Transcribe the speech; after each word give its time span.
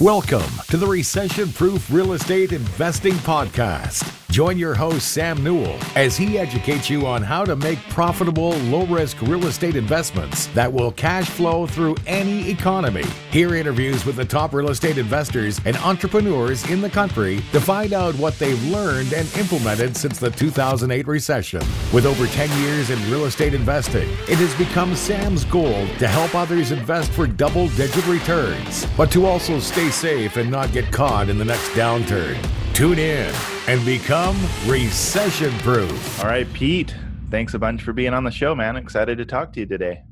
Welcome 0.00 0.50
to 0.70 0.76
the 0.76 0.88
Recession 0.88 1.52
Proof 1.52 1.88
Real 1.88 2.14
Estate 2.14 2.50
Investing 2.50 3.12
Podcast. 3.12 4.23
Join 4.34 4.58
your 4.58 4.74
host, 4.74 5.12
Sam 5.12 5.44
Newell, 5.44 5.78
as 5.94 6.16
he 6.16 6.40
educates 6.40 6.90
you 6.90 7.06
on 7.06 7.22
how 7.22 7.44
to 7.44 7.54
make 7.54 7.78
profitable, 7.90 8.50
low 8.62 8.84
risk 8.86 9.22
real 9.22 9.46
estate 9.46 9.76
investments 9.76 10.48
that 10.48 10.72
will 10.72 10.90
cash 10.90 11.28
flow 11.28 11.68
through 11.68 11.94
any 12.04 12.50
economy. 12.50 13.04
Hear 13.30 13.54
interviews 13.54 14.04
with 14.04 14.16
the 14.16 14.24
top 14.24 14.52
real 14.52 14.70
estate 14.70 14.98
investors 14.98 15.60
and 15.64 15.76
entrepreneurs 15.76 16.68
in 16.68 16.80
the 16.80 16.90
country 16.90 17.44
to 17.52 17.60
find 17.60 17.92
out 17.92 18.16
what 18.16 18.36
they've 18.40 18.60
learned 18.64 19.12
and 19.12 19.32
implemented 19.36 19.96
since 19.96 20.18
the 20.18 20.32
2008 20.32 21.06
recession. 21.06 21.62
With 21.92 22.04
over 22.04 22.26
10 22.26 22.60
years 22.60 22.90
in 22.90 22.98
real 23.08 23.26
estate 23.26 23.54
investing, 23.54 24.08
it 24.28 24.38
has 24.38 24.52
become 24.56 24.96
Sam's 24.96 25.44
goal 25.44 25.86
to 25.98 26.08
help 26.08 26.34
others 26.34 26.72
invest 26.72 27.12
for 27.12 27.28
double 27.28 27.68
digit 27.68 28.04
returns, 28.08 28.84
but 28.96 29.12
to 29.12 29.26
also 29.26 29.60
stay 29.60 29.90
safe 29.90 30.36
and 30.36 30.50
not 30.50 30.72
get 30.72 30.90
caught 30.90 31.28
in 31.28 31.38
the 31.38 31.44
next 31.44 31.68
downturn. 31.74 32.36
Tune 32.74 32.98
in 32.98 33.32
and 33.68 33.86
become 33.86 34.36
recession 34.66 35.52
proof. 35.58 36.20
All 36.20 36.26
right, 36.26 36.52
Pete, 36.52 36.92
thanks 37.30 37.54
a 37.54 37.58
bunch 37.58 37.82
for 37.82 37.92
being 37.92 38.12
on 38.12 38.24
the 38.24 38.32
show, 38.32 38.52
man. 38.52 38.74
Excited 38.74 39.16
to 39.18 39.24
talk 39.24 39.52
to 39.52 39.60
you 39.60 39.66
today. 39.66 40.02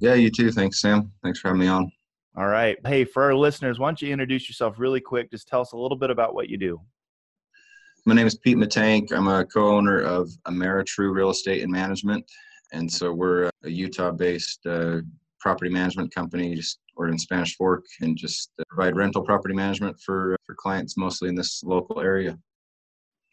Yeah, 0.00 0.12
you 0.12 0.30
too. 0.30 0.52
Thanks, 0.52 0.82
Sam. 0.82 1.10
Thanks 1.22 1.40
for 1.40 1.48
having 1.48 1.62
me 1.62 1.68
on. 1.68 1.90
All 2.36 2.46
right. 2.46 2.76
Hey, 2.86 3.06
for 3.06 3.22
our 3.22 3.34
listeners, 3.34 3.78
why 3.78 3.88
don't 3.88 4.02
you 4.02 4.12
introduce 4.12 4.50
yourself 4.50 4.78
really 4.78 5.00
quick? 5.00 5.30
Just 5.30 5.48
tell 5.48 5.62
us 5.62 5.72
a 5.72 5.78
little 5.78 5.96
bit 5.96 6.10
about 6.10 6.34
what 6.34 6.50
you 6.50 6.58
do. 6.58 6.78
My 8.04 8.14
name 8.14 8.26
is 8.26 8.34
Pete 8.34 8.58
Matank. 8.58 9.12
I'm 9.12 9.26
a 9.26 9.46
co 9.46 9.74
owner 9.74 10.02
of 10.02 10.30
Ameritrue 10.46 11.14
Real 11.14 11.30
Estate 11.30 11.62
and 11.62 11.72
Management. 11.72 12.30
And 12.74 12.92
so 12.92 13.14
we're 13.14 13.50
a 13.64 13.70
Utah 13.70 14.10
based 14.10 14.66
uh, 14.66 14.98
property 15.40 15.70
management 15.70 16.14
company. 16.14 16.54
Just 16.54 16.80
we're 17.00 17.08
in 17.08 17.18
Spanish 17.18 17.56
Fork 17.56 17.86
and 18.02 18.14
just 18.14 18.50
provide 18.68 18.94
rental 18.94 19.22
property 19.22 19.54
management 19.54 19.98
for 20.00 20.36
for 20.44 20.54
clients 20.54 20.98
mostly 20.98 21.30
in 21.30 21.34
this 21.34 21.62
local 21.64 22.00
area. 22.00 22.38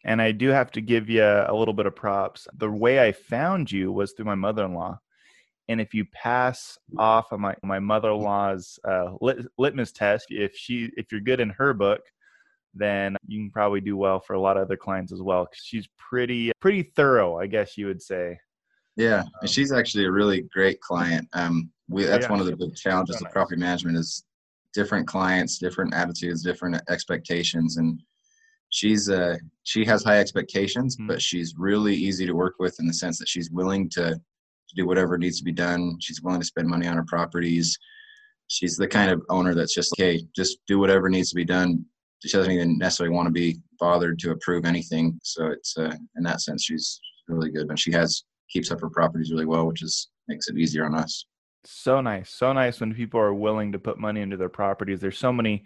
And 0.06 0.22
I 0.22 0.32
do 0.32 0.48
have 0.48 0.70
to 0.72 0.80
give 0.80 1.10
you 1.10 1.22
a 1.22 1.54
little 1.54 1.74
bit 1.74 1.84
of 1.84 1.94
props. 1.94 2.48
The 2.56 2.70
way 2.70 3.06
I 3.06 3.12
found 3.12 3.70
you 3.70 3.92
was 3.92 4.12
through 4.12 4.24
my 4.24 4.34
mother-in-law. 4.34 4.98
And 5.68 5.82
if 5.82 5.92
you 5.92 6.06
pass 6.06 6.78
off 6.96 7.30
of 7.30 7.40
my 7.40 7.54
my 7.62 7.78
mother-in-law's 7.78 8.78
uh, 8.88 9.10
lit, 9.20 9.46
litmus 9.58 9.92
test, 9.92 10.28
if 10.30 10.56
she 10.56 10.90
if 10.96 11.12
you're 11.12 11.20
good 11.20 11.40
in 11.40 11.50
her 11.50 11.74
book, 11.74 12.00
then 12.72 13.18
you 13.26 13.38
can 13.38 13.50
probably 13.50 13.82
do 13.82 13.98
well 13.98 14.18
for 14.18 14.32
a 14.32 14.40
lot 14.40 14.56
of 14.56 14.62
other 14.62 14.78
clients 14.78 15.12
as 15.12 15.20
well. 15.20 15.44
Cause 15.44 15.60
she's 15.62 15.86
pretty 15.98 16.52
pretty 16.58 16.84
thorough, 16.96 17.38
I 17.38 17.46
guess 17.48 17.76
you 17.76 17.86
would 17.86 18.00
say. 18.00 18.38
Yeah, 18.96 19.24
um, 19.42 19.46
she's 19.46 19.72
actually 19.72 20.06
a 20.06 20.10
really 20.10 20.40
great 20.54 20.80
client. 20.80 21.28
Um, 21.34 21.70
we 21.88 22.04
that's 22.04 22.24
yeah. 22.24 22.30
one 22.30 22.40
of 22.40 22.46
the 22.46 22.56
big 22.56 22.74
challenges 22.74 23.20
of 23.20 23.30
property 23.32 23.60
management 23.60 23.96
is 23.96 24.24
different 24.74 25.06
clients, 25.06 25.58
different 25.58 25.94
attitudes, 25.94 26.42
different 26.42 26.80
expectations, 26.88 27.78
and 27.78 28.00
she's 28.70 29.08
uh 29.08 29.36
she 29.64 29.84
has 29.84 30.04
high 30.04 30.18
expectations, 30.18 30.96
mm-hmm. 30.96 31.08
but 31.08 31.22
she's 31.22 31.54
really 31.56 31.94
easy 31.94 32.26
to 32.26 32.34
work 32.34 32.54
with 32.58 32.78
in 32.80 32.86
the 32.86 32.94
sense 32.94 33.18
that 33.18 33.28
she's 33.28 33.50
willing 33.50 33.88
to, 33.90 34.10
to 34.10 34.74
do 34.76 34.86
whatever 34.86 35.18
needs 35.18 35.38
to 35.38 35.44
be 35.44 35.52
done. 35.52 35.96
She's 36.00 36.22
willing 36.22 36.40
to 36.40 36.46
spend 36.46 36.68
money 36.68 36.86
on 36.86 36.96
her 36.96 37.04
properties. 37.04 37.78
She's 38.48 38.76
the 38.76 38.88
kind 38.88 39.10
of 39.10 39.22
owner 39.28 39.54
that's 39.54 39.74
just 39.74 39.98
like, 39.98 40.06
hey, 40.06 40.26
just 40.34 40.58
do 40.66 40.78
whatever 40.78 41.08
needs 41.08 41.30
to 41.30 41.36
be 41.36 41.44
done. 41.44 41.84
She 42.24 42.36
doesn't 42.36 42.52
even 42.52 42.78
necessarily 42.78 43.14
want 43.14 43.26
to 43.26 43.32
be 43.32 43.60
bothered 43.78 44.18
to 44.20 44.32
approve 44.32 44.64
anything. 44.64 45.18
So 45.22 45.46
it's 45.46 45.76
uh, 45.76 45.94
in 46.16 46.22
that 46.24 46.40
sense, 46.40 46.64
she's 46.64 47.00
really 47.28 47.50
good, 47.50 47.68
and 47.68 47.78
she 47.78 47.92
has 47.92 48.24
keeps 48.50 48.70
up 48.70 48.80
her 48.80 48.90
properties 48.90 49.30
really 49.30 49.46
well, 49.46 49.66
which 49.66 49.82
is 49.82 50.08
makes 50.26 50.48
it 50.48 50.58
easier 50.58 50.84
on 50.84 50.94
us 50.94 51.24
so 51.70 52.00
nice 52.00 52.30
so 52.30 52.52
nice 52.52 52.80
when 52.80 52.94
people 52.94 53.20
are 53.20 53.34
willing 53.34 53.72
to 53.72 53.78
put 53.78 53.98
money 53.98 54.20
into 54.20 54.36
their 54.36 54.48
properties. 54.48 55.00
There's 55.00 55.18
so 55.18 55.32
many 55.32 55.64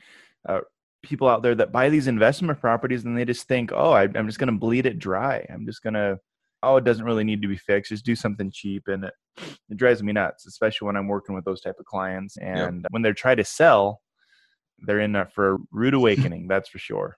uh, 0.48 0.61
people 1.03 1.28
out 1.28 1.42
there 1.42 1.55
that 1.55 1.72
buy 1.72 1.89
these 1.89 2.06
investment 2.06 2.61
properties 2.61 3.05
and 3.05 3.17
they 3.17 3.25
just 3.25 3.48
think 3.48 3.72
oh 3.72 3.92
I, 3.92 4.05
am 4.05 4.27
just 4.27 4.39
going 4.39 4.53
to 4.53 4.58
bleed 4.58 4.86
it 4.86 4.98
dry. 4.98 5.47
I'm 5.53 5.67
just 5.67 5.83
going 5.83 5.95
to 5.95 6.19
oh 6.62 6.77
it 6.77 6.84
doesn't 6.84 7.05
really 7.05 7.25
need 7.25 7.42
to 7.42 7.48
be 7.48 7.56
fixed. 7.56 7.91
Just 7.91 8.05
do 8.05 8.17
something 8.17 8.51
cheap. 8.51 8.89
And 8.89 9.05
it, 9.05 9.14
it 9.70 9.77
drives 9.77 10.02
me 10.02 10.12
nuts 10.12 10.46
especially 10.46 10.86
when 10.86 10.96
i'm 10.96 11.08
working 11.08 11.35
with 11.35 11.45
those 11.45 11.61
type 11.61 11.77
of 11.79 11.86
clients 11.86 12.36
and 12.36 12.83
yep. 12.83 12.91
when 12.91 13.02
they're 13.02 13.14
trying 13.14 13.36
to 13.36 13.45
sell 13.45 14.01
they're 14.80 15.01
in 15.01 15.17
for 15.35 15.55
a 15.55 15.58
rude 15.70 15.95
awakening 15.95 16.48
that's 16.48 16.68
for 16.68 16.79
sure 16.79 17.17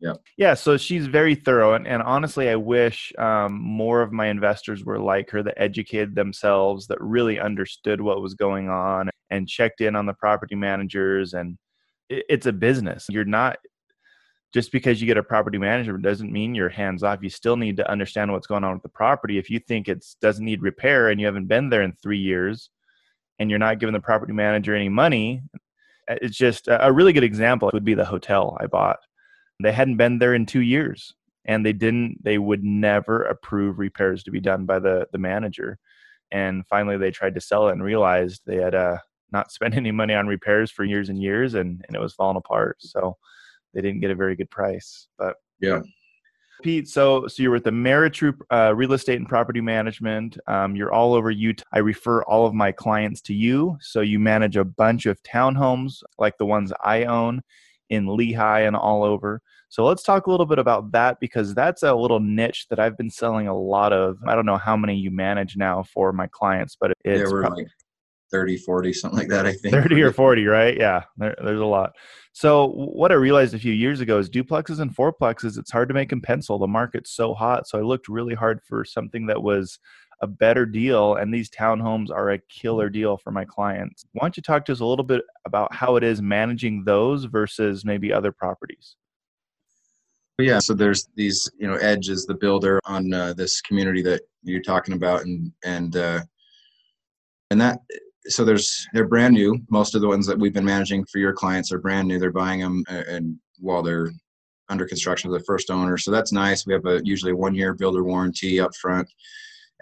yeah 0.00 0.14
yeah 0.36 0.54
so 0.54 0.76
she's 0.76 1.06
very 1.06 1.34
thorough 1.34 1.74
and, 1.74 1.86
and 1.86 2.02
honestly 2.02 2.48
i 2.48 2.56
wish 2.56 3.12
um, 3.18 3.60
more 3.60 4.02
of 4.02 4.12
my 4.12 4.26
investors 4.26 4.84
were 4.84 4.98
like 4.98 5.30
her 5.30 5.42
that 5.42 5.54
educated 5.56 6.14
themselves 6.14 6.86
that 6.86 7.00
really 7.00 7.38
understood 7.38 8.00
what 8.00 8.20
was 8.20 8.34
going 8.34 8.68
on 8.68 9.08
and 9.30 9.48
checked 9.48 9.80
in 9.80 9.96
on 9.96 10.06
the 10.06 10.14
property 10.14 10.54
managers 10.54 11.34
and 11.34 11.58
it, 12.08 12.24
it's 12.28 12.46
a 12.46 12.52
business. 12.52 13.06
You're 13.10 13.24
not 13.24 13.58
just 14.52 14.70
because 14.70 15.00
you 15.00 15.06
get 15.06 15.16
a 15.16 15.22
property 15.22 15.58
manager 15.58 15.96
doesn't 15.98 16.32
mean 16.32 16.54
you're 16.54 16.68
hands 16.68 17.02
off. 17.02 17.22
You 17.22 17.30
still 17.30 17.56
need 17.56 17.76
to 17.78 17.90
understand 17.90 18.30
what's 18.30 18.46
going 18.46 18.62
on 18.62 18.74
with 18.74 18.82
the 18.82 18.88
property. 18.88 19.36
If 19.36 19.50
you 19.50 19.58
think 19.58 19.88
it 19.88 20.04
doesn't 20.20 20.44
need 20.44 20.62
repair 20.62 21.08
and 21.08 21.20
you 21.20 21.26
haven't 21.26 21.48
been 21.48 21.68
there 21.70 21.82
in 21.82 21.92
three 22.02 22.18
years 22.18 22.70
and 23.38 23.50
you're 23.50 23.58
not 23.58 23.80
giving 23.80 23.92
the 23.92 24.00
property 24.00 24.32
manager 24.32 24.74
any 24.74 24.88
money 24.88 25.42
it's 26.06 26.36
just 26.36 26.68
a 26.68 26.92
really 26.92 27.12
good 27.12 27.24
example 27.24 27.70
would 27.72 27.84
be 27.84 27.94
the 27.94 28.04
hotel 28.04 28.56
i 28.60 28.66
bought 28.66 28.98
they 29.62 29.72
hadn't 29.72 29.96
been 29.96 30.18
there 30.18 30.34
in 30.34 30.46
two 30.46 30.60
years 30.60 31.14
and 31.44 31.64
they 31.64 31.72
didn't 31.72 32.22
they 32.22 32.38
would 32.38 32.64
never 32.64 33.22
approve 33.24 33.78
repairs 33.78 34.22
to 34.22 34.30
be 34.30 34.40
done 34.40 34.64
by 34.64 34.78
the 34.78 35.06
the 35.12 35.18
manager 35.18 35.78
and 36.30 36.66
finally 36.66 36.96
they 36.96 37.10
tried 37.10 37.34
to 37.34 37.40
sell 37.40 37.68
it 37.68 37.72
and 37.72 37.82
realized 37.82 38.42
they 38.46 38.56
had 38.56 38.74
uh, 38.74 38.96
not 39.32 39.52
spent 39.52 39.74
any 39.74 39.90
money 39.90 40.14
on 40.14 40.26
repairs 40.26 40.70
for 40.70 40.84
years 40.84 41.08
and 41.08 41.22
years 41.22 41.54
and, 41.54 41.84
and 41.86 41.96
it 41.96 42.00
was 42.00 42.14
falling 42.14 42.36
apart 42.36 42.76
so 42.80 43.16
they 43.72 43.80
didn't 43.80 44.00
get 44.00 44.10
a 44.10 44.16
very 44.16 44.36
good 44.36 44.50
price 44.50 45.08
but 45.18 45.36
yeah 45.60 45.80
Pete, 46.62 46.88
so 46.88 47.26
so 47.26 47.42
you're 47.42 47.52
with 47.52 47.64
the 47.64 47.70
Ameritrue 47.70 48.34
uh, 48.50 48.72
Real 48.74 48.92
Estate 48.92 49.18
and 49.18 49.28
Property 49.28 49.60
Management. 49.60 50.38
Um, 50.46 50.76
you're 50.76 50.92
all 50.92 51.12
over 51.12 51.30
Utah. 51.30 51.64
I 51.72 51.80
refer 51.80 52.22
all 52.22 52.46
of 52.46 52.54
my 52.54 52.70
clients 52.70 53.20
to 53.22 53.34
you. 53.34 53.76
So 53.80 54.00
you 54.00 54.18
manage 54.20 54.56
a 54.56 54.64
bunch 54.64 55.04
of 55.06 55.20
townhomes 55.24 56.02
like 56.16 56.38
the 56.38 56.46
ones 56.46 56.72
I 56.82 57.04
own 57.04 57.42
in 57.90 58.06
Lehi 58.06 58.66
and 58.66 58.76
all 58.76 59.04
over. 59.04 59.40
So 59.68 59.84
let's 59.84 60.02
talk 60.02 60.26
a 60.26 60.30
little 60.30 60.46
bit 60.46 60.58
about 60.58 60.92
that 60.92 61.18
because 61.20 61.54
that's 61.54 61.82
a 61.82 61.94
little 61.94 62.20
niche 62.20 62.66
that 62.70 62.78
I've 62.78 62.96
been 62.96 63.10
selling 63.10 63.48
a 63.48 63.58
lot 63.58 63.92
of. 63.92 64.18
I 64.26 64.34
don't 64.34 64.46
know 64.46 64.56
how 64.56 64.76
many 64.76 64.96
you 64.96 65.10
manage 65.10 65.56
now 65.56 65.82
for 65.82 66.12
my 66.12 66.28
clients, 66.28 66.76
but 66.80 66.92
it's 67.04 67.20
yeah, 67.20 67.32
we're 67.32 67.42
probably, 67.42 67.64
like 67.64 67.72
30, 68.30 68.56
40, 68.56 68.92
something 68.92 69.18
like 69.18 69.28
that, 69.28 69.46
I 69.46 69.52
think. 69.52 69.72
30 69.72 70.02
or 70.02 70.12
40, 70.12 70.46
right? 70.46 70.76
Yeah, 70.76 71.02
there, 71.16 71.36
there's 71.42 71.60
a 71.60 71.64
lot. 71.64 71.92
So 72.32 72.68
what 72.72 73.12
I 73.12 73.14
realized 73.14 73.54
a 73.54 73.60
few 73.60 73.72
years 73.72 74.00
ago 74.00 74.18
is 74.18 74.28
duplexes 74.28 74.80
and 74.80 74.94
fourplexes, 74.94 75.56
it's 75.56 75.70
hard 75.70 75.88
to 75.88 75.94
make 75.94 76.10
in 76.10 76.20
pencil. 76.20 76.58
The 76.58 76.66
market's 76.66 77.14
so 77.14 77.32
hot. 77.32 77.68
So 77.68 77.78
I 77.78 77.82
looked 77.82 78.08
really 78.08 78.34
hard 78.34 78.60
for 78.64 78.84
something 78.84 79.26
that 79.26 79.42
was 79.42 79.78
a 80.20 80.26
better 80.26 80.66
deal 80.66 81.16
and 81.16 81.32
these 81.32 81.50
townhomes 81.50 82.10
are 82.10 82.30
a 82.30 82.38
killer 82.48 82.88
deal 82.88 83.16
for 83.16 83.30
my 83.30 83.44
clients. 83.44 84.04
Why 84.12 84.22
don't 84.22 84.36
you 84.36 84.42
talk 84.42 84.64
to 84.66 84.72
us 84.72 84.80
a 84.80 84.84
little 84.84 85.04
bit 85.04 85.22
about 85.46 85.74
how 85.74 85.96
it 85.96 86.04
is 86.04 86.22
managing 86.22 86.84
those 86.84 87.24
versus 87.24 87.84
maybe 87.84 88.12
other 88.12 88.32
properties? 88.32 88.96
Yeah 90.38 90.58
so 90.58 90.74
there's 90.74 91.08
these 91.14 91.48
you 91.58 91.68
know 91.68 91.76
edge 91.76 92.08
is 92.08 92.26
the 92.26 92.34
builder 92.34 92.80
on 92.84 93.12
uh, 93.14 93.34
this 93.34 93.60
community 93.60 94.02
that 94.02 94.22
you're 94.42 94.62
talking 94.62 94.94
about 94.94 95.22
and 95.22 95.52
and 95.64 95.96
uh, 95.96 96.20
and 97.50 97.60
that 97.60 97.78
so 98.26 98.44
there's 98.44 98.86
they're 98.92 99.06
brand 99.06 99.34
new. 99.34 99.58
Most 99.70 99.94
of 99.94 100.00
the 100.00 100.08
ones 100.08 100.26
that 100.26 100.38
we've 100.38 100.52
been 100.52 100.64
managing 100.64 101.04
for 101.06 101.18
your 101.18 101.32
clients 101.32 101.72
are 101.72 101.78
brand 101.78 102.08
new. 102.08 102.18
They're 102.18 102.32
buying 102.32 102.60
them 102.60 102.82
uh, 102.90 103.02
and 103.08 103.38
while 103.58 103.82
they're 103.82 104.10
under 104.70 104.86
construction 104.86 105.30
with 105.30 105.40
the 105.40 105.44
first 105.44 105.70
owner. 105.70 105.98
So 105.98 106.10
that's 106.10 106.32
nice. 106.32 106.66
We 106.66 106.72
have 106.72 106.86
a 106.86 107.00
usually 107.04 107.32
one 107.32 107.54
year 107.54 107.74
builder 107.74 108.02
warranty 108.02 108.60
up 108.60 108.74
front 108.76 109.08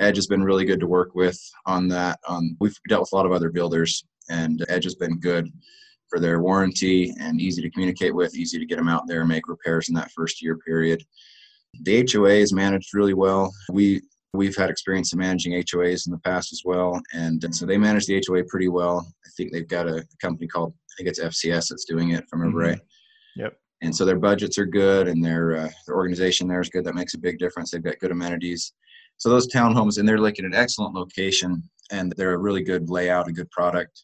Edge 0.01 0.17
has 0.17 0.27
been 0.27 0.43
really 0.43 0.65
good 0.65 0.81
to 0.81 0.87
work 0.87 1.15
with 1.15 1.39
on 1.67 1.89
that. 1.89 2.19
Um, 2.27 2.57
we've 2.61 2.77
dealt 2.89 3.03
with 3.03 3.13
a 3.13 3.17
lot 3.17 3.27
of 3.27 3.33
other 3.33 3.51
builders, 3.51 4.05
and 4.31 4.65
Edge 4.69 4.85
has 4.85 4.95
been 4.95 5.19
good 5.19 5.51
for 6.09 6.21
their 6.21 6.43
warranty 6.43 7.15
and 7.21 7.41
easy 7.41 7.63
to 7.63 7.71
communicate 7.71 8.15
with, 8.15 8.35
easy 8.35 8.59
to 8.59 8.67
get 8.67 8.77
them 8.77 8.89
out 8.89 9.07
there 9.07 9.21
and 9.21 9.29
make 9.29 9.49
repairs 9.49 9.89
in 9.89 9.95
that 9.95 10.11
first 10.13 10.43
year 10.43 10.59
period. 10.59 11.03
The 11.83 12.07
HOA 12.11 12.31
is 12.31 12.53
managed 12.53 12.95
really 12.95 13.15
well. 13.15 13.53
We 13.71 14.03
we've 14.35 14.57
had 14.57 14.71
experience 14.71 15.13
in 15.13 15.19
managing 15.19 15.53
HOAs 15.53 16.07
in 16.07 16.13
the 16.13 16.19
past 16.19 16.53
as 16.53 16.63
well, 16.65 17.01
and, 17.13 17.43
and 17.45 17.55
so 17.55 17.67
they 17.67 17.79
manage 17.79 18.07
the 18.07 18.23
HOA 18.27 18.45
pretty 18.45 18.69
well. 18.69 19.07
I 19.27 19.29
think 19.37 19.53
they've 19.53 19.69
got 19.69 19.89
a, 19.89 20.07
company 20.21 20.47
called 20.47 20.75
I 20.75 20.93
think 20.97 21.09
it's 21.09 21.21
FCS 21.21 21.69
that's 21.69 21.87
doing 21.87 22.11
it 22.11 22.29
from 22.29 22.41
mm-hmm. 22.41 22.57
right. 22.57 22.81
Yep. 23.37 23.57
And 23.81 23.95
so 23.95 24.05
their 24.05 24.19
budgets 24.19 24.59
are 24.59 24.67
good, 24.67 25.09
and 25.09 25.25
their 25.25 25.57
uh, 25.57 25.71
their 25.87 25.97
organization 25.97 26.47
there 26.47 26.61
is 26.61 26.69
good. 26.69 26.85
That 26.85 26.95
makes 26.95 27.15
a 27.15 27.19
big 27.19 27.39
difference. 27.39 27.71
They've 27.71 27.83
got 27.83 27.99
good 27.99 28.13
amenities. 28.13 28.73
So 29.23 29.29
those 29.29 29.47
townhomes, 29.47 29.99
and 29.99 30.09
they're 30.09 30.19
like 30.19 30.41
in 30.41 30.45
an 30.45 30.53
excellent 30.53 30.95
location, 30.95 31.63
and 31.93 32.13
they're 32.17 32.35
a 32.35 32.39
really 32.39 32.65
good 32.65 32.91
layout, 32.91 33.29
a 33.29 33.33
good 33.33 33.49
product. 33.53 34.03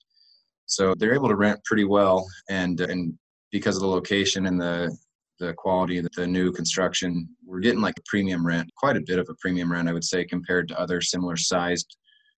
So 0.66 0.94
they're 0.94 1.12
able 1.12 1.26
to 1.26 1.34
rent 1.34 1.58
pretty 1.64 1.82
well, 1.82 2.24
and 2.48 2.80
and 2.80 3.18
because 3.50 3.74
of 3.74 3.82
the 3.82 3.88
location 3.88 4.46
and 4.46 4.60
the 4.60 4.96
the 5.40 5.54
quality 5.54 5.98
of 5.98 6.06
the 6.14 6.24
new 6.24 6.52
construction, 6.52 7.28
we're 7.44 7.58
getting 7.58 7.80
like 7.80 7.98
a 7.98 8.02
premium 8.06 8.46
rent, 8.46 8.70
quite 8.76 8.96
a 8.96 9.00
bit 9.00 9.18
of 9.18 9.26
a 9.28 9.34
premium 9.40 9.72
rent, 9.72 9.88
I 9.88 9.92
would 9.92 10.04
say, 10.04 10.24
compared 10.24 10.68
to 10.68 10.78
other 10.78 11.00
similar 11.00 11.36
sized 11.36 11.96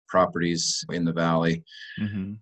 properties 0.06 0.84
in 0.92 1.04
the 1.04 1.12
valley. 1.12 1.64
Mm-hmm. 2.00 2.34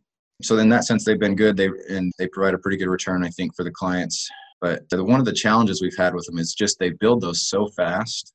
so 0.43 0.59
in 0.59 0.69
that 0.69 0.85
sense, 0.85 1.07
they've 1.07 1.19
been 1.19 1.35
good. 1.35 1.57
They 1.57 1.71
and 1.89 2.13
they 2.19 2.29
provide 2.29 2.53
a 2.53 2.59
pretty 2.59 2.77
good 2.77 2.91
return, 2.91 3.25
I 3.25 3.31
think, 3.31 3.57
for 3.57 3.65
the 3.65 3.71
clients. 3.71 4.29
But 4.61 4.87
the, 4.91 5.03
one 5.03 5.19
of 5.19 5.25
the 5.25 5.33
challenges 5.33 5.81
we've 5.81 5.97
had 5.97 6.15
with 6.15 6.27
them 6.27 6.37
is 6.37 6.53
just 6.53 6.79
they 6.79 6.91
build 6.91 7.23
those 7.23 7.49
so 7.49 7.69
fast, 7.69 8.35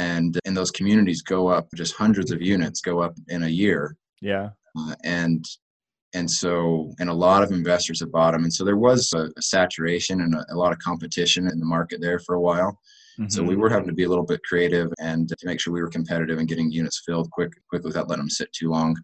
and 0.00 0.38
in 0.46 0.54
those 0.54 0.70
communities 0.70 1.20
go 1.22 1.48
up 1.48 1.68
just 1.76 1.94
hundreds 1.94 2.30
of 2.32 2.40
units 2.40 2.80
go 2.80 3.00
up 3.00 3.14
in 3.28 3.42
a 3.42 3.48
year. 3.48 3.96
Yeah. 4.20 4.50
Uh, 4.78 4.94
and 5.04 5.44
and 6.14 6.28
so 6.28 6.92
and 6.98 7.08
a 7.10 7.14
lot 7.14 7.42
of 7.42 7.52
investors 7.52 8.00
have 8.00 8.10
bought 8.10 8.32
them, 8.32 8.42
and 8.44 8.52
so 8.52 8.64
there 8.64 8.76
was 8.76 9.12
a, 9.12 9.30
a 9.36 9.42
saturation 9.42 10.22
and 10.22 10.34
a, 10.34 10.44
a, 10.50 10.56
lot 10.56 10.72
of 10.72 10.78
competition 10.78 11.46
in 11.46 11.60
the 11.60 11.66
market 11.66 12.00
there 12.00 12.18
for 12.18 12.34
a 12.34 12.40
while. 12.40 12.72
Mm-hmm. 13.18 13.28
So 13.28 13.42
we 13.42 13.50
mm-hmm. 13.50 13.60
were 13.60 13.70
having 13.70 13.88
to 13.88 13.94
be 13.94 14.04
a 14.04 14.08
little 14.08 14.24
bit 14.24 14.40
creative 14.42 14.92
and 15.00 15.28
to 15.28 15.36
make 15.44 15.60
sure 15.60 15.72
we 15.72 15.82
were 15.82 15.88
competitive 15.88 16.38
and 16.38 16.48
getting 16.48 16.70
units 16.70 17.02
filled 17.06 17.30
quick 17.30 17.52
quickly 17.68 17.88
without 17.88 18.08
letting 18.08 18.22
them 18.22 18.30
sit 18.30 18.52
too 18.52 18.70
long. 18.70 18.96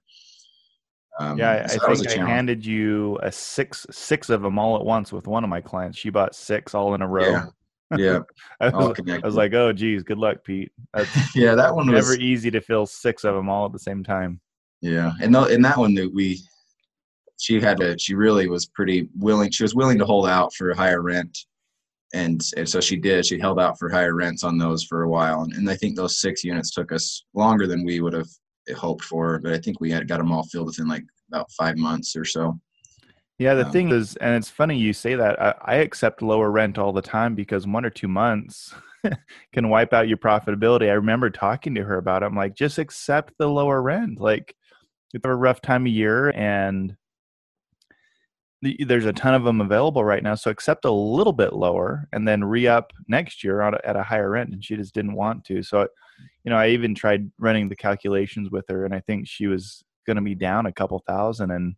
Um, 1.19 1.39
yeah, 1.39 1.67
so 1.67 1.79
I 1.87 1.95
think 1.95 2.19
I 2.19 2.27
handed 2.27 2.67
you 2.67 3.19
a 3.23 3.31
six 3.31 3.87
six 3.91 4.29
of 4.31 4.43
them 4.43 4.59
all 4.59 4.77
at 4.77 4.85
once 4.85 5.13
with 5.13 5.27
one 5.27 5.45
of 5.45 5.51
my 5.51 5.61
clients. 5.61 5.99
She 5.99 6.11
bought 6.11 6.35
six 6.35 6.75
all 6.75 6.95
in 6.95 7.03
a 7.03 7.09
row. 7.09 7.31
Yeah. 7.31 7.47
Yeah, 7.97 8.21
I, 8.61 8.69
was, 8.71 9.01
I, 9.09 9.19
was, 9.19 9.37
like, 9.37 9.55
"Oh, 9.55 9.73
geez, 9.73 10.03
good 10.03 10.19
luck, 10.19 10.45
Pete." 10.45 10.73
Yeah, 11.35 11.55
that 11.55 11.75
one 11.75 11.91
was 11.91 12.09
never 12.09 12.21
easy 12.21 12.51
to 12.51 12.61
fill 12.61 12.87
six 12.87 13.25
of 13.25 13.35
them 13.35 13.49
all 13.49 13.67
at 13.67 13.73
the 13.73 13.79
same 13.79 14.03
time. 14.03 14.41
Yeah, 14.81 15.13
and 15.21 15.35
th- 15.35 15.51
in 15.51 15.63
that 15.63 15.79
one 15.79 15.95
that 15.95 16.13
we, 16.13 16.41
she 17.39 17.61
had 17.61 17.79
to. 17.79 17.97
She 17.99 18.15
really 18.15 18.49
was 18.49 18.67
pretty 18.67 19.09
willing. 19.17 19.51
She 19.51 19.63
was 19.63 19.75
willing 19.75 19.99
to 19.99 20.05
hold 20.05 20.29
out 20.29 20.55
for 20.55 20.71
a 20.71 20.77
higher 20.77 21.03
rent, 21.03 21.37
and, 22.13 22.41
and 22.57 22.69
so 22.69 22.81
she 22.81 22.97
did. 22.97 23.27
She 23.27 23.39
held 23.39 23.61
out 23.61 23.79
for 23.79 23.89
higher 23.89 24.15
rents 24.15 24.43
on 24.43 24.59
those 24.59 24.85
for 24.85 25.03
a 25.03 25.09
while, 25.09 25.43
and, 25.43 25.53
and 25.55 25.71
I 25.71 25.77
think 25.77 25.97
those 25.97 26.21
six 26.21 26.43
units 26.43 26.73
took 26.73 26.93
us 26.93 27.25
longer 27.35 27.67
than 27.67 27.85
we 27.85 28.01
would 28.01 28.15
have 28.15 28.29
hoped 28.75 29.05
for, 29.05 29.39
but 29.39 29.53
I 29.53 29.59
think 29.59 29.81
we 29.81 29.91
had 29.91 30.09
got 30.09 30.19
them 30.19 30.33
all 30.33 30.45
filled 30.45 30.67
within 30.67 30.89
like 30.89 31.05
about 31.29 31.51
five 31.53 31.77
months 31.77 32.17
or 32.17 32.25
so. 32.25 32.59
Yeah, 33.39 33.55
the 33.55 33.67
um, 33.67 33.73
thing 33.73 33.91
is, 33.91 34.17
and 34.17 34.35
it's 34.35 34.49
funny 34.49 34.79
you 34.79 34.93
say 34.93 35.15
that. 35.15 35.41
I, 35.41 35.55
I, 35.61 35.75
accept 35.77 36.23
lower 36.23 36.51
rent 36.51 36.79
all 36.79 36.93
the 36.93 37.03
time 37.03 37.35
because 37.35 37.67
one 37.67 37.85
or 37.85 37.91
two 37.91 38.09
months 38.09 38.75
can 39.53 39.69
wipe 39.69 39.93
out 39.93 40.09
your 40.09 40.17
profitability. 40.17 40.89
I 40.89 40.95
remember 40.95 41.29
talking 41.29 41.75
to 41.75 41.85
her 41.85 41.99
about 41.99 42.23
it. 42.23 42.27
I'm 42.27 42.35
like, 42.35 42.55
just 42.55 42.79
accept 42.79 43.35
the 43.39 43.49
lower 43.49 43.83
rent. 43.83 44.21
Like, 44.21 44.55
it's 45.13 45.25
a 45.25 45.35
rough 45.35 45.61
time 45.61 45.85
of 45.87 45.93
year, 45.93 46.31
and 46.31 46.97
the, 48.63 48.83
there's 48.85 49.05
a 49.05 49.13
ton 49.13 49.35
of 49.35 49.45
them 49.45 49.61
available 49.61 50.03
right 50.03 50.23
now. 50.23 50.35
So 50.35 50.51
accept 50.51 50.87
a 50.87 50.91
little 50.91 51.35
bit 51.35 51.53
lower, 51.53 52.09
and 52.13 52.27
then 52.27 52.43
re 52.43 52.67
up 52.67 52.93
next 53.07 53.45
year 53.45 53.61
a, 53.61 53.81
at 53.87 53.97
a 53.97 54.03
higher 54.03 54.31
rent. 54.31 54.51
And 54.51 54.65
she 54.65 54.77
just 54.77 54.95
didn't 54.95 55.15
want 55.15 55.45
to. 55.45 55.63
So, 55.63 55.87
you 56.45 56.51
know, 56.51 56.57
I 56.57 56.69
even 56.69 56.95
tried 56.95 57.31
running 57.39 57.69
the 57.69 57.77
calculations 57.77 58.51
with 58.51 58.65
her, 58.71 58.87
and 58.87 58.95
I 58.95 59.01
think 59.01 59.29
she 59.29 59.47
was 59.47 59.85
going 60.07 60.17
to 60.17 60.23
be 60.23 60.35
down 60.35 60.65
a 60.65 60.73
couple 60.73 61.03
thousand 61.07 61.51
and 61.51 61.75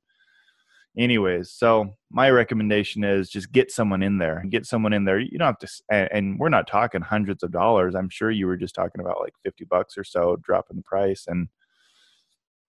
anyways 0.99 1.53
so 1.53 1.95
my 2.11 2.31
recommendation 2.31 3.05
is 3.05 3.29
just 3.29 3.53
get 3.53 3.71
someone 3.71 4.03
in 4.03 4.19
there. 4.19 4.39
And 4.39 4.51
get 4.51 4.67
someone 4.67 4.93
in 4.93 5.05
there. 5.05 5.19
You 5.19 5.39
don't 5.39 5.47
have 5.47 5.59
to 5.59 5.69
and, 5.91 6.09
and, 6.13 6.39
we're 6.39 6.49
not 6.49 6.67
talking 6.67 7.01
hundreds 7.01 7.43
of 7.43 7.53
dollars. 7.53 7.95
I'm 7.95 8.09
sure 8.09 8.31
you 8.31 8.47
were 8.47 8.57
just 8.57 8.75
talking 8.75 9.01
about 9.01 9.21
like 9.21 9.35
50 9.45 9.65
bucks 9.65 9.99
or 9.99 10.05
so 10.05 10.37
dropping 10.43 10.77
the 10.77 10.83
price 10.83 11.25
and 11.29 11.49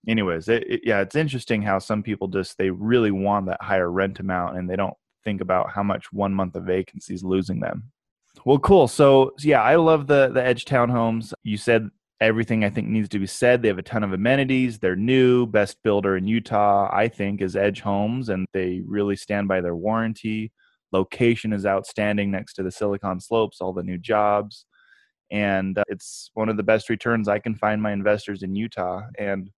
anyways 0.07 0.47
it, 0.47 0.63
it, 0.69 0.81
yeah 0.85 1.01
it's 1.01 1.15
interesting 1.15 1.61
how 1.61 1.77
some 1.77 2.01
people 2.01 2.29
just 2.29 2.57
they 2.57 2.69
really 2.69 3.11
want 3.11 3.45
that 3.45 3.61
higher 3.61 3.91
rent 3.91 4.19
amount 4.21 4.57
and 4.57 4.69
they 4.69 4.77
don't 4.77 4.93
think 5.25 5.41
about 5.41 5.69
how 5.69 5.83
much 5.83 6.11
one 6.13 6.33
month 6.33 6.55
of 6.55 6.63
vacancy 6.63 7.13
is 7.13 7.21
losing 7.23 7.59
them. 7.59 7.83
Well 8.45 8.59
cool. 8.59 8.87
So 8.87 9.33
yeah 9.41 9.61
i 9.61 9.75
love 9.75 10.07
the 10.07 10.29
the 10.29 10.43
edge 10.43 10.65
townhomes. 10.65 11.33
You 11.43 11.57
said 11.57 11.89
everything 12.21 12.63
I 12.63 12.69
think 12.69 12.87
needs 12.87 13.09
to 13.09 13.19
be 13.19 13.27
said. 13.27 13.61
They 13.61 13.69
have 13.69 13.77
a 13.77 13.83
ton 13.83 14.03
of 14.03 14.13
amenities. 14.13 14.79
They're 14.79 14.95
new. 14.95 15.45
Best 15.45 15.77
builder 15.83 16.17
in 16.17 16.27
Utah, 16.27 16.89
I 16.91 17.07
think, 17.07 17.41
is 17.41 17.55
Edge 17.55 17.81
Homes, 17.81 18.29
and 18.29 18.45
they 18.53 18.81
really 18.85 19.15
stand 19.15 19.47
by 19.47 19.61
their 19.61 19.75
warranty. 19.75 20.51
Location 20.91 21.53
is 21.53 21.65
outstanding 21.65 22.31
next 22.31 22.53
to 22.55 22.63
the 22.63 22.71
Silicon 22.71 23.19
Slopes, 23.19 23.61
all 23.61 23.73
the 23.73 23.83
new 23.83 23.97
jobs. 23.97 24.65
And 25.31 25.77
uh, 25.77 25.83
it's 25.87 26.31
one 26.33 26.49
of 26.49 26.57
the 26.57 26.63
best 26.63 26.89
returns 26.89 27.27
I 27.27 27.39
can 27.39 27.55
find 27.55 27.81
my 27.81 27.91
investors 27.91 28.41
in 28.41 28.55
Utah. 28.55 29.03
And 29.17 29.51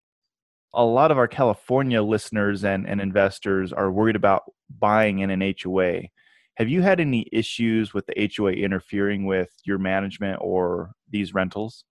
a 0.74 0.84
lot 0.84 1.12
of 1.12 1.18
our 1.18 1.28
California 1.28 2.02
listeners 2.02 2.64
and, 2.64 2.88
and 2.88 3.02
investors 3.02 3.74
are 3.74 3.92
worried 3.92 4.16
about 4.16 4.44
buying 4.80 5.20
in 5.20 5.30
an 5.30 5.54
HOA. 5.64 6.04
Have 6.56 6.70
you 6.70 6.82
had 6.82 7.00
any 7.00 7.28
issues 7.32 7.94
with 7.94 8.06
the 8.06 8.32
HOA 8.36 8.52
interfering 8.52 9.26
with 9.26 9.50
your 9.64 9.78
management 9.78 10.40
or 10.42 10.92
these 11.10 11.34
rentals? 11.34 11.86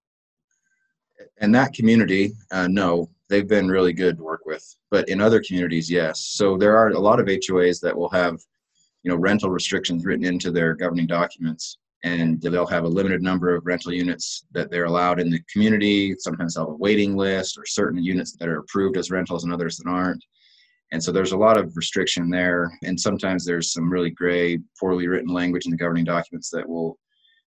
In 1.40 1.52
that 1.52 1.72
community, 1.72 2.32
uh, 2.50 2.68
no, 2.68 3.08
they've 3.28 3.48
been 3.48 3.68
really 3.68 3.92
good 3.92 4.18
to 4.18 4.22
work 4.22 4.44
with. 4.44 4.64
But 4.90 5.08
in 5.08 5.20
other 5.20 5.42
communities, 5.46 5.90
yes. 5.90 6.20
So 6.20 6.56
there 6.56 6.76
are 6.76 6.88
a 6.88 6.98
lot 6.98 7.20
of 7.20 7.26
HOAs 7.26 7.80
that 7.80 7.96
will 7.96 8.10
have, 8.10 8.40
you 9.02 9.10
know, 9.10 9.16
rental 9.16 9.50
restrictions 9.50 10.04
written 10.04 10.24
into 10.24 10.50
their 10.50 10.74
governing 10.74 11.06
documents, 11.06 11.78
and 12.04 12.40
they'll 12.40 12.66
have 12.66 12.84
a 12.84 12.88
limited 12.88 13.22
number 13.22 13.54
of 13.54 13.66
rental 13.66 13.92
units 13.92 14.44
that 14.52 14.70
they're 14.70 14.84
allowed 14.84 15.20
in 15.20 15.30
the 15.30 15.40
community. 15.52 16.14
Sometimes 16.18 16.54
they'll 16.54 16.66
have 16.66 16.74
a 16.74 16.76
waiting 16.76 17.16
list 17.16 17.56
or 17.58 17.66
certain 17.66 18.02
units 18.02 18.32
that 18.32 18.48
are 18.48 18.58
approved 18.58 18.96
as 18.96 19.10
rentals 19.10 19.44
and 19.44 19.52
others 19.52 19.76
that 19.76 19.88
aren't. 19.88 20.24
And 20.92 21.02
so 21.02 21.12
there's 21.12 21.32
a 21.32 21.38
lot 21.38 21.56
of 21.56 21.76
restriction 21.76 22.30
there. 22.30 22.72
And 22.82 22.98
sometimes 22.98 23.44
there's 23.44 23.72
some 23.72 23.92
really 23.92 24.10
gray, 24.10 24.58
poorly 24.78 25.06
written 25.06 25.32
language 25.32 25.66
in 25.66 25.70
the 25.70 25.76
governing 25.76 26.04
documents 26.04 26.50
that 26.50 26.68
will 26.68 26.98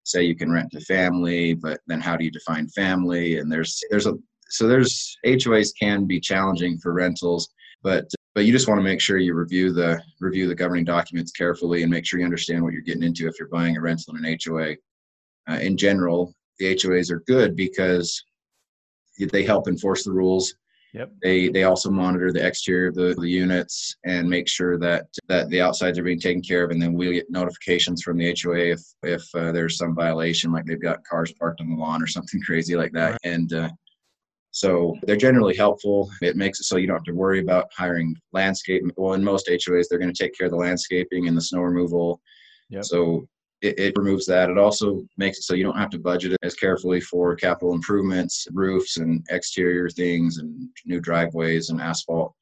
say 0.04 0.22
you 0.22 0.36
can 0.36 0.52
rent 0.52 0.70
to 0.72 0.80
family, 0.80 1.54
but 1.54 1.80
then 1.86 2.00
how 2.00 2.16
do 2.16 2.24
you 2.24 2.30
define 2.30 2.68
family? 2.68 3.38
And 3.38 3.50
there's 3.50 3.82
there's 3.90 4.06
a 4.06 4.14
so 4.48 4.68
there's 4.68 5.16
HOAs 5.26 5.72
can 5.78 6.06
be 6.06 6.20
challenging 6.20 6.78
for 6.78 6.92
rentals, 6.92 7.48
but 7.82 8.08
but 8.34 8.44
you 8.44 8.52
just 8.52 8.68
want 8.68 8.78
to 8.78 8.84
make 8.84 9.00
sure 9.00 9.18
you 9.18 9.34
review 9.34 9.72
the 9.72 10.00
review 10.20 10.46
the 10.46 10.54
governing 10.54 10.84
documents 10.84 11.32
carefully 11.32 11.82
and 11.82 11.90
make 11.90 12.06
sure 12.06 12.18
you 12.20 12.24
understand 12.24 12.62
what 12.62 12.72
you're 12.72 12.82
getting 12.82 13.02
into 13.02 13.26
if 13.26 13.34
you're 13.38 13.48
buying 13.48 13.76
a 13.76 13.80
rental 13.80 14.14
in 14.16 14.24
an 14.24 14.38
HOA. 14.44 14.74
Uh, 15.48 15.58
in 15.60 15.76
general, 15.76 16.34
the 16.58 16.74
HOAs 16.74 17.10
are 17.10 17.20
good 17.26 17.54
because 17.54 18.24
they 19.18 19.44
help 19.44 19.68
enforce 19.68 20.04
the 20.04 20.12
rules 20.12 20.54
Yep. 20.94 21.12
They 21.22 21.48
they 21.48 21.64
also 21.64 21.90
monitor 21.90 22.32
the 22.32 22.46
exterior 22.46 22.88
of 22.88 22.94
the, 22.94 23.16
the 23.18 23.28
units 23.28 23.96
and 24.04 24.30
make 24.30 24.48
sure 24.48 24.78
that 24.78 25.06
that 25.26 25.50
the 25.50 25.60
outsides 25.60 25.98
are 25.98 26.04
being 26.04 26.20
taken 26.20 26.40
care 26.40 26.62
of, 26.62 26.70
and 26.70 26.80
then 26.80 26.94
we 26.94 27.12
get 27.12 27.28
notifications 27.28 28.02
from 28.02 28.16
the 28.16 28.34
HOA 28.40 28.72
if 28.72 28.80
if 29.02 29.22
uh, 29.34 29.50
there's 29.50 29.76
some 29.76 29.94
violation, 29.94 30.52
like 30.52 30.66
they've 30.66 30.80
got 30.80 31.04
cars 31.04 31.32
parked 31.32 31.60
on 31.60 31.68
the 31.68 31.76
lawn 31.76 32.00
or 32.00 32.06
something 32.06 32.40
crazy 32.46 32.76
like 32.76 32.92
that. 32.92 33.10
Right. 33.10 33.18
And 33.24 33.52
uh, 33.52 33.70
so 34.52 34.94
they're 35.02 35.16
generally 35.16 35.56
helpful. 35.56 36.08
It 36.22 36.36
makes 36.36 36.60
it 36.60 36.64
so 36.64 36.76
you 36.76 36.86
don't 36.86 36.96
have 36.96 37.04
to 37.04 37.12
worry 37.12 37.40
about 37.40 37.72
hiring 37.76 38.16
landscape. 38.32 38.84
Well, 38.96 39.14
in 39.14 39.24
most 39.24 39.48
HOAs, 39.48 39.86
they're 39.90 39.98
going 39.98 40.14
to 40.14 40.22
take 40.22 40.38
care 40.38 40.46
of 40.46 40.52
the 40.52 40.58
landscaping 40.58 41.26
and 41.26 41.36
the 41.36 41.42
snow 41.42 41.62
removal. 41.62 42.20
Yep. 42.70 42.84
So 42.84 43.26
it, 43.64 43.78
it, 43.78 43.96
removes 43.96 44.26
that. 44.26 44.50
It 44.50 44.58
also 44.58 45.06
makes 45.16 45.38
it 45.38 45.42
so 45.42 45.54
you 45.54 45.64
don't 45.64 45.78
have 45.78 45.90
to 45.90 45.98
budget 45.98 46.36
as 46.42 46.54
carefully 46.54 47.00
for 47.00 47.34
capital 47.34 47.72
improvements, 47.72 48.46
roofs 48.52 48.98
and 48.98 49.26
exterior 49.30 49.88
things 49.88 50.38
and 50.38 50.68
new 50.84 51.00
driveways 51.00 51.70
and 51.70 51.80
asphalt, 51.80 52.34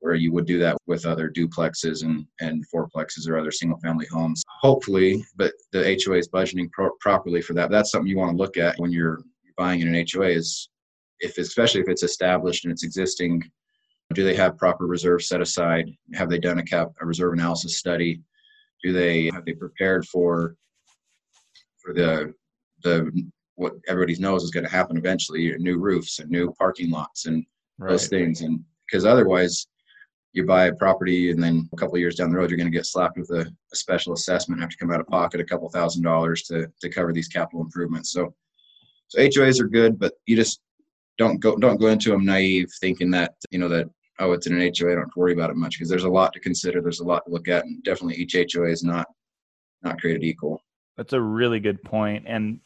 where 0.00 0.14
you 0.14 0.32
would 0.32 0.46
do 0.46 0.58
that 0.58 0.76
with 0.86 1.06
other 1.06 1.30
duplexes 1.30 2.04
and, 2.04 2.26
and 2.40 2.64
fourplexes 2.72 3.26
or 3.26 3.38
other 3.38 3.50
single 3.50 3.78
family 3.80 4.06
homes. 4.12 4.42
Hopefully, 4.60 5.24
but 5.36 5.52
the 5.72 5.98
HOA 6.04 6.18
is 6.18 6.28
budgeting 6.28 6.70
pro- 6.72 6.94
properly 7.00 7.40
for 7.40 7.54
that. 7.54 7.70
That's 7.70 7.90
something 7.90 8.08
you 8.08 8.18
want 8.18 8.32
to 8.32 8.36
look 8.36 8.58
at 8.58 8.78
when 8.78 8.92
you're 8.92 9.22
buying 9.56 9.80
in 9.80 9.94
an 9.94 10.06
HOA 10.12 10.28
is 10.28 10.68
if 11.20 11.38
especially 11.38 11.80
if 11.80 11.88
it's 11.88 12.02
established 12.02 12.64
and 12.64 12.72
it's 12.72 12.84
existing, 12.84 13.42
do 14.14 14.24
they 14.24 14.34
have 14.34 14.58
proper 14.58 14.86
reserves 14.86 15.28
set 15.28 15.40
aside? 15.40 15.90
Have 16.14 16.28
they 16.28 16.38
done 16.38 16.58
a 16.58 16.64
cap 16.64 16.88
a 17.00 17.06
reserve 17.06 17.32
analysis 17.32 17.78
study? 17.78 18.20
Do 18.82 18.92
they 18.92 19.30
have 19.32 19.44
they 19.44 19.52
prepared 19.52 20.06
for 20.06 20.56
for 21.82 21.92
the 21.94 22.32
the 22.82 23.28
what 23.56 23.74
everybody 23.88 24.18
knows 24.18 24.42
is 24.42 24.50
going 24.50 24.64
to 24.64 24.70
happen 24.70 24.96
eventually 24.96 25.54
new 25.58 25.78
roofs 25.78 26.18
and 26.18 26.30
new 26.30 26.52
parking 26.52 26.90
lots 26.90 27.26
and 27.26 27.44
right. 27.78 27.90
those 27.90 28.08
things 28.08 28.40
and 28.40 28.60
because 28.86 29.04
otherwise 29.04 29.66
you 30.32 30.46
buy 30.46 30.66
a 30.66 30.74
property 30.74 31.30
and 31.30 31.42
then 31.42 31.68
a 31.72 31.76
couple 31.76 31.98
years 31.98 32.14
down 32.14 32.30
the 32.30 32.36
road 32.36 32.50
you're 32.50 32.56
going 32.56 32.70
to 32.70 32.76
get 32.76 32.86
slapped 32.86 33.18
with 33.18 33.30
a, 33.30 33.52
a, 33.72 33.76
special 33.76 34.12
assessment 34.12 34.60
have 34.60 34.70
to 34.70 34.76
come 34.76 34.92
out 34.92 35.00
of 35.00 35.06
pocket 35.08 35.40
a 35.40 35.44
couple 35.44 35.68
thousand 35.68 36.02
dollars 36.02 36.42
to 36.42 36.66
to 36.80 36.88
cover 36.88 37.12
these 37.12 37.28
capital 37.28 37.60
improvements 37.60 38.12
so 38.12 38.34
so 39.08 39.20
HOAs 39.20 39.60
are 39.60 39.68
good 39.68 39.98
but 39.98 40.14
you 40.26 40.36
just 40.36 40.60
don't 41.18 41.38
go 41.38 41.56
don't 41.56 41.80
go 41.80 41.88
into 41.88 42.10
them 42.10 42.24
naive 42.24 42.70
thinking 42.80 43.10
that 43.10 43.34
you 43.50 43.58
know 43.58 43.68
that 43.68 43.88
oh, 44.20 44.32
it's 44.32 44.46
in 44.46 44.52
an 44.54 44.60
HOA, 44.60 44.92
I 44.92 44.94
don't 44.94 45.04
have 45.04 45.12
to 45.12 45.18
worry 45.18 45.32
about 45.32 45.50
it 45.50 45.56
much 45.56 45.76
because 45.76 45.88
there's 45.88 46.04
a 46.04 46.08
lot 46.08 46.32
to 46.34 46.40
consider. 46.40 46.80
There's 46.80 47.00
a 47.00 47.04
lot 47.04 47.24
to 47.26 47.32
look 47.32 47.48
at, 47.48 47.64
and 47.64 47.82
definitely 47.82 48.16
each 48.16 48.34
HOA 48.34 48.68
is 48.68 48.84
not 48.84 49.08
not 49.82 50.00
created 50.00 50.22
equal. 50.22 50.62
That's 50.96 51.14
a 51.14 51.20
really 51.20 51.60
good 51.60 51.82
point, 51.82 52.24
and 52.26 52.60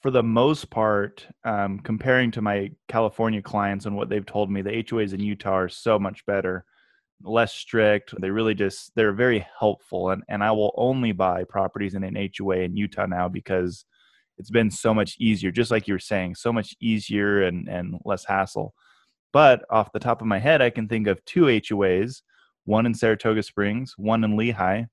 for 0.00 0.10
the 0.10 0.22
most 0.22 0.68
part, 0.68 1.26
um, 1.44 1.78
comparing 1.78 2.30
to 2.32 2.42
my 2.42 2.70
California 2.88 3.40
clients 3.40 3.86
and 3.86 3.96
what 3.96 4.10
they've 4.10 4.26
told 4.26 4.50
me, 4.50 4.60
the 4.60 4.82
HOAs 4.82 5.14
in 5.14 5.20
Utah 5.20 5.54
are 5.54 5.68
so 5.68 5.98
much 5.98 6.26
better, 6.26 6.66
less 7.22 7.54
strict. 7.54 8.12
They 8.20 8.28
really 8.28 8.54
just 8.54 8.92
they're 8.96 9.12
very 9.12 9.46
helpful, 9.58 10.10
and 10.10 10.22
and 10.28 10.42
I 10.42 10.50
will 10.50 10.74
only 10.76 11.12
buy 11.12 11.44
properties 11.44 11.94
in 11.94 12.02
an 12.02 12.16
HOA 12.36 12.58
in 12.58 12.76
Utah 12.76 13.06
now 13.06 13.28
because 13.28 13.84
it's 14.38 14.50
been 14.50 14.70
so 14.70 14.92
much 14.94 15.16
easier. 15.18 15.50
Just 15.50 15.70
like 15.70 15.86
you 15.86 15.94
were 15.94 15.98
saying, 15.98 16.34
so 16.34 16.52
much 16.52 16.74
easier 16.80 17.42
and 17.42 17.68
and 17.68 18.00
less 18.04 18.24
hassle 18.24 18.74
But 19.34 19.64
off 19.68 19.90
the 19.90 19.98
top 19.98 20.20
of 20.20 20.28
my 20.28 20.38
head, 20.38 20.62
I 20.62 20.70
can 20.70 20.86
think 20.86 21.08
of 21.08 21.22
two 21.24 21.46
HOAs, 21.46 22.22
one 22.66 22.86
in 22.86 22.94
Saratoga 22.94 23.42
Springs, 23.42 23.94
one 23.98 24.22
in 24.22 24.36
Lehi, 24.36 24.86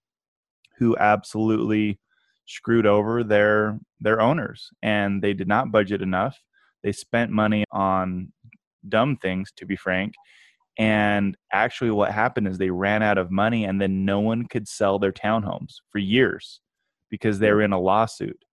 who 0.79 0.97
absolutely 0.97 1.99
screwed 2.47 2.87
over 2.87 3.23
their 3.23 3.79
their 3.99 4.19
owners 4.19 4.71
and 4.81 5.21
they 5.21 5.33
did 5.33 5.47
not 5.47 5.71
budget 5.71 6.01
enough. 6.01 6.41
They 6.81 6.91
spent 6.91 7.29
money 7.29 7.65
on 7.71 8.33
dumb 8.89 9.15
things 9.15 9.51
to 9.57 9.65
be 9.67 9.75
frank. 9.75 10.15
And 10.75 11.37
actually 11.53 11.91
what 11.91 12.11
happened 12.11 12.47
is 12.47 12.57
they 12.57 12.71
ran 12.71 13.03
out 13.03 13.19
of 13.19 13.29
money 13.29 13.65
and 13.65 13.79
then 13.79 14.05
no 14.05 14.21
one 14.21 14.47
could 14.47 14.67
sell 14.67 14.97
their 14.97 15.11
townhomes 15.11 15.75
for 15.91 15.99
years 15.99 16.61
because 17.11 17.37
they 17.37 17.49
hmm. 17.49 17.55
were 17.57 17.61
in 17.61 17.73
a 17.73 17.79
lawsuit. 17.79 18.43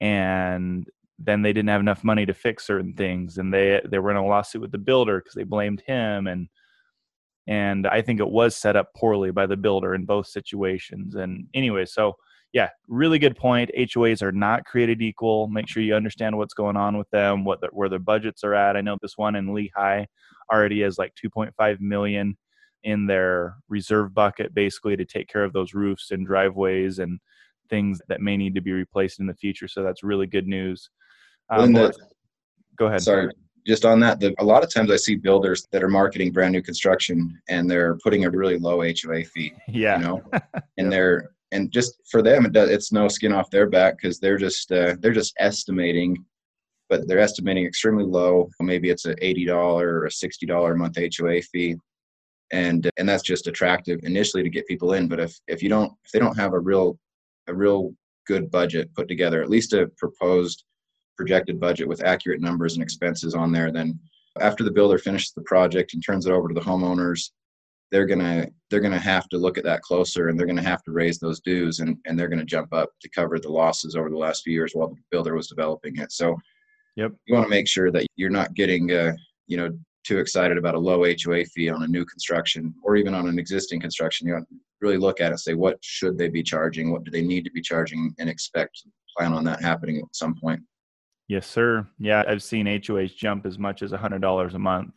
And 0.00 0.88
then 1.18 1.42
they 1.42 1.52
didn't 1.52 1.68
have 1.68 1.80
enough 1.80 2.04
money 2.04 2.26
to 2.26 2.34
fix 2.34 2.66
certain 2.66 2.92
things 2.94 3.38
and 3.38 3.52
they 3.52 3.80
they 3.88 3.98
were 3.98 4.10
in 4.10 4.16
a 4.16 4.26
lawsuit 4.26 4.60
with 4.60 4.72
the 4.72 4.78
builder 4.78 5.20
because 5.20 5.34
they 5.34 5.44
blamed 5.44 5.82
him 5.86 6.26
and 6.26 6.48
and 7.46 7.86
I 7.86 8.00
think 8.00 8.20
it 8.20 8.28
was 8.28 8.56
set 8.56 8.76
up 8.76 8.94
poorly 8.96 9.30
by 9.30 9.46
the 9.46 9.56
builder 9.56 9.94
in 9.94 10.06
both 10.06 10.26
situations. 10.26 11.14
And 11.14 11.46
anyway, 11.52 11.84
so 11.84 12.14
yeah, 12.54 12.70
really 12.88 13.18
good 13.18 13.36
point. 13.36 13.70
HOAs 13.76 14.22
are 14.22 14.32
not 14.32 14.64
created 14.64 15.02
equal. 15.02 15.48
Make 15.48 15.68
sure 15.68 15.82
you 15.82 15.94
understand 15.94 16.38
what's 16.38 16.54
going 16.54 16.76
on 16.76 16.96
with 16.96 17.10
them, 17.10 17.44
what 17.44 17.60
the, 17.60 17.68
where 17.72 17.88
their 17.88 17.98
budgets 17.98 18.44
are 18.44 18.54
at. 18.54 18.76
I 18.76 18.80
know 18.80 18.96
this 19.02 19.18
one 19.18 19.34
in 19.34 19.48
Lehi 19.48 20.06
already 20.52 20.80
has 20.82 20.96
like 20.96 21.12
2.5 21.22 21.80
million 21.80 22.36
in 22.84 23.06
their 23.06 23.56
reserve 23.68 24.14
bucket, 24.14 24.54
basically 24.54 24.96
to 24.96 25.04
take 25.04 25.28
care 25.28 25.42
of 25.42 25.52
those 25.52 25.74
roofs 25.74 26.12
and 26.12 26.26
driveways 26.26 26.98
and 26.98 27.18
things 27.70 28.00
that 28.08 28.20
may 28.20 28.36
need 28.36 28.54
to 28.54 28.60
be 28.60 28.72
replaced 28.72 29.20
in 29.20 29.26
the 29.26 29.34
future. 29.34 29.68
So 29.68 29.82
that's 29.82 30.02
really 30.02 30.26
good 30.26 30.46
news. 30.46 30.90
Um, 31.50 31.72
the, 31.72 31.94
go 32.76 32.86
ahead. 32.86 33.02
Sorry, 33.02 33.30
just 33.66 33.84
on 33.84 34.00
that, 34.00 34.20
the, 34.20 34.34
a 34.38 34.44
lot 34.44 34.62
of 34.62 34.72
times 34.72 34.90
I 34.90 34.96
see 34.96 35.16
builders 35.16 35.66
that 35.72 35.82
are 35.82 35.88
marketing 35.88 36.32
brand 36.32 36.52
new 36.52 36.62
construction 36.62 37.40
and 37.48 37.70
they're 37.70 37.96
putting 38.02 38.24
a 38.24 38.30
really 38.30 38.58
low 38.58 38.82
HOA 38.82 39.24
fee. 39.24 39.52
Yeah. 39.68 39.98
You 39.98 40.04
know, 40.04 40.22
and 40.78 40.92
they're 40.92 41.30
and 41.52 41.70
just 41.70 42.00
for 42.10 42.20
them, 42.20 42.44
it 42.44 42.52
does, 42.52 42.68
it's 42.68 42.92
no 42.92 43.06
skin 43.06 43.32
off 43.32 43.48
their 43.48 43.68
back 43.68 43.96
because 43.96 44.18
they're 44.18 44.38
just 44.38 44.72
uh, 44.72 44.96
they're 44.98 45.12
just 45.12 45.34
estimating, 45.38 46.24
but 46.88 47.06
they're 47.06 47.20
estimating 47.20 47.64
extremely 47.64 48.04
low. 48.04 48.50
Maybe 48.60 48.90
it's 48.90 49.06
a 49.06 49.14
eighty 49.24 49.44
dollar 49.44 50.00
or 50.00 50.06
a 50.06 50.10
sixty 50.10 50.46
dollar 50.46 50.72
a 50.72 50.76
month 50.76 50.98
HOA 50.98 51.42
fee, 51.42 51.76
and 52.52 52.90
and 52.96 53.08
that's 53.08 53.22
just 53.22 53.46
attractive 53.46 54.00
initially 54.02 54.42
to 54.42 54.50
get 54.50 54.66
people 54.66 54.94
in. 54.94 55.06
But 55.06 55.20
if 55.20 55.38
if 55.46 55.62
you 55.62 55.68
don't 55.68 55.92
if 56.04 56.10
they 56.10 56.18
don't 56.18 56.36
have 56.36 56.54
a 56.54 56.58
real 56.58 56.98
a 57.48 57.54
real 57.54 57.94
good 58.26 58.50
budget 58.50 58.92
put 58.94 59.08
together, 59.08 59.42
at 59.42 59.50
least 59.50 59.72
a 59.72 59.88
proposed 59.96 60.64
projected 61.16 61.60
budget 61.60 61.86
with 61.86 62.04
accurate 62.04 62.40
numbers 62.40 62.74
and 62.74 62.82
expenses 62.82 63.34
on 63.34 63.52
there, 63.52 63.70
then 63.70 63.98
after 64.40 64.64
the 64.64 64.70
builder 64.70 64.98
finishes 64.98 65.32
the 65.32 65.42
project 65.42 65.94
and 65.94 66.04
turns 66.04 66.26
it 66.26 66.32
over 66.32 66.48
to 66.48 66.54
the 66.54 66.60
homeowners 66.60 67.30
they're 67.94 68.06
gonna 68.06 68.48
they're 68.70 68.80
gonna 68.80 68.98
have 68.98 69.28
to 69.28 69.38
look 69.38 69.56
at 69.56 69.62
that 69.62 69.80
closer 69.82 70.28
and 70.28 70.36
they're 70.38 70.48
gonna 70.48 70.60
have 70.60 70.82
to 70.82 70.90
raise 70.90 71.20
those 71.20 71.38
dues 71.38 71.78
and, 71.78 71.96
and 72.06 72.18
they're 72.18 72.28
gonna 72.28 72.44
jump 72.44 72.72
up 72.72 72.90
to 73.00 73.08
cover 73.10 73.38
the 73.38 73.48
losses 73.48 73.94
over 73.94 74.10
the 74.10 74.18
last 74.18 74.42
few 74.42 74.52
years 74.52 74.72
while 74.74 74.88
the 74.88 74.96
builder 75.12 75.36
was 75.36 75.46
developing 75.46 75.96
it. 75.98 76.10
So 76.10 76.36
yep. 76.96 77.12
you 77.26 77.34
want 77.34 77.46
to 77.46 77.50
make 77.50 77.68
sure 77.68 77.92
that 77.92 78.04
you're 78.16 78.30
not 78.30 78.54
getting 78.54 78.90
uh, 78.90 79.12
you 79.46 79.56
know 79.56 79.70
too 80.02 80.18
excited 80.18 80.58
about 80.58 80.74
a 80.74 80.78
low 80.78 81.04
HOA 81.04 81.44
fee 81.44 81.70
on 81.70 81.84
a 81.84 81.86
new 81.86 82.04
construction 82.04 82.74
or 82.82 82.96
even 82.96 83.14
on 83.14 83.28
an 83.28 83.38
existing 83.38 83.80
construction. 83.80 84.26
You 84.26 84.34
to 84.34 84.46
really 84.84 84.98
look 84.98 85.20
at 85.20 85.26
it 85.26 85.30
and 85.30 85.40
say 85.40 85.54
what 85.54 85.78
should 85.82 86.18
they 86.18 86.28
be 86.28 86.42
charging, 86.42 86.92
what 86.92 87.04
do 87.04 87.10
they 87.10 87.22
need 87.22 87.44
to 87.44 87.50
be 87.50 87.62
charging, 87.62 88.14
and 88.18 88.28
expect 88.28 88.82
plan 89.16 89.32
on 89.32 89.44
that 89.44 89.62
happening 89.62 89.98
at 89.98 90.04
some 90.12 90.34
point. 90.34 90.60
Yes, 91.28 91.46
sir. 91.46 91.86
Yeah, 91.98 92.22
I've 92.28 92.42
seen 92.42 92.66
HOAs 92.66 93.16
jump 93.16 93.46
as 93.46 93.58
much 93.58 93.82
as 93.82 93.92
hundred 93.92 94.20
dollars 94.20 94.54
a 94.54 94.58
month 94.58 94.92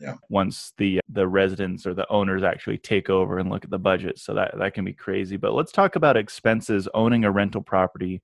yeah. 0.00 0.14
once 0.28 0.72
the 0.76 1.00
the 1.08 1.26
residents 1.26 1.86
or 1.86 1.94
the 1.94 2.10
owners 2.10 2.42
actually 2.42 2.78
take 2.78 3.08
over 3.08 3.38
and 3.38 3.50
look 3.50 3.64
at 3.64 3.70
the 3.70 3.78
budget. 3.78 4.18
So 4.18 4.34
that 4.34 4.54
that 4.58 4.74
can 4.74 4.84
be 4.84 4.92
crazy. 4.92 5.36
But 5.36 5.54
let's 5.54 5.72
talk 5.72 5.96
about 5.96 6.16
expenses. 6.16 6.88
Owning 6.94 7.24
a 7.24 7.30
rental 7.30 7.62
property 7.62 8.20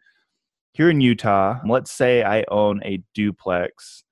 here 0.73 0.89
in 0.89 1.01
utah 1.01 1.59
let's 1.67 1.91
say 1.91 2.23
i 2.23 2.45
own 2.49 2.81
a 2.85 3.03
duplex. 3.15 4.05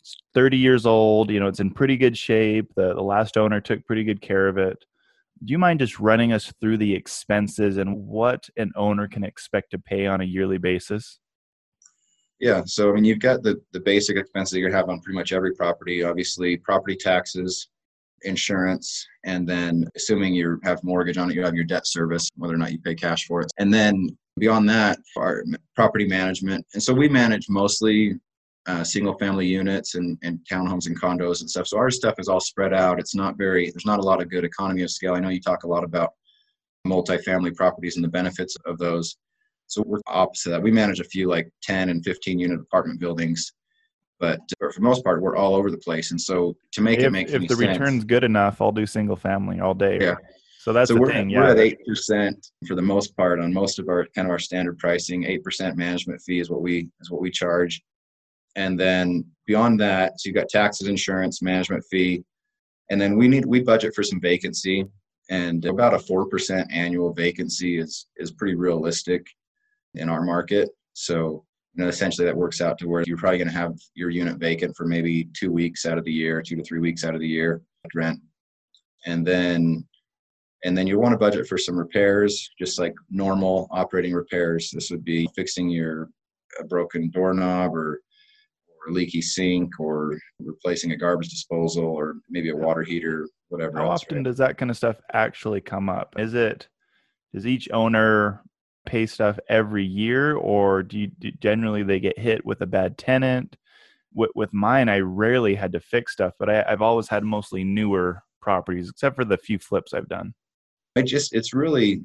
It's 0.00 0.16
30 0.34 0.56
years 0.56 0.86
old 0.86 1.30
you 1.30 1.40
know 1.40 1.48
it's 1.48 1.60
in 1.60 1.70
pretty 1.70 1.96
good 1.96 2.16
shape. 2.16 2.72
The, 2.76 2.94
the 2.94 3.02
last 3.02 3.36
owner 3.36 3.60
took 3.60 3.84
pretty 3.86 4.04
good 4.04 4.20
care 4.20 4.48
of 4.48 4.56
it 4.56 4.84
do 5.44 5.52
you 5.52 5.58
mind 5.58 5.80
just 5.80 5.98
running 5.98 6.32
us 6.32 6.52
through 6.60 6.76
the 6.76 6.94
expenses 6.94 7.76
and 7.76 7.96
what 7.96 8.48
an 8.56 8.70
owner 8.76 9.06
can 9.08 9.24
expect 9.24 9.70
to 9.70 9.78
pay 9.78 10.06
on 10.06 10.20
a 10.20 10.24
yearly 10.24 10.58
basis 10.58 11.18
yeah, 12.40 12.62
so 12.66 12.90
I 12.90 12.92
mean, 12.94 13.04
you've 13.04 13.18
got 13.18 13.42
the 13.42 13.60
the 13.72 13.80
basic 13.80 14.16
expenses 14.16 14.58
you 14.58 14.70
have 14.70 14.88
on 14.88 15.00
pretty 15.00 15.18
much 15.18 15.32
every 15.32 15.54
property. 15.54 16.04
Obviously, 16.04 16.56
property 16.56 16.96
taxes, 16.96 17.68
insurance, 18.22 19.06
and 19.24 19.48
then 19.48 19.84
assuming 19.96 20.34
you 20.34 20.60
have 20.62 20.82
mortgage 20.84 21.18
on 21.18 21.30
it, 21.30 21.34
you 21.34 21.42
have 21.42 21.56
your 21.56 21.64
debt 21.64 21.86
service, 21.86 22.30
whether 22.36 22.54
or 22.54 22.58
not 22.58 22.72
you 22.72 22.78
pay 22.80 22.94
cash 22.94 23.26
for 23.26 23.40
it, 23.40 23.52
and 23.58 23.74
then 23.74 24.08
beyond 24.38 24.68
that, 24.68 25.00
our 25.16 25.42
property 25.74 26.06
management. 26.06 26.64
And 26.74 26.82
so 26.82 26.94
we 26.94 27.08
manage 27.08 27.46
mostly 27.48 28.14
uh, 28.66 28.84
single 28.84 29.14
family 29.18 29.46
units 29.46 29.94
and, 29.94 30.18
and 30.22 30.38
townhomes 30.50 30.86
and 30.86 31.00
condos 31.00 31.40
and 31.40 31.48
stuff. 31.48 31.66
So 31.66 31.78
our 31.78 31.90
stuff 31.90 32.14
is 32.18 32.28
all 32.28 32.40
spread 32.40 32.74
out. 32.74 33.00
It's 33.00 33.14
not 33.14 33.38
very, 33.38 33.70
there's 33.70 33.86
not 33.86 34.00
a 34.00 34.02
lot 34.02 34.20
of 34.20 34.30
good 34.30 34.44
economy 34.44 34.82
of 34.82 34.90
scale. 34.90 35.14
I 35.14 35.20
know 35.20 35.30
you 35.30 35.40
talk 35.40 35.64
a 35.64 35.68
lot 35.68 35.84
about 35.84 36.10
multifamily 36.86 37.54
properties 37.54 37.96
and 37.96 38.04
the 38.04 38.08
benefits 38.08 38.56
of 38.66 38.78
those. 38.78 39.16
So 39.66 39.82
we're 39.86 40.00
opposite 40.06 40.50
that. 40.50 40.62
We 40.62 40.70
manage 40.70 41.00
a 41.00 41.04
few 41.04 41.28
like 41.28 41.50
10 41.62 41.88
and 41.90 42.04
15 42.04 42.38
unit 42.38 42.60
apartment 42.60 43.00
buildings, 43.00 43.52
but 44.18 44.40
for 44.58 44.72
the 44.74 44.80
most 44.80 45.04
part, 45.04 45.22
we're 45.22 45.36
all 45.36 45.54
over 45.54 45.70
the 45.70 45.78
place. 45.78 46.10
And 46.10 46.20
so 46.20 46.56
to 46.72 46.80
make 46.80 47.00
if, 47.00 47.06
it 47.06 47.10
make 47.10 47.28
sense 47.28 47.44
if 47.44 47.48
the 47.48 47.56
sense, 47.56 47.78
return's 47.78 48.04
good 48.04 48.24
enough, 48.24 48.60
I'll 48.60 48.72
do 48.72 48.86
single 48.86 49.16
family 49.16 49.60
all 49.60 49.74
day. 49.74 49.98
Yeah. 50.00 50.16
So 50.58 50.72
that's 50.72 50.88
so 50.88 50.94
the 50.94 51.00
we're, 51.00 51.12
thing. 51.12 51.30
We're 51.30 51.44
Yeah. 51.44 51.50
at 51.52 51.58
eight 51.58 51.78
percent 51.86 52.46
for 52.66 52.74
the 52.74 52.82
most 52.82 53.16
part 53.16 53.40
on 53.40 53.52
most 53.52 53.78
of 53.78 53.88
our 53.88 54.06
kind 54.14 54.26
of 54.26 54.30
our 54.30 54.38
standard 54.38 54.78
pricing. 54.78 55.24
Eight 55.24 55.44
percent 55.44 55.76
management 55.76 56.20
fee 56.22 56.40
is 56.40 56.50
what 56.50 56.62
we 56.62 56.88
is 57.00 57.10
what 57.10 57.20
we 57.20 57.30
charge, 57.30 57.80
and 58.58 58.78
then 58.78 59.24
beyond 59.46 59.78
that, 59.80 60.08
so 60.20 60.26
you've 60.26 60.40
got 60.40 60.48
taxes, 60.48 60.88
insurance, 60.88 61.40
management 61.40 61.84
fee, 61.90 62.24
and 62.90 63.00
then 63.00 63.16
we 63.16 63.28
need 63.28 63.46
we 63.46 63.60
budget 63.72 63.94
for 63.94 64.02
some 64.02 64.20
vacancy, 64.20 64.84
and 65.30 65.64
about 65.64 65.94
a 65.94 65.98
four 65.98 66.26
percent 66.26 66.64
annual 66.72 67.12
vacancy 67.12 67.78
is 67.78 67.92
is 68.16 68.32
pretty 68.38 68.56
realistic 68.66 69.22
in 69.94 70.08
our 70.08 70.22
market. 70.22 70.68
So, 70.92 71.44
you 71.74 71.84
know, 71.84 71.88
essentially 71.88 72.26
that 72.26 72.42
works 72.44 72.60
out 72.60 72.76
to 72.78 72.88
where 72.88 73.04
you're 73.06 73.22
probably 73.22 73.38
going 73.38 73.54
to 73.54 73.62
have 73.62 73.74
your 73.94 74.10
unit 74.10 74.38
vacant 74.38 74.76
for 74.76 74.86
maybe 74.86 75.28
two 75.38 75.52
weeks 75.52 75.86
out 75.86 75.98
of 75.98 76.04
the 76.04 76.12
year, 76.12 76.42
two 76.42 76.56
to 76.56 76.64
three 76.64 76.80
weeks 76.80 77.04
out 77.04 77.14
of 77.14 77.20
the 77.20 77.34
year 77.38 77.62
rent. 77.94 78.20
And 79.06 79.24
then, 79.26 79.86
and 80.64 80.76
then 80.76 80.86
you 80.88 80.98
want 80.98 81.12
to 81.12 81.18
budget 81.18 81.46
for 81.46 81.56
some 81.56 81.78
repairs, 81.78 82.50
just 82.58 82.78
like 82.78 82.94
normal 83.08 83.68
operating 83.70 84.12
repairs. 84.12 84.70
This 84.70 84.90
would 84.90 85.04
be 85.04 85.28
fixing 85.36 85.70
your 85.70 86.10
broken 86.68 87.10
doorknob 87.10 87.74
or, 87.74 88.00
or 88.86 88.92
leaky 88.92 89.20
sink 89.20 89.78
or 89.78 90.18
replacing 90.40 90.92
a 90.92 90.96
garbage 90.96 91.28
disposal 91.28 91.84
or 91.84 92.16
maybe 92.28 92.50
a 92.50 92.56
water 92.56 92.82
heater, 92.82 93.28
whatever. 93.48 93.78
How 93.78 93.90
else, 93.90 94.02
often 94.02 94.18
right? 94.18 94.24
does 94.24 94.38
that 94.38 94.58
kind 94.58 94.70
of 94.70 94.76
stuff 94.76 94.96
actually 95.12 95.60
come 95.60 95.88
up? 95.88 96.14
Is 96.18 96.34
it 96.34 96.68
does 97.34 97.46
each 97.46 97.68
owner 97.72 98.42
pay 98.86 99.06
stuff 99.06 99.38
every 99.48 99.84
year, 99.84 100.34
or 100.36 100.82
do, 100.82 100.98
you, 100.98 101.06
do 101.18 101.30
generally 101.32 101.82
they 101.82 102.00
get 102.00 102.18
hit 102.18 102.44
with 102.44 102.60
a 102.62 102.66
bad 102.66 102.96
tenant? 102.96 103.56
With, 104.14 104.30
with 104.34 104.52
mine, 104.54 104.88
I 104.88 105.00
rarely 105.00 105.54
had 105.54 105.72
to 105.72 105.80
fix 105.80 106.12
stuff, 106.12 106.32
but 106.38 106.48
I, 106.48 106.64
I've 106.66 106.82
always 106.82 107.08
had 107.08 107.22
mostly 107.22 107.64
newer 107.64 108.22
properties, 108.40 108.88
except 108.88 109.16
for 109.16 109.24
the 109.24 109.36
few 109.36 109.58
flips 109.58 109.92
I've 109.92 110.08
done. 110.08 110.32
I 110.96 111.02
just 111.02 111.34
it's 111.34 111.52
really 111.52 112.02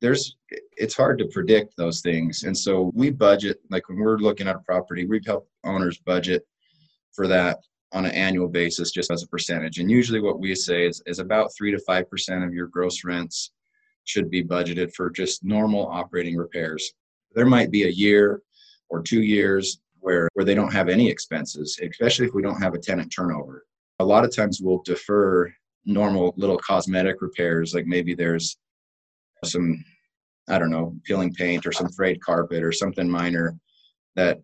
there's 0.00 0.36
it's 0.76 0.96
hard 0.96 1.18
to 1.18 1.26
predict 1.26 1.76
those 1.76 2.00
things. 2.00 2.44
And 2.44 2.56
so 2.56 2.90
we 2.94 3.10
budget 3.10 3.60
like 3.70 3.88
when 3.88 3.98
we're 3.98 4.18
looking 4.18 4.48
at 4.48 4.56
a 4.56 4.60
property 4.60 5.06
we 5.06 5.20
help 5.24 5.48
owners 5.64 5.98
budget 5.98 6.46
for 7.12 7.26
that 7.28 7.58
on 7.92 8.04
an 8.04 8.12
annual 8.12 8.48
basis 8.48 8.92
just 8.92 9.10
as 9.10 9.22
a 9.22 9.28
percentage. 9.28 9.78
And 9.78 9.90
usually 9.90 10.20
what 10.20 10.38
we 10.38 10.54
say 10.54 10.86
is, 10.86 11.02
is 11.06 11.18
about 11.18 11.52
3 11.56 11.72
to 11.72 11.78
5% 11.88 12.46
of 12.46 12.54
your 12.54 12.68
gross 12.68 13.04
rents 13.04 13.50
should 14.04 14.30
be 14.30 14.44
budgeted 14.44 14.94
for 14.94 15.10
just 15.10 15.44
normal 15.44 15.88
operating 15.88 16.36
repairs. 16.36 16.92
There 17.34 17.46
might 17.46 17.70
be 17.70 17.84
a 17.84 17.90
year 17.90 18.42
or 18.88 19.02
two 19.02 19.22
years 19.22 19.80
where 20.00 20.28
where 20.32 20.44
they 20.44 20.54
don't 20.54 20.72
have 20.72 20.88
any 20.88 21.08
expenses 21.08 21.78
especially 21.82 22.26
if 22.26 22.34
we 22.34 22.42
don't 22.42 22.62
have 22.62 22.74
a 22.74 22.78
tenant 22.78 23.12
turnover. 23.12 23.66
A 23.98 24.04
lot 24.04 24.24
of 24.24 24.34
times 24.34 24.60
we'll 24.62 24.82
defer 24.82 25.52
normal 25.84 26.32
little 26.36 26.58
cosmetic 26.58 27.20
repairs 27.20 27.74
like 27.74 27.86
maybe 27.86 28.14
there's 28.14 28.56
some 29.44 29.82
i 30.48 30.58
don't 30.58 30.70
know 30.70 30.94
peeling 31.04 31.32
paint 31.32 31.66
or 31.66 31.72
some 31.72 31.90
frayed 31.90 32.20
carpet 32.22 32.62
or 32.62 32.72
something 32.72 33.08
minor 33.08 33.56
that 34.16 34.38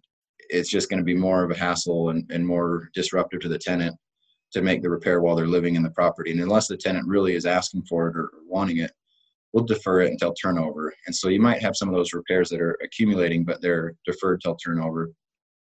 it's 0.49 0.71
just 0.71 0.89
going 0.89 0.99
to 0.99 1.05
be 1.05 1.15
more 1.15 1.43
of 1.43 1.51
a 1.51 1.59
hassle 1.59 2.11
and, 2.11 2.31
and 2.31 2.47
more 2.47 2.89
disruptive 2.95 3.41
to 3.41 3.49
the 3.49 3.59
tenant 3.59 3.97
to 4.53 4.63
make 4.63 4.81
the 4.81 4.89
repair 4.89 5.21
while 5.21 5.35
they're 5.35 5.49
living 5.49 5.75
in 5.75 5.83
the 5.83 5.91
property. 5.91 6.31
And 6.31 6.41
unless 6.41 6.69
the 6.69 6.77
tenant 6.77 7.09
really 7.09 7.35
is 7.35 7.47
asking 7.47 7.83
for 7.87 8.09
it 8.09 8.17
or 8.17 8.31
wanting 8.47 8.79
it 8.79 8.93
we'll 9.53 9.65
defer 9.65 10.03
it 10.03 10.11
until 10.11 10.35
turnover. 10.35 10.93
And 11.07 11.17
so 11.17 11.29
you 11.29 11.41
might 11.41 11.63
have 11.63 11.77
some 11.77 11.89
of 11.89 11.95
those 11.95 12.13
repairs 12.13 12.51
that 12.51 12.61
are 12.61 12.77
accumulating 12.83 13.43
but 13.43 13.63
they're 13.63 13.95
deferred 14.05 14.43
till 14.43 14.55
turnover. 14.57 15.11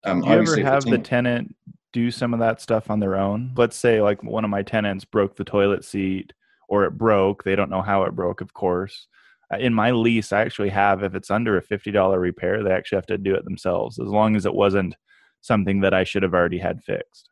Um, 0.04 0.22
do 0.22 0.28
you 0.28 0.34
ever 0.34 0.62
have 0.64 0.84
the 0.84 0.98
tenant 0.98 1.56
do 1.92 2.12
some 2.12 2.34
of 2.34 2.40
that 2.40 2.62
stuff 2.62 2.92
on 2.92 3.00
their 3.00 3.16
own. 3.16 3.52
Let's 3.56 3.76
say 3.76 4.02
like 4.02 4.22
one 4.24 4.44
of 4.44 4.50
my 4.50 4.62
tenants 4.62 5.06
broke 5.06 5.36
the 5.36 5.44
toilet 5.44 5.84
seat 5.84 6.34
or 6.70 6.86
it 6.86 6.98
broke. 6.98 7.44
They 7.44 7.56
don't 7.56 7.70
know 7.70 7.82
how 7.82 8.04
it 8.04 8.16
broke, 8.16 8.40
of 8.40 8.54
course. 8.54 9.08
Uh, 9.52 9.58
in 9.58 9.74
my 9.74 9.92
lease, 9.92 10.32
I 10.32 10.42
actually 10.42 10.70
have 10.70 11.04
if 11.04 11.16
it's 11.16 11.32
under 11.32 11.58
a 11.58 11.64
$50 11.64 12.20
repair, 12.20 12.64
they 12.64 12.72
actually 12.72 12.98
have 12.98 13.08
to 13.08 13.18
do 13.18 13.36
it 13.36 13.44
themselves 13.44 14.00
as 14.00 14.08
long 14.08 14.36
as 14.36 14.46
it 14.46 14.54
wasn't 14.54 14.96
something 15.42 15.82
that 15.82 15.94
I 15.94 16.04
should 16.04 16.24
have 16.24 16.34
already 16.34 16.60
had 16.60 16.84
fixed. 16.84 17.30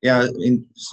Yeah, 0.00 0.26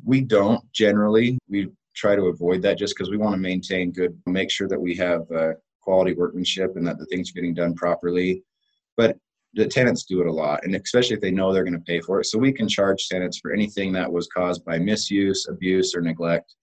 we 0.06 0.22
don't 0.22 0.64
generally. 0.74 1.38
We 1.48 1.70
try 1.96 2.16
to 2.16 2.24
avoid 2.24 2.62
that 2.64 2.78
just 2.78 2.96
because 2.96 3.12
we 3.12 3.18
want 3.18 3.34
to 3.34 3.42
maintain 3.42 3.92
good, 3.92 4.18
make 4.26 4.50
sure 4.50 4.68
that 4.68 4.80
we 4.80 4.96
have 4.96 5.30
uh, 5.32 5.52
quality 5.82 6.14
workmanship 6.14 6.76
and 6.76 6.88
that 6.88 6.98
the 6.98 7.06
things 7.08 7.30
are 7.30 7.34
getting 7.34 7.54
done 7.54 7.76
properly. 7.76 8.44
But 8.96 9.18
the 9.54 9.68
tenants 9.68 10.06
do 10.06 10.22
it 10.22 10.28
a 10.28 10.32
lot, 10.32 10.64
and 10.64 10.74
especially 10.76 11.16
if 11.16 11.22
they 11.22 11.30
know 11.30 11.52
they're 11.52 11.66
going 11.66 11.74
to 11.74 11.80
pay 11.80 12.00
for 12.00 12.22
it. 12.22 12.26
So 12.26 12.40
we 12.40 12.54
can 12.54 12.70
charge 12.70 13.10
tenants 13.10 13.38
for 13.38 13.52
anything 13.52 13.92
that 13.94 14.12
was 14.12 14.30
caused 14.30 14.64
by 14.64 14.80
misuse, 14.80 15.46
abuse, 15.50 15.94
or 15.94 16.02
neglect. 16.02 16.56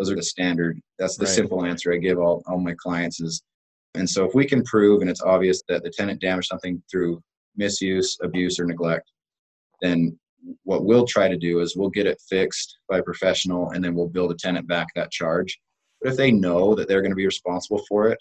Those 0.00 0.10
are 0.10 0.16
the 0.16 0.22
standard. 0.22 0.80
That's 0.98 1.18
the 1.18 1.26
right. 1.26 1.34
simple 1.34 1.66
answer 1.66 1.92
I 1.92 1.98
give 1.98 2.18
all, 2.18 2.42
all 2.46 2.58
my 2.58 2.74
clients 2.78 3.20
is. 3.20 3.42
And 3.94 4.08
so 4.08 4.24
if 4.24 4.34
we 4.34 4.46
can 4.46 4.64
prove 4.64 5.02
and 5.02 5.10
it's 5.10 5.20
obvious 5.20 5.62
that 5.68 5.82
the 5.82 5.90
tenant 5.90 6.22
damaged 6.22 6.48
something 6.48 6.82
through 6.90 7.22
misuse, 7.54 8.16
abuse, 8.22 8.58
or 8.58 8.64
neglect, 8.64 9.10
then 9.82 10.18
what 10.64 10.86
we'll 10.86 11.04
try 11.06 11.28
to 11.28 11.36
do 11.36 11.60
is 11.60 11.76
we'll 11.76 11.90
get 11.90 12.06
it 12.06 12.18
fixed 12.30 12.78
by 12.88 12.98
a 12.98 13.02
professional 13.02 13.72
and 13.72 13.84
then 13.84 13.94
we'll 13.94 14.08
bill 14.08 14.26
the 14.26 14.36
tenant 14.36 14.66
back 14.66 14.86
that 14.94 15.10
charge. 15.10 15.60
But 16.00 16.12
if 16.12 16.16
they 16.16 16.32
know 16.32 16.74
that 16.76 16.88
they're 16.88 17.02
going 17.02 17.12
to 17.12 17.16
be 17.16 17.26
responsible 17.26 17.84
for 17.86 18.08
it, 18.08 18.18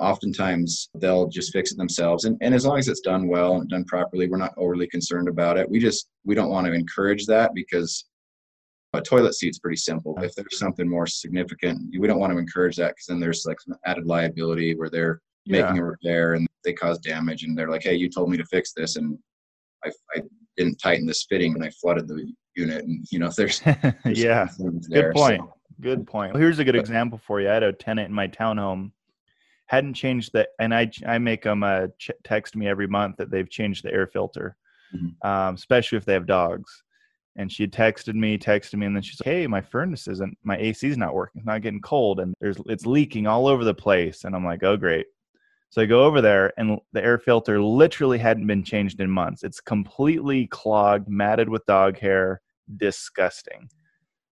oftentimes 0.00 0.90
they'll 0.96 1.28
just 1.28 1.52
fix 1.52 1.70
it 1.70 1.78
themselves. 1.78 2.24
And, 2.24 2.36
and 2.40 2.52
as 2.52 2.66
long 2.66 2.78
as 2.80 2.88
it's 2.88 2.98
done 2.98 3.28
well 3.28 3.58
and 3.58 3.70
done 3.70 3.84
properly, 3.84 4.26
we're 4.26 4.38
not 4.38 4.54
overly 4.56 4.88
concerned 4.88 5.28
about 5.28 5.56
it. 5.56 5.70
We 5.70 5.78
just, 5.78 6.08
we 6.24 6.34
don't 6.34 6.50
want 6.50 6.66
to 6.66 6.72
encourage 6.72 7.26
that 7.26 7.54
because 7.54 8.06
a 8.92 9.00
toilet 9.00 9.34
seat's 9.34 9.58
pretty 9.58 9.76
simple. 9.76 10.14
If 10.22 10.34
there's 10.34 10.58
something 10.58 10.88
more 10.88 11.06
significant, 11.06 11.94
we 11.98 12.06
don't 12.06 12.18
want 12.18 12.32
to 12.32 12.38
encourage 12.38 12.76
that 12.76 12.88
because 12.90 13.06
then 13.06 13.20
there's 13.20 13.44
like 13.46 13.60
some 13.60 13.76
added 13.86 14.06
liability 14.06 14.74
where 14.74 14.90
they're 14.90 15.20
yeah. 15.44 15.62
making 15.62 15.78
a 15.78 15.84
repair 15.84 16.34
and 16.34 16.46
they 16.64 16.72
cause 16.72 16.98
damage 16.98 17.44
and 17.44 17.56
they're 17.56 17.70
like, 17.70 17.82
hey, 17.82 17.94
you 17.94 18.08
told 18.08 18.30
me 18.30 18.36
to 18.36 18.44
fix 18.44 18.72
this 18.74 18.96
and 18.96 19.18
I, 19.84 19.90
I 20.14 20.22
didn't 20.56 20.76
tighten 20.76 21.06
this 21.06 21.26
fitting 21.28 21.54
and 21.54 21.64
I 21.64 21.70
flooded 21.70 22.06
the 22.06 22.32
unit. 22.54 22.84
And 22.84 23.04
you 23.10 23.18
know, 23.18 23.30
there's, 23.36 23.60
there's 24.04 24.18
yeah, 24.18 24.48
good 24.90 25.12
point. 25.14 25.40
So. 25.40 25.54
Good 25.80 26.06
point. 26.06 26.34
Well, 26.34 26.40
here's 26.40 26.58
a 26.58 26.64
good 26.64 26.74
but, 26.74 26.80
example 26.80 27.18
for 27.18 27.40
you. 27.40 27.48
I 27.48 27.54
had 27.54 27.62
a 27.62 27.72
tenant 27.72 28.08
in 28.08 28.14
my 28.14 28.28
townhome 28.28 28.92
hadn't 29.72 29.94
changed 29.94 30.32
the, 30.34 30.46
and 30.60 30.74
I 30.74 30.90
I 31.06 31.16
make 31.18 31.42
them 31.42 31.62
uh, 31.62 31.86
ch- 31.98 32.10
text 32.24 32.54
me 32.54 32.68
every 32.68 32.86
month 32.86 33.16
that 33.16 33.30
they've 33.30 33.48
changed 33.48 33.84
the 33.84 33.92
air 33.92 34.06
filter, 34.06 34.54
mm-hmm. 34.94 35.26
um, 35.26 35.54
especially 35.54 35.96
if 35.96 36.04
they 36.04 36.12
have 36.12 36.26
dogs. 36.26 36.82
And 37.36 37.50
she 37.50 37.62
had 37.62 37.72
texted 37.72 38.14
me, 38.14 38.36
texted 38.36 38.74
me, 38.74 38.86
and 38.86 38.94
then 38.94 39.02
she's 39.02 39.20
like, 39.20 39.32
"Hey, 39.32 39.46
my 39.46 39.62
furnace 39.62 40.06
isn't, 40.06 40.36
my 40.42 40.56
AC 40.58 40.86
is 40.86 40.98
not 40.98 41.14
working. 41.14 41.40
It's 41.40 41.46
not 41.46 41.62
getting 41.62 41.80
cold, 41.80 42.20
and 42.20 42.34
there's 42.40 42.58
it's 42.66 42.84
leaking 42.84 43.26
all 43.26 43.46
over 43.46 43.64
the 43.64 43.74
place." 43.74 44.24
And 44.24 44.36
I'm 44.36 44.44
like, 44.44 44.62
"Oh, 44.62 44.76
great." 44.76 45.06
So 45.70 45.80
I 45.80 45.86
go 45.86 46.04
over 46.04 46.20
there, 46.20 46.52
and 46.58 46.78
the 46.92 47.02
air 47.02 47.18
filter 47.18 47.62
literally 47.62 48.18
hadn't 48.18 48.46
been 48.46 48.62
changed 48.62 49.00
in 49.00 49.08
months. 49.08 49.42
It's 49.42 49.58
completely 49.58 50.46
clogged, 50.48 51.08
matted 51.08 51.48
with 51.48 51.64
dog 51.64 51.98
hair, 51.98 52.42
disgusting. 52.76 53.70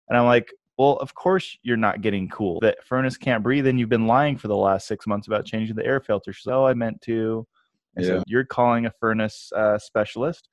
And 0.09 0.17
I'm 0.17 0.25
like, 0.25 0.51
well, 0.77 0.97
of 0.97 1.13
course 1.13 1.57
you're 1.61 1.77
not 1.77 2.01
getting 2.01 2.27
cool. 2.27 2.59
That 2.61 2.83
furnace 2.85 3.15
can't 3.15 3.43
breathe, 3.43 3.67
and 3.67 3.79
you've 3.79 3.87
been 3.87 4.07
lying 4.07 4.37
for 4.37 4.49
the 4.49 4.55
last 4.55 4.87
six 4.87 5.07
months 5.07 5.27
about 5.27 5.45
changing 5.45 5.75
the 5.75 5.85
air 5.85 6.01
filter. 6.01 6.33
So 6.33 6.63
oh, 6.63 6.65
I 6.65 6.73
meant 6.73 7.01
to. 7.03 7.47
And 7.95 8.05
yeah. 8.05 8.11
so 8.11 8.23
you're 8.27 8.45
calling 8.45 8.85
a 8.85 8.91
furnace 8.99 9.51
uh, 9.55 9.77
specialist 9.77 10.49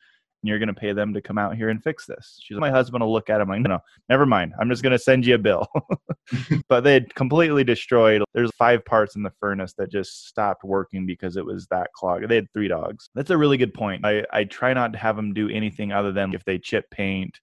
and 0.46 0.50
you're 0.50 0.60
going 0.60 0.72
to 0.72 0.80
pay 0.80 0.92
them 0.92 1.12
to 1.12 1.20
come 1.20 1.38
out 1.38 1.56
here 1.56 1.70
and 1.70 1.82
fix 1.82 2.06
this. 2.06 2.38
She's 2.40 2.54
like, 2.54 2.60
my 2.60 2.70
husband 2.70 3.02
will 3.02 3.12
look 3.12 3.28
at 3.28 3.40
him 3.40 3.48
like, 3.48 3.62
no, 3.62 3.70
no, 3.70 3.78
never 4.08 4.24
mind. 4.24 4.54
I'm 4.60 4.70
just 4.70 4.84
going 4.84 4.92
to 4.92 4.98
send 4.98 5.26
you 5.26 5.34
a 5.34 5.38
bill. 5.38 5.66
but 6.68 6.84
they 6.84 6.92
had 6.92 7.12
completely 7.16 7.64
destroyed. 7.64 8.22
There's 8.32 8.50
five 8.56 8.84
parts 8.84 9.16
in 9.16 9.24
the 9.24 9.32
furnace 9.40 9.74
that 9.78 9.90
just 9.90 10.28
stopped 10.28 10.62
working 10.62 11.04
because 11.04 11.36
it 11.36 11.44
was 11.44 11.66
that 11.72 11.92
clogged. 11.94 12.28
They 12.28 12.36
had 12.36 12.52
three 12.52 12.68
dogs. 12.68 13.10
That's 13.16 13.30
a 13.30 13.36
really 13.36 13.56
good 13.56 13.74
point. 13.74 14.06
I, 14.06 14.24
I 14.32 14.44
try 14.44 14.72
not 14.72 14.92
to 14.92 14.98
have 14.98 15.16
them 15.16 15.34
do 15.34 15.48
anything 15.48 15.90
other 15.90 16.12
than 16.12 16.32
if 16.32 16.44
they 16.44 16.58
chip 16.58 16.88
paint, 16.90 17.40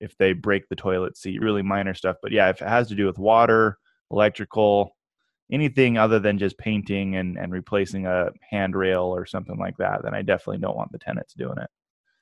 if 0.00 0.16
they 0.16 0.32
break 0.32 0.68
the 0.70 0.76
toilet 0.76 1.18
seat, 1.18 1.42
really 1.42 1.62
minor 1.62 1.92
stuff. 1.92 2.16
But 2.22 2.32
yeah, 2.32 2.48
if 2.48 2.62
it 2.62 2.68
has 2.68 2.88
to 2.88 2.94
do 2.94 3.04
with 3.04 3.18
water, 3.18 3.76
electrical, 4.10 4.96
anything 5.52 5.98
other 5.98 6.18
than 6.18 6.38
just 6.38 6.56
painting 6.56 7.16
and, 7.16 7.38
and 7.38 7.52
replacing 7.52 8.06
a 8.06 8.30
handrail 8.50 9.04
or 9.04 9.26
something 9.26 9.58
like 9.58 9.76
that, 9.78 10.02
then 10.02 10.14
I 10.14 10.22
definitely 10.22 10.58
don't 10.58 10.76
want 10.76 10.92
the 10.92 10.98
tenants 10.98 11.34
doing 11.34 11.58
it 11.58 11.68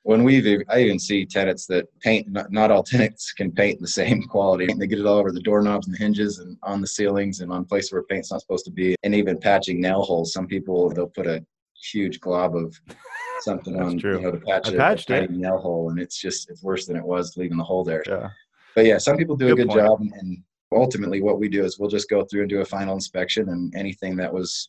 when 0.07 0.23
we've 0.23 0.63
I 0.69 0.83
even 0.83 1.01
see 1.01 1.27
tenants 1.27 1.67
that 1.67 1.87
paint 1.99 2.29
not, 2.31 2.53
not 2.53 2.71
all 2.71 2.83
tenants 2.95 3.33
can 3.33 3.51
paint 3.51 3.81
the 3.81 3.89
same 3.89 4.23
quality. 4.23 4.69
They 4.73 4.87
get 4.87 5.01
it 5.01 5.07
all 5.07 5.19
over 5.19 5.33
the 5.33 5.41
doorknobs 5.41 5.89
and 5.89 5.97
the 5.97 5.99
hinges 5.99 6.39
and 6.39 6.57
on 6.63 6.81
the 6.81 6.87
ceilings 6.87 7.41
and 7.41 7.51
on 7.51 7.65
places 7.65 7.93
where 7.93 8.05
paint's 8.05 8.31
not 8.31 8.41
supposed 8.41 8.65
to 8.67 8.71
be. 8.71 8.95
And 9.03 9.17
even 9.17 9.37
patching 9.37 9.81
nail 9.81 10.03
holes. 10.03 10.33
Some 10.33 10.47
people 10.47 10.91
they'll 10.91 11.09
put 11.09 11.27
a 11.27 11.45
huge 11.93 12.21
glob 12.21 12.55
of 12.55 12.79
something 13.41 13.81
on 13.81 13.99
true. 13.99 14.19
you 14.19 14.23
know 14.23 14.31
to 14.31 14.39
patch 14.39 14.69
I 14.69 14.75
a, 14.75 14.77
patched 14.77 15.11
a 15.11 15.27
nail 15.27 15.59
hole 15.59 15.91
and 15.91 15.99
it's 15.99 16.21
just 16.21 16.51
it's 16.51 16.63
worse 16.63 16.87
than 16.87 16.97
it 16.97 17.05
was 17.05 17.37
leaving 17.37 17.59
the 17.59 17.65
hole 17.65 17.83
there. 17.83 18.05
Yeah. 18.07 18.31
But 18.77 18.87
yeah, 18.87 18.99
some 18.99 19.17
people 19.17 19.37
do 19.37 19.47
good 19.47 19.53
a 19.55 19.57
good 19.57 19.69
point. 19.71 19.81
job 19.81 20.01
and 20.21 20.39
ultimately 20.71 21.21
what 21.21 21.41
we 21.41 21.49
do 21.49 21.65
is 21.65 21.81
we'll 21.81 21.91
just 21.91 22.09
go 22.09 22.25
through 22.25 22.43
and 22.43 22.51
do 22.51 22.61
a 22.61 22.65
final 22.65 22.95
inspection 22.95 23.49
and 23.49 23.75
anything 23.75 24.15
that 24.17 24.33
was 24.33 24.69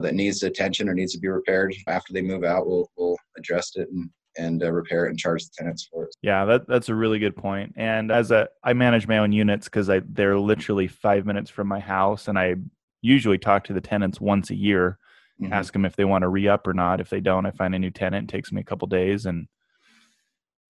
that 0.00 0.12
needs 0.12 0.42
attention 0.42 0.86
or 0.86 0.94
needs 0.94 1.14
to 1.14 1.18
be 1.18 1.28
repaired 1.28 1.74
after 1.88 2.12
they 2.12 2.20
move 2.20 2.44
out 2.44 2.66
we'll 2.66 2.90
we'll 2.98 3.16
address 3.38 3.76
it 3.76 3.88
and 3.90 4.10
and 4.38 4.62
uh, 4.62 4.70
repair 4.72 5.06
it 5.06 5.10
and 5.10 5.18
charge 5.18 5.44
the 5.44 5.50
tenants 5.56 5.88
for 5.90 6.04
it. 6.04 6.16
Yeah, 6.22 6.44
that, 6.44 6.68
that's 6.68 6.88
a 6.88 6.94
really 6.94 7.18
good 7.18 7.36
point. 7.36 7.72
And 7.76 8.10
as 8.10 8.30
a, 8.30 8.48
I 8.62 8.72
manage 8.72 9.06
my 9.06 9.18
own 9.18 9.32
units 9.32 9.66
because 9.66 9.88
I 9.90 10.00
they're 10.08 10.38
literally 10.38 10.88
five 10.88 11.26
minutes 11.26 11.50
from 11.50 11.68
my 11.68 11.80
house, 11.80 12.28
and 12.28 12.38
I 12.38 12.56
usually 13.02 13.38
talk 13.38 13.64
to 13.64 13.72
the 13.72 13.80
tenants 13.80 14.20
once 14.20 14.50
a 14.50 14.54
year, 14.54 14.98
mm-hmm. 15.40 15.52
ask 15.52 15.72
them 15.72 15.84
if 15.84 15.96
they 15.96 16.04
want 16.04 16.22
to 16.22 16.28
re 16.28 16.48
up 16.48 16.66
or 16.66 16.74
not. 16.74 17.00
If 17.00 17.10
they 17.10 17.20
don't, 17.20 17.46
I 17.46 17.50
find 17.50 17.74
a 17.74 17.78
new 17.78 17.90
tenant. 17.90 18.30
It 18.30 18.34
takes 18.34 18.52
me 18.52 18.60
a 18.60 18.64
couple 18.64 18.88
days, 18.88 19.26
and 19.26 19.48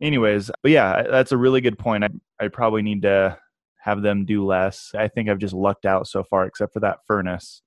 anyways, 0.00 0.50
but 0.62 0.70
yeah, 0.70 1.02
that's 1.02 1.32
a 1.32 1.36
really 1.36 1.60
good 1.60 1.78
point. 1.78 2.04
I 2.04 2.10
I 2.38 2.48
probably 2.48 2.82
need 2.82 3.02
to 3.02 3.38
have 3.78 4.02
them 4.02 4.24
do 4.24 4.44
less. 4.44 4.90
I 4.94 5.08
think 5.08 5.28
I've 5.28 5.38
just 5.38 5.54
lucked 5.54 5.86
out 5.86 6.08
so 6.08 6.24
far, 6.24 6.44
except 6.44 6.72
for 6.72 6.80
that 6.80 6.98
furnace. 7.06 7.62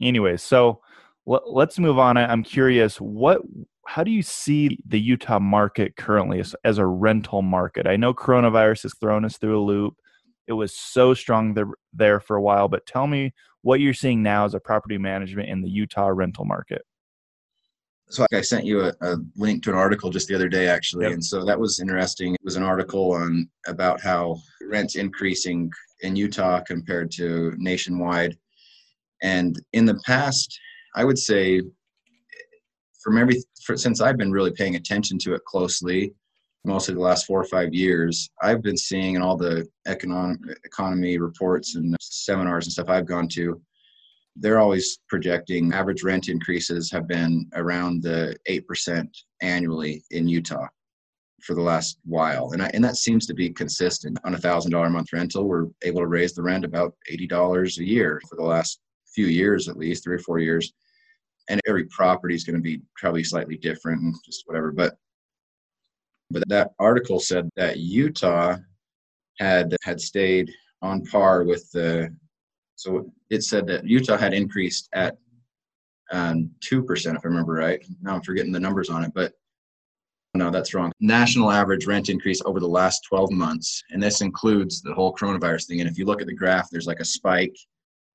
Anyways, 0.00 0.42
so 0.42 0.80
let's 1.26 1.78
move 1.78 1.98
on. 1.98 2.16
I'm 2.16 2.42
curious, 2.42 2.96
what 2.96 3.42
how 3.86 4.02
do 4.02 4.10
you 4.10 4.22
see 4.22 4.78
the 4.86 4.98
Utah 5.00 5.38
market 5.38 5.96
currently 5.96 6.40
as, 6.40 6.56
as, 6.64 6.78
a 6.78 6.86
rental 6.86 7.42
market? 7.42 7.86
I 7.86 7.96
know 7.96 8.14
coronavirus 8.14 8.84
has 8.84 8.94
thrown 8.94 9.24
us 9.24 9.36
through 9.36 9.60
a 9.60 9.62
loop. 9.62 9.94
It 10.46 10.54
was 10.54 10.74
so 10.74 11.14
strong 11.14 11.54
there, 11.54 11.66
there 11.92 12.20
for 12.20 12.36
a 12.36 12.42
while, 12.42 12.68
but 12.68 12.86
tell 12.86 13.06
me 13.06 13.34
what 13.62 13.80
you're 13.80 13.94
seeing 13.94 14.22
now 14.22 14.44
as 14.44 14.54
a 14.54 14.60
property 14.60 14.98
management 14.98 15.48
in 15.48 15.62
the 15.62 15.68
Utah 15.68 16.08
rental 16.08 16.44
market. 16.44 16.82
So 18.10 18.26
I 18.32 18.42
sent 18.42 18.64
you 18.66 18.82
a, 18.82 18.92
a 19.00 19.16
link 19.36 19.62
to 19.64 19.70
an 19.70 19.76
article 19.76 20.10
just 20.10 20.28
the 20.28 20.34
other 20.34 20.48
day, 20.48 20.68
actually, 20.68 21.04
yep. 21.04 21.14
and 21.14 21.24
so 21.24 21.44
that 21.44 21.58
was 21.58 21.80
interesting. 21.80 22.34
It 22.34 22.44
was 22.44 22.56
an 22.56 22.62
article 22.62 23.12
on 23.12 23.48
about 23.66 24.00
how 24.00 24.36
rents 24.68 24.96
increasing 24.96 25.70
in 26.00 26.14
Utah 26.14 26.60
compared 26.60 27.10
to 27.12 27.54
nationwide, 27.56 28.36
and 29.22 29.58
in 29.72 29.86
the 29.86 29.98
past, 30.04 30.60
I 30.94 31.04
would 31.04 31.18
say 31.18 31.60
from 33.02 33.18
every 33.18 33.42
for, 33.64 33.76
since 33.76 34.00
I've 34.00 34.16
been 34.16 34.32
really 34.32 34.52
paying 34.52 34.76
attention 34.76 35.18
to 35.20 35.34
it 35.34 35.44
closely, 35.44 36.14
mostly 36.64 36.94
the 36.94 37.00
last 37.00 37.26
four 37.26 37.40
or 37.40 37.46
five 37.46 37.74
years, 37.74 38.30
I've 38.42 38.62
been 38.62 38.76
seeing 38.76 39.16
in 39.16 39.22
all 39.22 39.36
the 39.36 39.66
economic 39.86 40.38
economy 40.64 41.18
reports 41.18 41.74
and 41.74 41.96
seminars 42.00 42.66
and 42.66 42.72
stuff 42.72 42.88
I've 42.88 43.06
gone 43.06 43.28
to, 43.28 43.60
they're 44.36 44.60
always 44.60 44.98
projecting 45.08 45.72
average 45.72 46.02
rent 46.02 46.28
increases 46.28 46.90
have 46.90 47.06
been 47.06 47.48
around 47.54 48.02
the 48.02 48.36
eight 48.46 48.66
percent 48.66 49.16
annually 49.42 50.04
in 50.10 50.28
Utah 50.28 50.66
for 51.42 51.54
the 51.54 51.60
last 51.60 51.98
while, 52.04 52.52
and 52.52 52.62
I, 52.62 52.70
and 52.72 52.82
that 52.84 52.96
seems 52.96 53.26
to 53.26 53.34
be 53.34 53.50
consistent. 53.50 54.18
On 54.24 54.34
a 54.34 54.38
thousand 54.38 54.70
dollar 54.72 54.88
month 54.90 55.12
rental, 55.12 55.44
we're 55.44 55.66
able 55.82 56.00
to 56.00 56.06
raise 56.06 56.34
the 56.34 56.42
rent 56.42 56.64
about 56.64 56.94
eighty 57.10 57.26
dollars 57.26 57.78
a 57.78 57.84
year 57.84 58.20
for 58.28 58.36
the 58.36 58.44
last 58.44 58.80
few 59.14 59.26
years, 59.26 59.68
at 59.68 59.76
least 59.76 60.04
three 60.04 60.16
or 60.16 60.20
four 60.20 60.38
years 60.38 60.72
and 61.48 61.60
every 61.66 61.84
property 61.86 62.34
is 62.34 62.44
going 62.44 62.56
to 62.56 62.62
be 62.62 62.80
probably 62.96 63.24
slightly 63.24 63.56
different 63.56 64.00
and 64.02 64.14
just 64.24 64.42
whatever. 64.46 64.72
But 64.72 64.96
but 66.30 66.48
that 66.48 66.72
article 66.78 67.20
said 67.20 67.48
that 67.56 67.78
Utah 67.78 68.56
had 69.38 69.76
had 69.82 70.00
stayed 70.00 70.50
on 70.82 71.04
par 71.04 71.44
with 71.44 71.70
the. 71.72 72.14
So 72.76 73.12
it 73.30 73.44
said 73.44 73.66
that 73.68 73.86
Utah 73.86 74.16
had 74.16 74.34
increased 74.34 74.88
at 74.94 75.16
um, 76.10 76.50
two 76.60 76.80
um, 76.80 76.86
percent, 76.86 77.16
if 77.16 77.24
I 77.24 77.28
remember 77.28 77.52
right. 77.52 77.84
Now 78.02 78.14
I'm 78.14 78.22
forgetting 78.22 78.52
the 78.52 78.60
numbers 78.60 78.90
on 78.90 79.04
it, 79.04 79.12
but 79.14 79.32
no, 80.34 80.50
that's 80.50 80.74
wrong. 80.74 80.90
National 81.00 81.52
average 81.52 81.86
rent 81.86 82.08
increase 82.08 82.42
over 82.44 82.58
the 82.58 82.66
last 82.66 83.02
12 83.08 83.30
months, 83.30 83.82
and 83.90 84.02
this 84.02 84.20
includes 84.20 84.82
the 84.82 84.92
whole 84.92 85.14
coronavirus 85.14 85.66
thing. 85.66 85.80
And 85.80 85.88
if 85.88 85.96
you 85.96 86.04
look 86.04 86.20
at 86.20 86.26
the 86.26 86.34
graph, 86.34 86.68
there's 86.70 86.88
like 86.88 86.98
a 86.98 87.04
spike 87.04 87.56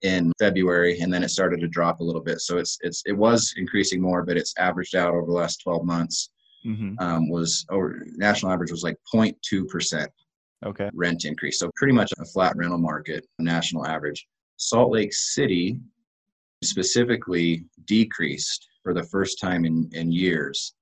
in 0.01 0.31
February, 0.39 0.99
and 0.99 1.13
then 1.13 1.23
it 1.23 1.29
started 1.29 1.59
to 1.61 1.67
drop 1.67 1.99
a 1.99 2.03
little 2.03 2.21
bit. 2.21 2.41
So 2.41 2.57
it's 2.57 2.77
it's 2.81 3.03
it 3.05 3.13
was 3.13 3.53
increasing 3.57 4.01
more, 4.01 4.23
but 4.23 4.37
it's 4.37 4.53
averaged 4.57 4.95
out 4.95 5.13
over 5.13 5.25
the 5.25 5.33
last 5.33 5.61
12 5.63 5.85
months. 5.85 6.29
mm-hmm. 6.65 6.93
um, 6.99 7.29
was 7.29 7.65
over, 7.69 8.05
national 8.15 8.51
average 8.51 8.71
was 8.71 8.83
like 8.83 8.97
0.2 9.13 9.67
percent 9.67 10.11
okay 10.65 10.89
rent 10.93 11.25
increase. 11.25 11.59
So 11.59 11.71
pretty 11.75 11.93
much 11.93 12.11
a 12.19 12.25
flat 12.25 12.55
rental 12.55 12.77
market, 12.77 13.25
national 13.39 13.85
average. 13.85 14.27
Salt 14.57 14.91
Lake 14.91 15.13
City 15.13 15.79
specifically 16.63 17.65
decreased 17.85 18.67
for 18.83 18.93
the 18.93 19.03
first 19.03 19.39
time 19.39 19.65
in, 19.65 19.89
in 19.93 20.11
years, 20.11 20.73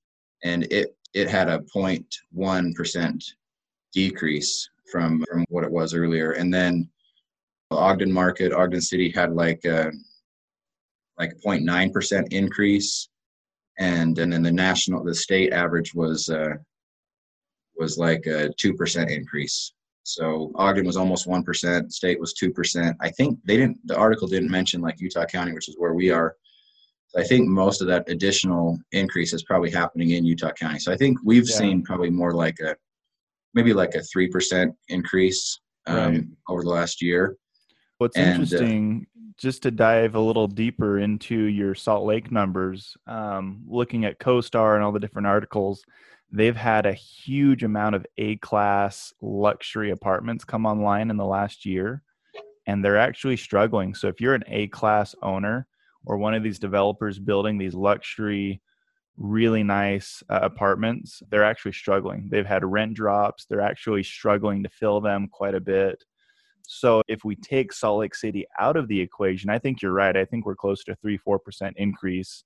and 0.44 0.64
it 0.72 0.96
it 1.14 1.30
had 1.30 1.50
a 1.50 1.60
0.1 1.76 2.76
percent 2.76 3.24
decrease 3.94 4.70
from 4.92 5.24
from 5.30 5.46
what 5.50 5.64
it 5.64 5.72
was 5.72 5.94
earlier, 5.94 6.32
and 6.32 6.54
then 6.54 6.90
Ogden 7.72 8.12
market, 8.12 8.54
Ogden 8.54 8.82
City 8.82 9.12
had 9.12 9.34
like 9.34 9.64
a 9.66 9.92
like 11.18 11.32
a 11.32 11.48
0.9 11.48 11.92
percent 11.92 12.32
increase, 12.32 13.10
and 13.80 14.18
and 14.18 14.32
then 14.32 14.44
the 14.44 14.52
national 14.52 15.04
the 15.04 15.16
state 15.16 15.52
average 15.52 15.94
was 15.94 16.30
uh, 16.30 16.54
was 17.78 17.98
like 17.98 18.26
a 18.26 18.50
two 18.58 18.74
percent 18.74 19.10
increase. 19.10 19.74
So 20.04 20.54
Ogden 20.56 20.86
was 20.86 20.96
almost 20.96 21.28
one 21.28 21.44
percent, 21.44 21.94
state 21.94 22.20
was 22.20 22.34
two 22.34 22.52
percent. 22.52 22.96
I 23.02 23.10
think 23.10 23.40
they 23.44 23.58
didn't. 23.58 23.78
The 23.86 23.98
article 23.98 24.28
didn't 24.28 24.52
mention 24.52 24.82
like 24.82 25.02
Utah 25.02 25.26
County, 25.26 25.54
which 25.54 25.68
is 25.68 25.76
where 25.78 25.94
we 25.94 26.10
are. 26.10 26.36
So 27.10 27.22
I 27.22 27.24
think 27.24 27.48
most 27.48 27.82
of 27.82 27.88
that 27.88 28.10
additional 28.10 28.78
increase 28.92 29.34
is 29.34 29.44
probably 29.44 29.72
happening 29.72 30.12
in 30.12 30.26
Utah 30.26 30.52
County. 30.52 30.80
So 30.80 30.92
I 30.92 30.98
think 30.98 31.18
we've 31.24 31.50
yeah. 31.50 31.56
seen 31.56 31.84
probably 31.84 32.10
more 32.10 32.34
like 32.34 32.60
a 32.60 32.76
maybe 33.54 33.74
like 33.74 33.96
a 33.96 34.02
three 34.02 34.30
percent 34.30 34.74
increase 34.88 35.60
um, 35.88 35.98
right. 35.98 36.24
over 36.48 36.64
the 36.64 36.70
last 36.70 37.02
year. 37.02 37.36
What's 37.98 38.18
and, 38.18 38.26
uh, 38.26 38.42
interesting, 38.42 39.08
uh, 39.16 39.22
just 39.38 39.64
to 39.64 39.72
dive 39.72 40.16
a 40.16 40.20
little 40.20 40.48
deeper 40.48 41.00
into 41.00 41.36
your 41.36 41.76
Salt 41.76 42.06
Lake 42.06 42.32
numbers, 42.32 42.98
um, 43.08 43.64
looking 43.68 44.06
at 44.06 44.20
CoStar 44.20 44.76
and 44.76 44.84
all 44.84 44.92
the 44.92 45.00
different 45.00 45.28
articles, 45.28 45.84
they've 46.32 46.56
had 46.56 46.86
a 46.86 46.94
huge 46.94 47.64
amount 47.64 47.96
of 47.96 48.06
A 48.18 48.36
class 48.38 49.14
luxury 49.22 49.92
apartments 49.92 50.44
come 50.44 50.66
online 50.66 51.10
in 51.10 51.18
the 51.18 51.26
last 51.26 51.66
year, 51.66 52.02
and 52.66 52.84
they're 52.84 52.98
actually 52.98 53.38
struggling. 53.38 53.96
So 53.96 54.08
if 54.08 54.20
you're 54.20 54.36
an 54.36 54.44
A 54.48 54.68
class 54.68 55.16
owner 55.22 55.68
or 56.06 56.18
one 56.18 56.34
of 56.34 56.44
these 56.44 56.60
developers 56.60 57.20
building 57.20 57.58
these 57.58 57.74
luxury, 57.74 58.62
really 59.18 59.64
nice 59.64 60.22
uh, 60.30 60.40
apartments, 60.42 61.24
they're 61.30 61.44
actually 61.44 61.74
struggling. 61.74 62.28
They've 62.30 62.46
had 62.46 62.64
rent 62.64 62.94
drops, 62.94 63.46
they're 63.46 63.62
actually 63.62 64.04
struggling 64.04 64.64
to 64.64 64.70
fill 64.70 65.02
them 65.02 65.28
quite 65.28 65.56
a 65.56 65.60
bit. 65.60 66.04
So 66.68 67.02
if 67.08 67.24
we 67.24 67.36
take 67.36 67.72
Salt 67.74 68.02
Lake 68.02 68.14
City 68.14 68.46
out 68.60 68.76
of 68.76 68.88
the 68.90 69.00
equation, 69.00 69.50
I 69.50 69.58
think 69.58 69.82
you're 69.82 69.94
right. 69.94 70.16
I 70.16 70.26
think 70.26 70.46
we're 70.46 70.56
close 70.56 70.84
to 70.84 70.96
three, 70.96 71.18
four 71.18 71.40
percent 71.40 71.76
increase. 71.78 72.44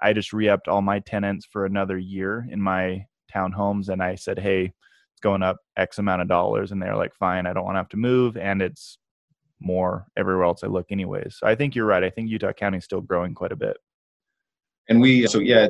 I 0.00 0.14
just 0.14 0.32
re-upped 0.32 0.66
all 0.66 0.80
my 0.80 0.98
tenants 1.00 1.46
for 1.46 1.66
another 1.66 1.98
year 1.98 2.46
in 2.50 2.60
my 2.60 3.04
townhomes, 3.32 3.90
and 3.90 4.02
I 4.02 4.14
said, 4.14 4.38
"Hey, 4.38 4.64
it's 4.64 5.20
going 5.20 5.42
up 5.42 5.58
X 5.76 5.98
amount 5.98 6.22
of 6.22 6.28
dollars," 6.28 6.72
and 6.72 6.82
they're 6.82 6.96
like, 6.96 7.14
"Fine, 7.14 7.46
I 7.46 7.52
don't 7.52 7.64
want 7.64 7.74
to 7.74 7.80
have 7.80 7.90
to 7.90 7.98
move," 7.98 8.38
and 8.38 8.62
it's 8.62 8.98
more 9.60 10.06
everywhere 10.16 10.44
else 10.44 10.64
I 10.64 10.68
look, 10.68 10.86
anyways. 10.90 11.36
So 11.38 11.46
I 11.46 11.54
think 11.54 11.74
you're 11.74 11.84
right. 11.84 12.02
I 12.02 12.08
think 12.08 12.30
Utah 12.30 12.54
County 12.54 12.78
is 12.78 12.84
still 12.84 13.02
growing 13.02 13.34
quite 13.34 13.52
a 13.52 13.56
bit. 13.56 13.76
And 14.88 15.02
we, 15.02 15.26
so 15.26 15.38
yeah, 15.38 15.68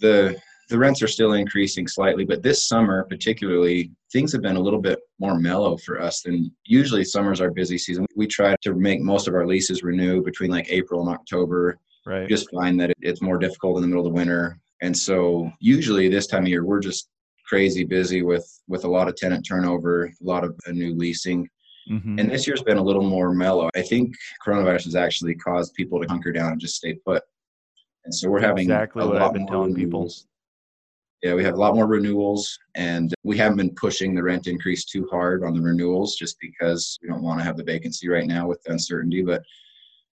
the 0.00 0.40
the 0.68 0.78
rents 0.78 1.02
are 1.02 1.08
still 1.08 1.34
increasing 1.34 1.86
slightly, 1.86 2.24
but 2.24 2.42
this 2.42 2.66
summer 2.66 3.04
particularly, 3.04 3.92
things 4.12 4.32
have 4.32 4.42
been 4.42 4.56
a 4.56 4.60
little 4.60 4.80
bit 4.80 4.98
more 5.18 5.38
mellow 5.38 5.76
for 5.76 6.00
us 6.00 6.22
than 6.22 6.50
usually 6.64 7.04
summers 7.04 7.40
our 7.40 7.50
busy 7.50 7.78
season. 7.78 8.06
We 8.16 8.26
try 8.26 8.56
to 8.62 8.74
make 8.74 9.00
most 9.00 9.28
of 9.28 9.34
our 9.34 9.46
leases 9.46 9.82
renew 9.82 10.22
between 10.22 10.50
like 10.50 10.66
April 10.68 11.00
and 11.00 11.10
October. 11.10 11.78
Right. 12.04 12.22
We 12.22 12.28
just 12.28 12.50
find 12.50 12.80
that 12.80 12.92
it's 13.00 13.22
more 13.22 13.38
difficult 13.38 13.76
in 13.76 13.82
the 13.82 13.88
middle 13.88 14.06
of 14.06 14.12
the 14.12 14.16
winter. 14.16 14.58
And 14.82 14.96
so 14.96 15.50
usually 15.60 16.08
this 16.08 16.26
time 16.26 16.42
of 16.44 16.48
year 16.48 16.64
we're 16.64 16.80
just 16.80 17.08
crazy 17.46 17.84
busy 17.84 18.22
with 18.22 18.46
with 18.66 18.84
a 18.84 18.90
lot 18.90 19.08
of 19.08 19.14
tenant 19.14 19.46
turnover, 19.46 20.06
a 20.06 20.10
lot 20.20 20.42
of 20.42 20.58
uh, 20.66 20.72
new 20.72 20.94
leasing. 20.94 21.48
Mm-hmm. 21.88 22.18
And 22.18 22.30
this 22.30 22.46
year's 22.46 22.62
been 22.62 22.78
a 22.78 22.82
little 22.82 23.04
more 23.04 23.32
mellow. 23.32 23.70
I 23.76 23.82
think 23.82 24.12
coronavirus 24.44 24.86
has 24.86 24.96
actually 24.96 25.36
caused 25.36 25.74
people 25.74 26.02
to 26.02 26.08
hunker 26.08 26.32
down 26.32 26.50
and 26.50 26.60
just 26.60 26.74
stay 26.74 26.94
put. 26.94 27.22
And 28.04 28.12
so 28.12 28.28
we're 28.28 28.40
having 28.40 28.64
exactly 28.64 29.06
what 29.06 29.22
I've 29.22 29.32
been 29.32 29.46
telling 29.46 29.74
people 29.74 30.10
yeah, 31.22 31.34
we 31.34 31.42
have 31.44 31.54
a 31.54 31.60
lot 31.60 31.74
more 31.74 31.86
renewals, 31.86 32.58
and 32.74 33.14
we 33.22 33.38
haven't 33.38 33.56
been 33.56 33.74
pushing 33.74 34.14
the 34.14 34.22
rent 34.22 34.46
increase 34.46 34.84
too 34.84 35.08
hard 35.10 35.44
on 35.44 35.54
the 35.54 35.60
renewals 35.60 36.14
just 36.14 36.36
because 36.40 36.98
we 37.02 37.08
don't 37.08 37.22
want 37.22 37.40
to 37.40 37.44
have 37.44 37.56
the 37.56 37.64
vacancy 37.64 38.08
right 38.08 38.26
now 38.26 38.46
with 38.46 38.62
the 38.62 38.72
uncertainty. 38.72 39.22
But 39.22 39.42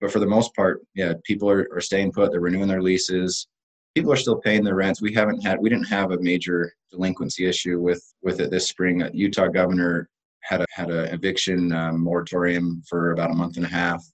but 0.00 0.10
for 0.10 0.20
the 0.20 0.26
most 0.26 0.54
part, 0.54 0.82
yeah, 0.94 1.14
people 1.24 1.50
are, 1.50 1.68
are 1.74 1.80
staying 1.80 2.12
put. 2.12 2.30
They're 2.30 2.40
renewing 2.40 2.68
their 2.68 2.82
leases. 2.82 3.46
People 3.94 4.12
are 4.12 4.16
still 4.16 4.36
paying 4.36 4.64
their 4.64 4.74
rents. 4.74 5.00
We 5.02 5.14
haven't 5.14 5.42
had 5.42 5.58
we 5.60 5.70
didn't 5.70 5.88
have 5.88 6.12
a 6.12 6.20
major 6.20 6.72
delinquency 6.90 7.46
issue 7.46 7.80
with 7.80 8.02
with 8.22 8.40
it 8.40 8.50
this 8.50 8.68
spring. 8.68 9.08
Utah 9.12 9.48
governor 9.48 10.08
had 10.40 10.62
a 10.62 10.66
had 10.70 10.90
an 10.90 11.06
eviction 11.14 11.72
um, 11.72 12.02
moratorium 12.02 12.82
for 12.88 13.12
about 13.12 13.30
a 13.30 13.34
month 13.34 13.56
and 13.56 13.66
a 13.66 13.68
half 13.68 14.04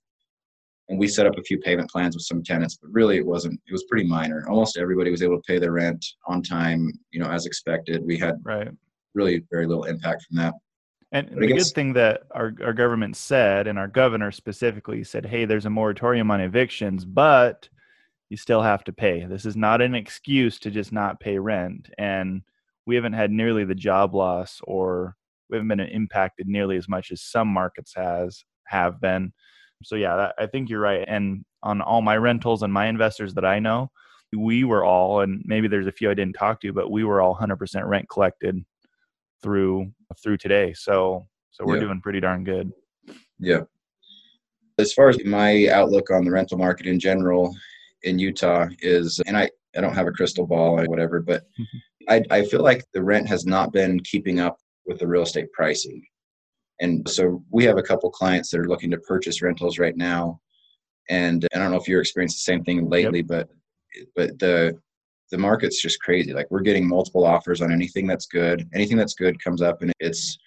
and 0.88 0.98
we 0.98 1.08
set 1.08 1.26
up 1.26 1.38
a 1.38 1.42
few 1.42 1.58
payment 1.58 1.90
plans 1.90 2.16
with 2.16 2.24
some 2.24 2.42
tenants 2.42 2.76
but 2.80 2.90
really 2.92 3.16
it 3.16 3.26
wasn't 3.26 3.60
it 3.66 3.72
was 3.72 3.84
pretty 3.84 4.08
minor. 4.08 4.44
Almost 4.48 4.78
everybody 4.78 5.10
was 5.10 5.22
able 5.22 5.36
to 5.36 5.42
pay 5.46 5.58
their 5.58 5.72
rent 5.72 6.04
on 6.26 6.42
time 6.42 6.92
you 7.10 7.20
know 7.20 7.30
as 7.30 7.46
expected. 7.46 8.04
We 8.04 8.18
had 8.18 8.36
right. 8.42 8.68
really 9.14 9.44
very 9.50 9.66
little 9.66 9.84
impact 9.84 10.24
from 10.28 10.36
that. 10.38 10.54
And 11.14 11.28
the 11.28 11.46
guess, 11.46 11.68
good 11.68 11.74
thing 11.74 11.92
that 11.92 12.22
our, 12.30 12.54
our 12.64 12.72
government 12.72 13.16
said 13.16 13.66
and 13.66 13.78
our 13.78 13.88
governor 13.88 14.30
specifically 14.32 15.04
said 15.04 15.26
hey 15.26 15.44
there's 15.44 15.66
a 15.66 15.70
moratorium 15.70 16.30
on 16.30 16.40
evictions 16.40 17.04
but 17.04 17.68
you 18.32 18.38
still 18.38 18.62
have 18.62 18.82
to 18.82 18.94
pay. 18.94 19.26
This 19.26 19.44
is 19.44 19.56
not 19.56 19.82
an 19.82 19.94
excuse 19.94 20.58
to 20.60 20.70
just 20.70 20.90
not 20.90 21.20
pay 21.20 21.38
rent. 21.38 21.90
And 21.98 22.40
we 22.86 22.94
haven't 22.94 23.12
had 23.12 23.30
nearly 23.30 23.66
the 23.66 23.74
job 23.74 24.14
loss 24.14 24.62
or 24.64 25.16
we 25.50 25.58
haven't 25.58 25.68
been 25.68 25.80
impacted 25.80 26.48
nearly 26.48 26.78
as 26.78 26.88
much 26.88 27.12
as 27.12 27.20
some 27.20 27.48
markets 27.48 27.92
has 27.94 28.42
have 28.64 29.02
been 29.02 29.34
so 29.84 29.96
yeah, 29.96 30.16
that, 30.16 30.34
I 30.38 30.46
think 30.46 30.68
you're 30.68 30.80
right. 30.80 31.04
And 31.06 31.44
on 31.62 31.80
all 31.80 32.02
my 32.02 32.16
rentals 32.16 32.62
and 32.62 32.72
my 32.72 32.86
investors 32.86 33.34
that 33.34 33.44
I 33.44 33.58
know, 33.58 33.90
we 34.36 34.64
were 34.64 34.84
all, 34.84 35.20
and 35.20 35.42
maybe 35.44 35.68
there's 35.68 35.86
a 35.86 35.92
few 35.92 36.10
I 36.10 36.14
didn't 36.14 36.36
talk 36.36 36.60
to, 36.62 36.72
but 36.72 36.90
we 36.90 37.04
were 37.04 37.20
all 37.20 37.36
100% 37.36 37.86
rent 37.86 38.08
collected 38.08 38.64
through 39.42 39.92
through 40.22 40.36
today. 40.38 40.72
So 40.72 41.26
so 41.50 41.64
we're 41.64 41.76
yeah. 41.76 41.82
doing 41.82 42.00
pretty 42.00 42.20
darn 42.20 42.44
good. 42.44 42.72
Yeah. 43.38 43.62
As 44.78 44.92
far 44.92 45.08
as 45.10 45.22
my 45.24 45.68
outlook 45.68 46.10
on 46.10 46.24
the 46.24 46.30
rental 46.30 46.58
market 46.58 46.86
in 46.86 46.98
general 46.98 47.54
in 48.02 48.18
Utah 48.18 48.68
is, 48.80 49.20
and 49.26 49.36
I 49.36 49.50
I 49.76 49.80
don't 49.80 49.94
have 49.94 50.06
a 50.06 50.12
crystal 50.12 50.46
ball 50.46 50.80
or 50.80 50.84
whatever, 50.86 51.20
but 51.20 51.44
mm-hmm. 51.60 51.78
I 52.08 52.38
I 52.38 52.44
feel 52.44 52.62
like 52.62 52.84
the 52.92 53.02
rent 53.02 53.28
has 53.28 53.46
not 53.46 53.72
been 53.72 54.00
keeping 54.00 54.40
up 54.40 54.58
with 54.86 54.98
the 54.98 55.06
real 55.06 55.22
estate 55.22 55.52
pricing. 55.52 56.02
And 56.80 57.08
so 57.08 57.42
we 57.50 57.64
have 57.64 57.78
a 57.78 57.82
couple 57.82 58.10
clients 58.10 58.50
that 58.50 58.60
are 58.60 58.68
looking 58.68 58.90
to 58.90 58.98
purchase 58.98 59.42
rentals 59.42 59.78
right 59.78 59.96
now. 59.96 60.40
And 61.10 61.46
I 61.54 61.58
don't 61.58 61.70
know 61.70 61.76
if 61.76 61.88
you're 61.88 62.00
experiencing 62.00 62.36
the 62.36 62.52
same 62.52 62.64
thing 62.64 62.88
lately, 62.88 63.20
yep. 63.20 63.28
but 63.28 63.48
but 64.16 64.38
the 64.38 64.78
the 65.30 65.38
market's 65.38 65.80
just 65.80 66.00
crazy. 66.00 66.32
Like 66.32 66.50
we're 66.50 66.60
getting 66.60 66.86
multiple 66.86 67.24
offers 67.24 67.62
on 67.62 67.72
anything 67.72 68.06
that's 68.06 68.26
good. 68.26 68.68
Anything 68.74 68.96
that's 68.96 69.14
good 69.14 69.42
comes 69.42 69.62
up 69.62 69.82
and 69.82 69.92
it's 70.00 70.38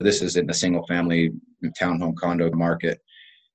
this 0.00 0.22
is 0.22 0.36
in 0.36 0.46
the 0.46 0.54
single 0.54 0.86
family 0.86 1.32
townhome 1.80 2.16
condo 2.16 2.50
market. 2.52 3.00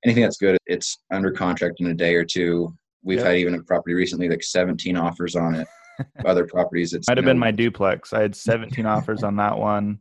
Anything 0.04 0.24
that's 0.24 0.38
good, 0.38 0.58
it's 0.66 0.98
under 1.12 1.32
contract 1.32 1.80
in 1.80 1.88
a 1.88 1.94
day 1.94 2.16
or 2.16 2.26
two. 2.26 2.76
We've 3.02 3.20
yep. 3.20 3.28
had 3.28 3.38
even 3.38 3.56
a 3.56 3.64
property 3.64 3.94
recently 3.94 4.30
like 4.30 4.44
17 4.44 4.98
offers 4.98 5.36
on 5.36 5.56
it. 5.56 5.68
Other 6.26 6.46
properties, 6.46 6.94
it's 6.94 7.08
might 7.08 7.18
have 7.18 7.26
know, 7.26 7.32
been 7.32 7.40
my 7.40 7.52
duplex. 7.52 8.12
I 8.12 8.22
had 8.22 8.36
17 8.36 8.86
offers 8.88 9.24
on 9.24 9.36
that 9.38 9.58
one 9.58 10.00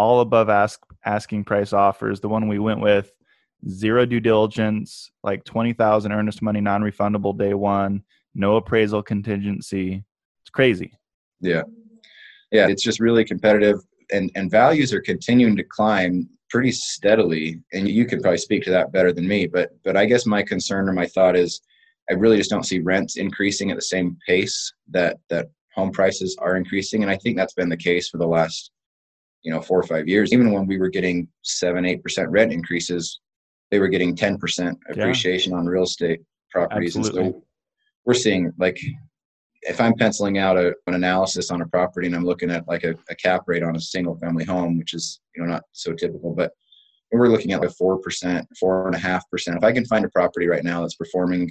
all 0.00 0.20
above 0.20 0.48
ask 0.48 0.80
asking 1.04 1.44
price 1.44 1.72
offers. 1.72 2.20
The 2.20 2.28
one 2.28 2.48
we 2.48 2.58
went 2.58 2.80
with, 2.80 3.12
zero 3.68 4.06
due 4.06 4.20
diligence, 4.20 5.10
like 5.22 5.44
twenty 5.44 5.72
thousand 5.72 6.12
earnest 6.12 6.42
money, 6.42 6.60
non 6.60 6.82
refundable 6.82 7.36
day 7.36 7.54
one, 7.54 8.02
no 8.34 8.56
appraisal 8.56 9.02
contingency. 9.02 10.04
It's 10.42 10.50
crazy. 10.50 10.92
Yeah, 11.40 11.62
yeah, 12.50 12.68
it's 12.68 12.82
just 12.82 13.00
really 13.00 13.24
competitive, 13.24 13.78
and 14.12 14.30
and 14.34 14.50
values 14.50 14.92
are 14.92 15.00
continuing 15.00 15.56
to 15.56 15.64
climb 15.64 16.28
pretty 16.50 16.72
steadily. 16.72 17.60
And 17.72 17.88
you 17.88 18.04
can 18.04 18.20
probably 18.20 18.38
speak 18.38 18.64
to 18.64 18.70
that 18.70 18.92
better 18.92 19.12
than 19.12 19.26
me. 19.26 19.46
But 19.46 19.70
but 19.84 19.96
I 19.96 20.06
guess 20.06 20.26
my 20.26 20.42
concern 20.42 20.88
or 20.88 20.92
my 20.92 21.06
thought 21.06 21.36
is, 21.36 21.60
I 22.10 22.14
really 22.14 22.36
just 22.36 22.50
don't 22.50 22.66
see 22.66 22.80
rents 22.80 23.16
increasing 23.16 23.70
at 23.70 23.76
the 23.76 23.82
same 23.82 24.16
pace 24.26 24.72
that 24.90 25.18
that 25.30 25.48
home 25.74 25.92
prices 25.92 26.36
are 26.40 26.56
increasing, 26.56 27.02
and 27.02 27.10
I 27.10 27.16
think 27.16 27.36
that's 27.36 27.54
been 27.54 27.68
the 27.68 27.76
case 27.76 28.08
for 28.08 28.18
the 28.18 28.26
last 28.26 28.72
you 29.42 29.52
know 29.52 29.60
four 29.60 29.78
or 29.78 29.84
five 29.84 30.08
years 30.08 30.32
even 30.32 30.52
when 30.52 30.66
we 30.66 30.78
were 30.78 30.88
getting 30.88 31.28
seven 31.42 31.84
eight 31.84 32.02
percent 32.02 32.30
rent 32.30 32.52
increases 32.52 33.20
they 33.70 33.78
were 33.78 33.88
getting 33.88 34.16
10% 34.16 34.76
appreciation 34.90 35.52
yeah. 35.52 35.58
on 35.58 35.66
real 35.66 35.84
estate 35.84 36.20
properties 36.50 36.96
Absolutely. 36.96 37.22
and 37.22 37.34
so 37.34 37.42
we're 38.04 38.14
seeing 38.14 38.52
like 38.58 38.80
if 39.62 39.80
i'm 39.80 39.94
penciling 39.94 40.38
out 40.38 40.56
a, 40.56 40.74
an 40.86 40.94
analysis 40.94 41.50
on 41.50 41.62
a 41.62 41.68
property 41.68 42.06
and 42.06 42.16
i'm 42.16 42.24
looking 42.24 42.50
at 42.50 42.66
like 42.66 42.84
a, 42.84 42.94
a 43.08 43.14
cap 43.14 43.42
rate 43.46 43.62
on 43.62 43.76
a 43.76 43.80
single 43.80 44.16
family 44.18 44.44
home 44.44 44.78
which 44.78 44.94
is 44.94 45.20
you 45.34 45.42
know 45.42 45.48
not 45.48 45.62
so 45.72 45.92
typical 45.92 46.34
but 46.34 46.52
we're 47.12 47.28
looking 47.28 47.52
at 47.52 47.60
like 47.60 47.72
four 47.72 47.98
percent 47.98 48.46
four 48.58 48.86
and 48.86 48.94
a 48.94 48.98
half 48.98 49.28
percent 49.30 49.56
if 49.56 49.64
i 49.64 49.72
can 49.72 49.84
find 49.84 50.04
a 50.04 50.10
property 50.10 50.46
right 50.46 50.64
now 50.64 50.80
that's 50.80 50.96
performing 50.96 51.50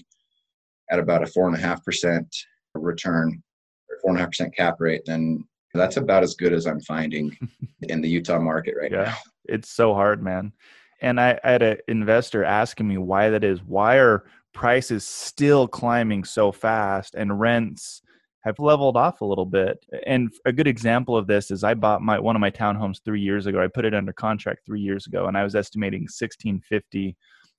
at 0.89 0.99
about 0.99 1.23
a 1.23 1.27
four 1.27 1.47
and 1.47 1.55
a 1.55 1.59
half 1.59 1.83
percent 1.83 2.27
return 2.75 3.41
or 3.89 3.97
four 4.01 4.11
and 4.11 4.17
a 4.17 4.21
half 4.21 4.29
percent 4.29 4.55
cap 4.55 4.75
rate, 4.79 5.01
then 5.05 5.43
that's 5.73 5.97
about 5.97 6.23
as 6.23 6.35
good 6.35 6.53
as 6.53 6.65
I'm 6.65 6.81
finding 6.81 7.35
in 7.83 8.01
the 8.01 8.09
Utah 8.09 8.39
market 8.39 8.75
right 8.79 8.91
yeah. 8.91 9.03
now. 9.03 9.17
It's 9.45 9.69
so 9.69 9.93
hard, 9.93 10.23
man. 10.23 10.53
And 11.01 11.19
I, 11.19 11.39
I 11.43 11.51
had 11.51 11.61
an 11.61 11.77
investor 11.87 12.43
asking 12.43 12.87
me 12.87 12.97
why 12.97 13.29
that 13.29 13.43
is. 13.43 13.63
Why 13.63 13.97
are 13.97 14.25
prices 14.53 15.05
still 15.05 15.67
climbing 15.67 16.23
so 16.23 16.51
fast 16.51 17.15
and 17.15 17.39
rents 17.39 18.01
have 18.41 18.59
leveled 18.59 18.95
off 18.95 19.21
a 19.21 19.25
little 19.25 19.45
bit. 19.45 19.83
And 20.05 20.31
a 20.45 20.51
good 20.51 20.67
example 20.67 21.15
of 21.15 21.27
this 21.27 21.51
is 21.51 21.63
I 21.63 21.73
bought 21.73 22.01
my 22.01 22.19
one 22.19 22.35
of 22.35 22.39
my 22.39 22.51
townhomes 22.51 23.03
three 23.03 23.21
years 23.21 23.45
ago. 23.45 23.61
I 23.61 23.67
put 23.67 23.85
it 23.85 23.93
under 23.93 24.13
contract 24.13 24.65
three 24.65 24.81
years 24.81 25.07
ago, 25.07 25.27
and 25.27 25.37
I 25.37 25.43
was 25.43 25.55
estimating 25.55 26.07
sixteen 26.07 26.61
fifty 26.61 27.15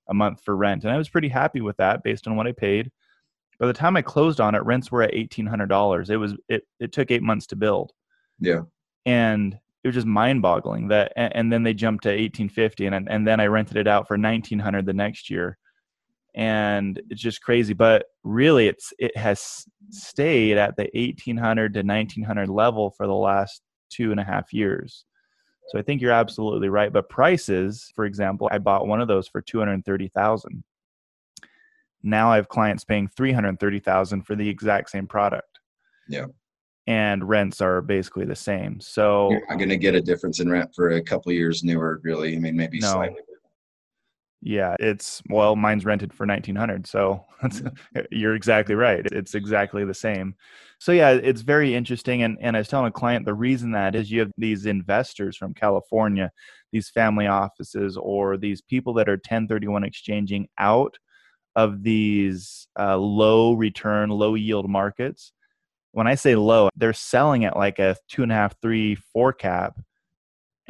a 0.09 0.15
month 0.15 0.41
for 0.45 0.57
rent, 0.57 0.85
and 0.85 0.93
I 0.93 0.99
was 0.99 1.09
pretty 1.09 1.29
happy 1.29 1.61
with 1.61 1.77
that 1.77 2.03
based 2.03 2.27
on 2.27 2.37
what 2.37 2.47
I 2.47 2.53
paid. 2.53 2.91
By 3.59 3.67
the 3.67 3.73
time 3.73 3.97
I 3.97 4.03
closed 4.03 4.41
on 4.41 4.55
it, 4.55 4.65
rents 4.65 4.91
were 4.91 5.03
at 5.03 5.15
eighteen 5.15 5.47
hundred 5.47 5.69
dollars. 5.69 6.11
It 6.11 6.17
was 6.17 6.35
it 6.49 6.63
it 6.81 6.93
took 6.93 7.11
eight 7.11 7.23
months 7.23 7.47
to 7.49 7.57
build. 7.57 7.93
Yeah, 8.41 8.63
and 9.07 9.59
it 9.83 9.89
was 9.89 9.95
just 9.95 10.07
mind 10.07 10.43
boggling 10.43 10.89
that. 10.89 11.13
And, 11.17 11.35
and 11.37 11.53
then 11.53 11.63
they 11.63 11.75
jumped 11.75 12.05
to 12.05 12.11
eighteen 12.11 12.49
fifty, 12.49 12.87
and 12.87 13.09
and 13.09 13.27
then 13.27 13.41
I 13.41 13.47
rented 13.47 13.77
it 13.77 13.87
out 13.87 14.09
for 14.09 14.17
nineteen 14.17 14.59
hundred 14.59 14.87
the 14.87 14.93
next 14.93 15.31
year. 15.31 15.59
And 16.35 17.01
it's 17.11 17.21
just 17.21 17.43
crazy 17.43 17.75
but 17.75 18.07
really 18.23 18.69
it's 18.69 18.93
it 19.01 19.17
has 19.17 19.65
stayed 19.91 20.59
at 20.59 20.77
the 20.77 20.89
1800 20.95 21.75
to 21.75 21.83
1900 21.83 22.49
level 22.49 22.93
for 22.97 23.09
the 23.09 23.13
last 23.13 23.63
two 23.91 24.13
and 24.13 24.21
a 24.21 24.25
half 24.25 24.53
years. 24.53 25.05
So 25.71 25.79
i 25.79 25.83
think 25.83 26.01
you're 26.01 26.13
absolutely 26.13 26.69
right 26.69 26.93
but 26.93 27.09
prices 27.09 27.93
for 27.95 28.05
example 28.05 28.49
i 28.51 28.59
bought 28.59 28.87
one 28.87 29.01
of 29.01 29.09
those 29.09 29.29
for 29.29 29.41
230000 29.41 30.65
now 32.03 32.31
i 32.33 32.37
have 32.37 32.49
clients 32.49 32.85
paying 32.85 33.09
330000 33.09 34.23
for 34.23 34.35
the 34.35 34.49
exact 34.49 34.91
same 34.91 35.07
product. 35.07 35.61
Yeah 36.09 36.27
and 36.87 37.29
rents 37.29 37.61
are 37.61 37.81
basically 37.81 38.25
the 38.25 38.35
same 38.35 38.81
so 38.81 39.31
you're 39.31 39.47
not 39.49 39.59
going 39.59 39.69
to 39.69 39.77
get 39.77 39.95
a 39.95 40.01
difference 40.01 40.41
in 40.41 40.51
rent 40.51 40.71
for 40.75 40.91
a 40.91 41.03
couple 41.03 41.31
years 41.33 41.63
newer 41.63 42.01
really 42.03 42.35
i 42.35 42.39
mean 42.39 42.57
maybe 42.57 42.79
no. 42.79 42.93
slightly 42.93 43.21
yeah, 44.43 44.75
it's 44.81 45.23
well, 45.29 45.55
mine's 45.55 45.85
rented 45.85 46.15
for 46.15 46.27
1900. 46.27 46.87
So 46.87 47.27
you're 48.11 48.35
exactly 48.35 48.75
right. 48.75 49.05
It's 49.13 49.35
exactly 49.35 49.85
the 49.85 49.93
same. 49.93 50.35
So 50.79 50.93
yeah, 50.93 51.11
it's 51.11 51.43
very 51.43 51.75
interesting. 51.75 52.23
And, 52.23 52.39
and 52.41 52.57
I 52.57 52.61
was 52.61 52.69
telling 52.69 52.87
a 52.87 52.93
client 52.93 53.27
the 53.27 53.35
reason 53.35 53.73
that 53.73 53.95
is 53.95 54.11
you 54.11 54.21
have 54.21 54.33
these 54.39 54.65
investors 54.65 55.37
from 55.37 55.53
California, 55.53 56.33
these 56.73 56.89
family 56.89 57.27
offices, 57.27 57.99
or 57.99 58.39
these 58.39 58.63
people 58.63 58.95
that 58.95 59.11
are 59.11 59.13
1031 59.13 59.85
exchanging 59.85 60.49
out 60.57 60.97
of 61.55 61.83
these 61.83 62.67
uh, 62.79 62.97
low 62.97 63.53
return, 63.53 64.09
low 64.09 64.37
yield 64.37 64.71
markets. 64.71 65.33
When 65.93 66.07
I 66.07 66.15
say 66.15 66.37
low, 66.37 66.69
they're 66.77 66.93
selling 66.93 67.45
at 67.45 67.57
like 67.57 67.79
a 67.79 67.97
two 68.09 68.23
and 68.23 68.31
a 68.31 68.35
half, 68.35 68.55
three, 68.61 68.95
four 68.95 69.33
cap 69.33 69.79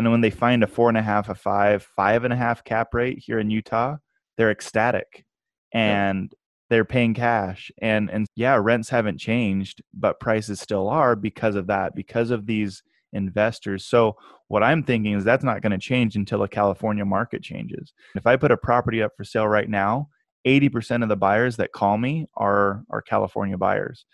and 0.01 0.11
when 0.11 0.23
they 0.23 0.31
find 0.31 0.63
a 0.63 0.67
four 0.67 0.89
and 0.89 0.97
a 0.97 1.03
half, 1.03 1.29
a 1.29 1.35
five, 1.35 1.87
five 1.95 2.25
and 2.25 2.33
a 2.33 2.37
half 2.37 2.65
cap 2.65 2.95
rate 2.95 3.19
here 3.19 3.39
in 3.39 3.51
Utah, 3.51 3.99
they're 4.39 4.51
ecstatic 4.51 5.27
and 5.75 6.31
yeah. 6.33 6.37
they're 6.71 6.87
paying 6.87 7.13
cash. 7.13 7.71
And 7.83 8.09
and 8.09 8.27
yeah, 8.35 8.59
rents 8.59 8.89
haven't 8.89 9.19
changed, 9.19 9.83
but 9.93 10.19
prices 10.19 10.59
still 10.59 10.89
are 10.89 11.17
because 11.17 11.55
of 11.55 11.67
that, 11.67 11.95
because 11.95 12.31
of 12.31 12.47
these 12.47 12.83
investors. 13.13 13.85
So 13.85 14.17
what 14.49 14.63
I'm 14.63 14.83
thinking 14.85 15.13
is 15.13 15.23
that's 15.23 15.45
not 15.45 15.61
going 15.61 15.73
to 15.73 15.79
change 15.79 16.17
until 16.17 16.39
the 16.39 16.49
California 16.49 17.05
market 17.05 17.43
changes. 17.43 17.93
If 18.15 18.27
I 18.27 18.37
put 18.37 18.53
a 18.53 18.57
property 18.57 19.03
up 19.03 19.13
for 19.19 19.25
sale 19.25 19.49
right 19.49 19.69
now, 19.69 20.09
80% 20.47 21.03
of 21.03 21.11
the 21.11 21.17
buyers 21.17 21.57
that 21.57 21.73
call 21.73 21.99
me 21.99 22.27
are 22.39 22.85
are 22.89 23.03
California 23.03 23.59
buyers 23.59 24.07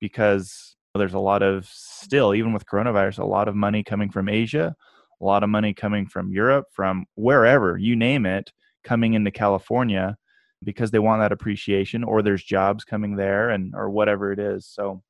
because 0.00 0.76
there's 0.94 1.14
a 1.14 1.18
lot 1.18 1.42
of 1.42 1.66
still 1.66 2.34
even 2.34 2.52
with 2.52 2.66
coronavirus 2.66 3.18
a 3.18 3.24
lot 3.24 3.48
of 3.48 3.56
money 3.56 3.82
coming 3.82 4.10
from 4.10 4.28
Asia 4.28 4.76
a 5.20 5.24
lot 5.24 5.42
of 5.42 5.48
money 5.48 5.72
coming 5.72 6.06
from 6.06 6.30
Europe, 6.30 6.66
from 6.72 7.06
wherever, 7.14 7.78
you 7.78 7.96
name 7.96 8.26
it, 8.26 8.52
coming 8.82 9.14
into 9.14 9.30
California 9.30 10.16
because 10.62 10.90
they 10.90 10.98
want 10.98 11.20
that 11.20 11.32
appreciation 11.32 12.04
or 12.04 12.22
there's 12.22 12.42
jobs 12.42 12.84
coming 12.84 13.16
there 13.16 13.50
and 13.50 13.74
or 13.74 13.90
whatever 13.90 14.32
it 14.32 14.38
is. 14.38 14.66
So 14.66 15.02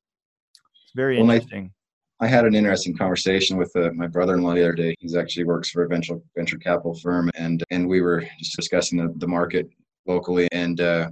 it's 0.83 0.93
very 0.95 1.17
well, 1.17 1.29
interesting. 1.29 1.71
I, 2.19 2.25
I, 2.25 2.27
had 2.27 2.45
an 2.45 2.55
interesting 2.55 2.95
conversation 2.95 3.57
with 3.57 3.73
uh, 3.75 3.91
my 3.93 4.07
brother-in-law 4.07 4.53
the 4.55 4.63
other 4.63 4.73
day. 4.73 4.95
He's 4.99 5.15
actually 5.15 5.45
works 5.45 5.69
for 5.69 5.83
a 5.83 5.87
venture 5.87 6.19
venture 6.35 6.57
capital 6.57 6.95
firm 6.95 7.29
and 7.35 7.63
and 7.69 7.87
we 7.87 8.01
were 8.01 8.25
just 8.39 8.55
discussing 8.55 8.97
the, 8.97 9.13
the 9.17 9.27
market 9.27 9.69
locally 10.07 10.47
and 10.51 10.79
uh, 10.79 11.09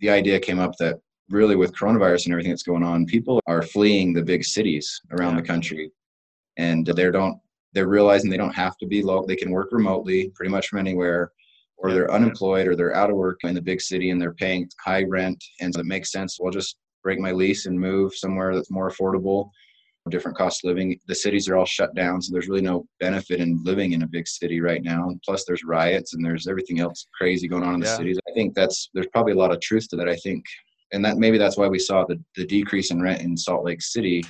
the 0.00 0.10
idea 0.10 0.38
came 0.40 0.58
up 0.58 0.72
that 0.78 0.98
really 1.28 1.56
with 1.56 1.74
coronavirus 1.74 2.26
and 2.26 2.32
everything 2.32 2.52
that's 2.52 2.62
going 2.62 2.82
on, 2.82 3.06
people 3.06 3.40
are 3.46 3.62
fleeing 3.62 4.12
the 4.12 4.22
big 4.22 4.44
cities 4.44 5.00
around 5.12 5.34
yeah. 5.34 5.40
the 5.40 5.46
country 5.46 5.90
and 6.56 6.86
they 6.86 7.10
don't 7.10 7.38
they're 7.72 7.88
realizing 7.88 8.30
they 8.30 8.38
don't 8.38 8.54
have 8.54 8.78
to 8.78 8.86
be 8.86 9.02
local. 9.02 9.26
They 9.26 9.36
can 9.36 9.50
work 9.50 9.68
remotely 9.70 10.30
pretty 10.30 10.50
much 10.50 10.68
from 10.68 10.78
anywhere, 10.78 11.32
or 11.76 11.92
they're 11.92 12.10
unemployed 12.10 12.66
or 12.66 12.74
they're 12.74 12.96
out 12.96 13.10
of 13.10 13.16
work 13.16 13.40
in 13.44 13.54
the 13.54 13.60
big 13.60 13.82
city 13.82 14.08
and 14.10 14.20
they're 14.20 14.32
paying 14.32 14.70
high 14.82 15.04
rent. 15.04 15.44
And 15.60 15.74
so 15.74 15.80
it 15.80 15.86
makes 15.86 16.10
sense. 16.10 16.38
We'll 16.40 16.52
just 16.52 16.78
break 17.02 17.18
my 17.18 17.32
lease 17.32 17.66
and 17.66 17.78
move 17.78 18.14
somewhere 18.14 18.54
that's 18.54 18.70
more 18.70 18.90
affordable, 18.90 19.50
different 20.08 20.38
cost 20.38 20.64
of 20.64 20.68
living. 20.68 20.98
The 21.06 21.14
cities 21.14 21.50
are 21.50 21.56
all 21.56 21.66
shut 21.66 21.94
down. 21.94 22.22
So 22.22 22.32
there's 22.32 22.48
really 22.48 22.62
no 22.62 22.86
benefit 22.98 23.40
in 23.40 23.62
living 23.62 23.92
in 23.92 24.04
a 24.04 24.08
big 24.08 24.26
city 24.26 24.62
right 24.62 24.82
now. 24.82 25.10
And 25.10 25.20
plus 25.22 25.44
there's 25.44 25.62
riots 25.62 26.14
and 26.14 26.24
there's 26.24 26.48
everything 26.48 26.80
else 26.80 27.06
crazy 27.12 27.46
going 27.46 27.62
on 27.62 27.74
in 27.74 27.80
the 27.80 27.88
yeah. 27.88 27.96
cities. 27.96 28.18
I 28.26 28.32
think 28.32 28.54
that's, 28.54 28.88
there's 28.94 29.08
probably 29.12 29.32
a 29.32 29.38
lot 29.38 29.52
of 29.52 29.60
truth 29.60 29.86
to 29.90 29.96
that. 29.96 30.08
I 30.08 30.16
think, 30.16 30.46
and 30.92 31.04
that 31.04 31.18
maybe 31.18 31.38
that's 31.38 31.56
why 31.56 31.68
we 31.68 31.78
saw 31.78 32.04
the, 32.04 32.22
the 32.36 32.46
decrease 32.46 32.90
in 32.90 33.02
rent 33.02 33.22
in 33.22 33.36
Salt 33.36 33.64
Lake 33.64 33.82
City 33.82 34.22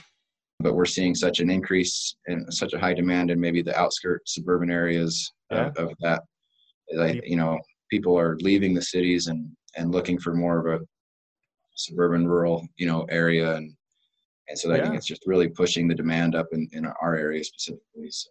but 0.61 0.75
we're 0.75 0.87
seeing 0.87 1.14
such 1.14 1.40
an 1.40 1.51
increase 1.51 2.16
and 2.27 2.53
such 2.53 2.73
a 2.73 2.79
high 2.79 2.95
demand 2.95 3.31
in 3.31 3.40
maybe 3.40 3.62
the 3.62 3.79
outskirts 3.79 4.35
suburban 4.35 4.71
areas 4.71 5.33
uh, 5.53 5.57
yeah. 5.57 5.83
of, 5.83 5.90
of, 5.90 5.97
that 6.01 6.23
like 6.95 7.21
you 7.27 7.37
know 7.37 7.59
people 7.90 8.19
are 8.19 8.37
leaving 8.40 8.75
the 8.75 8.83
cities 8.83 9.27
and 9.27 9.51
and 9.77 9.92
looking 9.92 10.19
for 10.19 10.35
more 10.35 10.66
of 10.66 10.81
a 10.81 10.85
suburban 11.75 12.27
rural 12.27 12.66
you 12.77 12.87
know 12.87 13.05
area 13.11 13.57
and 13.57 13.75
and 14.49 14.59
so 14.59 14.69
yeah. 14.69 14.77
i 14.77 14.83
think 14.83 14.95
it's 14.95 15.07
just 15.07 15.27
really 15.27 15.49
pushing 15.49 15.87
the 15.87 15.95
demand 15.95 16.35
up 16.35 16.47
in, 16.53 16.69
in 16.73 16.87
our 16.87 17.16
area 17.16 17.45
specifically 17.45 18.11
so 18.11 18.31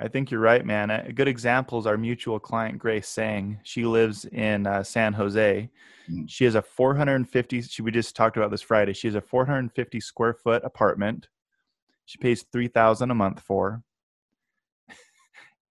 I 0.00 0.08
think 0.08 0.30
you're 0.30 0.40
right, 0.40 0.64
man. 0.64 0.90
A 0.90 1.12
good 1.12 1.28
example 1.28 1.78
is 1.78 1.86
our 1.86 1.98
mutual 1.98 2.40
client, 2.40 2.78
Grace 2.78 3.08
Sang. 3.08 3.60
She 3.64 3.84
lives 3.84 4.24
in 4.24 4.66
uh, 4.66 4.82
San 4.82 5.12
Jose. 5.12 5.68
Mm-hmm. 6.10 6.26
She 6.26 6.44
has 6.44 6.54
a 6.54 6.62
450. 6.62 7.62
She 7.62 7.82
we 7.82 7.90
just 7.90 8.16
talked 8.16 8.36
about 8.36 8.50
this 8.50 8.62
Friday. 8.62 8.94
She 8.94 9.08
has 9.08 9.14
a 9.14 9.20
450 9.20 10.00
square 10.00 10.32
foot 10.32 10.64
apartment 10.64 11.28
she 12.10 12.18
pays 12.18 12.44
three 12.50 12.66
thousand 12.66 13.12
a 13.12 13.14
month 13.14 13.40
for. 13.40 13.84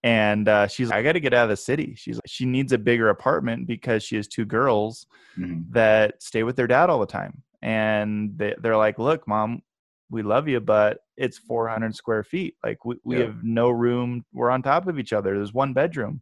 and 0.04 0.48
uh, 0.48 0.68
she's 0.68 0.88
like, 0.88 1.00
I 1.00 1.04
got 1.04 1.14
to 1.14 1.20
get 1.20 1.34
out 1.34 1.44
of 1.44 1.50
the 1.50 1.58
city. 1.58 1.96
She's 1.98 2.16
like, 2.16 2.28
she 2.28 2.46
needs 2.46 2.72
a 2.72 2.78
bigger 2.78 3.10
apartment 3.10 3.68
because 3.68 4.04
she 4.04 4.16
has 4.16 4.26
two 4.26 4.46
girls 4.46 5.06
mm-hmm. 5.38 5.64
that 5.72 6.24
stay 6.24 6.44
with 6.44 6.56
their 6.56 6.66
dad 6.66 6.90
all 6.90 7.02
the 7.02 7.06
time. 7.06 7.44
And 7.62 8.38
they, 8.38 8.56
they're 8.62 8.78
like, 8.78 9.00
look, 9.00 9.28
mom, 9.28 9.64
we 10.10 10.24
love 10.24 10.48
you, 10.48 10.60
but 10.60 11.00
it's 11.18 11.38
400 11.38 11.96
square 11.96 12.24
feet. 12.24 12.56
Like 12.64 12.84
we, 12.86 12.96
we 13.04 13.18
yeah. 13.18 13.26
have 13.26 13.44
no 13.44 13.70
room. 13.70 14.26
We're 14.34 14.50
on 14.50 14.62
top 14.62 14.88
of 14.88 15.00
each 15.00 15.14
other. 15.14 15.36
There's 15.36 15.54
one 15.54 15.74
bedroom. 15.74 16.22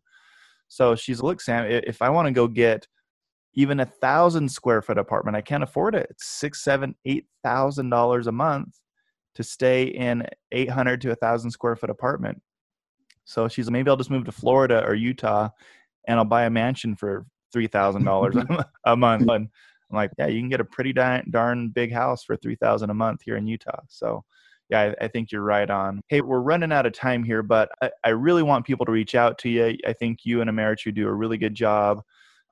So 0.67 0.95
she's, 0.95 1.21
look, 1.21 1.39
Sam, 1.39 1.65
if 1.65 2.01
I 2.01 2.09
want 2.09 2.27
to 2.27 2.33
go 2.33 2.47
get 2.47 2.87
even 3.53 3.79
a 3.79 3.85
thousand 3.85 4.49
square 4.49 4.81
foot 4.81 4.97
apartment, 4.97 5.37
I 5.37 5.41
can't 5.41 5.63
afford 5.63 5.95
it. 5.95 6.07
It's 6.09 6.27
six, 6.27 6.63
seven, 6.63 6.95
eight 7.05 7.25
thousand 7.43 7.89
dollars 7.89 8.27
a 8.27 8.31
month 8.31 8.77
to 9.37 9.43
stay 9.43 9.83
in 9.83 10.25
800 10.51 10.99
to 11.01 11.09
a 11.09 11.11
1000 11.11 11.51
square 11.51 11.75
foot 11.75 11.91
apartment 11.91 12.41
so 13.23 13.47
she's 13.47 13.69
maybe 13.69 13.87
i'll 13.87 13.95
just 13.95 14.09
move 14.09 14.25
to 14.25 14.31
florida 14.31 14.83
or 14.83 14.95
utah 14.95 15.47
and 16.07 16.17
i'll 16.17 16.25
buy 16.25 16.45
a 16.45 16.49
mansion 16.49 16.95
for 16.95 17.27
$3000 17.55 18.65
a 18.85 18.95
month 18.97 19.49
i'm 19.89 19.95
like 19.95 20.11
yeah 20.17 20.27
you 20.27 20.39
can 20.39 20.49
get 20.49 20.59
a 20.59 20.65
pretty 20.65 20.93
darn 20.93 21.69
big 21.69 21.91
house 21.91 22.23
for 22.23 22.35
3000 22.35 22.89
a 22.89 22.93
month 22.93 23.21
here 23.23 23.37
in 23.37 23.47
utah. 23.47 23.81
So 23.87 24.23
yeah 24.69 24.93
I, 24.99 25.05
I, 25.05 25.07
think 25.07 25.31
you're 25.31 25.43
right 25.43 25.69
on. 25.69 26.01
Hey 26.07 26.21
we're 26.21 26.39
running 26.39 26.71
out 26.71 26.85
of 26.85 26.93
time 26.93 27.23
here 27.23 27.43
but 27.43 27.69
I, 27.81 27.91
I 28.03 28.09
really 28.09 28.43
want 28.43 28.65
people 28.65 28.85
to 28.85 28.91
reach 28.91 29.15
out 29.15 29.37
to 29.39 29.49
you. 29.49 29.77
I 29.85 29.93
think 29.93 30.19
you 30.23 30.41
and 30.41 30.49
Ameritrue 30.49 30.93
do 30.93 31.07
a 31.07 31.13
really 31.13 31.37
good 31.37 31.55
job. 31.55 32.01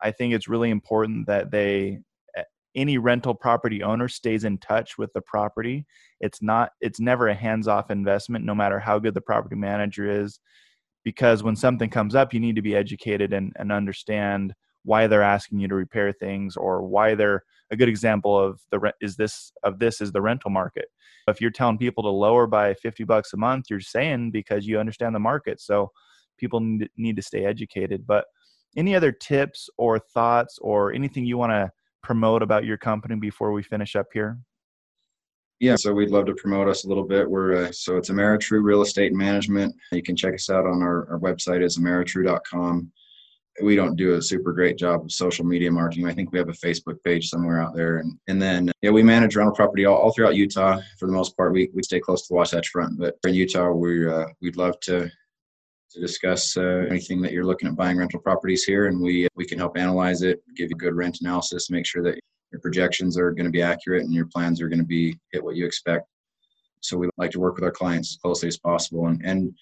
I 0.01 0.11
think 0.11 0.33
it's 0.33 0.47
really 0.47 0.69
important 0.69 1.27
that 1.27 1.51
they 1.51 1.99
eh, 2.35 2.43
any 2.75 2.97
rental 2.97 3.33
property 3.33 3.83
owner 3.83 4.07
stays 4.07 4.43
in 4.43 4.57
touch 4.59 4.97
with 4.97 5.11
the 5.13 5.21
property. 5.21 5.85
It's 6.19 6.41
not 6.41 6.71
it's 6.81 6.99
never 6.99 7.27
a 7.27 7.35
hands 7.35 7.67
off 7.67 7.91
investment 7.91 8.45
no 8.45 8.55
matter 8.55 8.79
how 8.79 8.99
good 8.99 9.13
the 9.13 9.21
property 9.21 9.55
manager 9.55 10.09
is 10.09 10.39
because 11.05 11.43
when 11.43 11.55
something 11.55 11.89
comes 11.89 12.15
up 12.15 12.33
you 12.33 12.39
need 12.41 12.55
to 12.57 12.61
be 12.61 12.75
educated 12.75 13.31
and, 13.31 13.53
and 13.57 13.71
understand 13.71 14.53
why 14.85 15.07
they're 15.07 15.21
asking 15.21 15.59
you 15.59 15.67
to 15.67 15.75
repair 15.75 16.11
things 16.13 16.55
or 16.55 16.81
why 16.81 17.13
they're 17.13 17.43
a 17.71 17.75
good 17.75 17.89
example 17.89 18.39
of 18.39 18.61
the 18.71 18.79
rent 18.79 18.95
is 19.01 19.15
this 19.15 19.51
of 19.63 19.79
this 19.79 19.99
is 19.99 20.11
the 20.11 20.21
rental 20.21 20.51
market 20.51 20.85
if 21.27 21.41
you're 21.41 21.51
telling 21.51 21.77
people 21.77 22.03
to 22.03 22.09
lower 22.09 22.47
by 22.47 22.73
50 22.75 23.03
bucks 23.03 23.33
a 23.33 23.37
month 23.37 23.65
you're 23.69 23.79
saying 23.79 24.31
because 24.31 24.65
you 24.65 24.79
understand 24.79 25.13
the 25.13 25.19
market 25.19 25.59
so 25.59 25.91
people 26.37 26.59
need 26.97 27.15
to 27.15 27.21
stay 27.21 27.45
educated 27.45 28.05
but 28.07 28.25
any 28.75 28.95
other 28.95 29.11
tips 29.11 29.69
or 29.77 29.99
thoughts 29.99 30.57
or 30.61 30.93
anything 30.93 31.25
you 31.25 31.37
want 31.37 31.51
to 31.51 31.71
promote 32.03 32.43
about 32.43 32.65
your 32.65 32.77
company 32.77 33.15
before 33.15 33.51
we 33.51 33.63
finish 33.63 33.95
up 33.95 34.07
here? 34.13 34.37
Yeah, 35.59 35.77
so 35.77 35.93
we'd 35.93 36.11
love 36.11 36.25
to 36.25 36.35
promote 36.35 36.67
us 36.67 36.83
a 36.83 36.87
little 36.87 37.05
bit. 37.05 37.29
We're 37.29 37.65
uh, 37.65 37.71
so 37.71 37.95
it's 37.95 38.09
Ameritrue 38.09 38.61
Real 38.61 38.81
Estate 38.81 39.13
Management. 39.13 39.73
You 39.93 40.03
can 40.03 40.15
check 40.15 40.33
us 40.33 40.49
out 40.49 40.65
on 40.65 40.81
our, 40.81 41.09
our 41.09 41.19
website 41.19 41.63
is 41.63 41.79
ameritrue.com. 41.79 42.91
We 43.61 43.75
don't 43.75 43.95
do 43.95 44.15
a 44.15 44.21
super 44.21 44.51
great 44.51 44.77
job 44.77 45.05
of 45.05 45.11
social 45.11 45.45
media 45.45 45.71
marketing. 45.71 46.07
I 46.07 46.13
think 46.13 46.31
we 46.31 46.39
have 46.39 46.49
a 46.49 46.53
Facebook 46.53 47.01
page 47.05 47.29
somewhere 47.29 47.61
out 47.61 47.73
there, 47.73 47.97
and 47.97 48.17
and 48.27 48.41
then 48.41 48.71
yeah, 48.81 48.91
we 48.91 49.01
manage 49.01 49.35
rental 49.35 49.55
property 49.55 49.85
all, 49.85 49.95
all 49.95 50.11
throughout 50.11 50.35
Utah 50.35 50.81
for 50.99 51.05
the 51.05 51.13
most 51.13 51.37
part. 51.37 51.53
We 51.53 51.69
we 51.73 51.81
stay 51.83 52.01
close 52.01 52.23
to 52.23 52.27
the 52.33 52.35
Wasatch 52.35 52.67
Front, 52.69 52.99
but 52.99 53.15
in 53.25 53.33
Utah, 53.33 53.71
we 53.71 54.07
uh, 54.07 54.25
we'd 54.41 54.57
love 54.57 54.77
to 54.81 55.09
to 55.91 56.01
discuss 56.01 56.57
uh, 56.57 56.85
anything 56.89 57.21
that 57.21 57.31
you're 57.31 57.45
looking 57.45 57.69
at 57.69 57.77
buying 57.77 57.97
rental 57.97 58.19
properties 58.19 58.65
here, 58.65 58.87
and 58.87 58.99
we 59.01 59.27
we 59.35 59.45
can 59.45 59.57
help 59.57 59.77
analyze 59.77 60.21
it, 60.21 60.41
give 60.55 60.69
you 60.69 60.75
good 60.75 60.93
rent 60.93 61.19
analysis, 61.21 61.69
make 61.69 61.85
sure 61.85 62.03
that 62.03 62.19
your 62.51 62.59
projections 62.59 63.17
are 63.17 63.31
going 63.31 63.45
to 63.45 63.51
be 63.51 63.61
accurate 63.61 64.03
and 64.03 64.13
your 64.13 64.27
plans 64.27 64.61
are 64.61 64.67
going 64.67 64.79
to 64.79 64.85
be 64.85 65.17
hit 65.31 65.43
what 65.43 65.55
you 65.55 65.65
expect. 65.65 66.05
So 66.81 66.97
we 66.97 67.09
like 67.17 67.31
to 67.31 67.39
work 67.39 67.55
with 67.55 67.63
our 67.63 67.71
clients 67.71 68.11
as 68.11 68.17
closely 68.17 68.49
as 68.49 68.57
possible, 68.57 69.07
and 69.07 69.25
and 69.25 69.53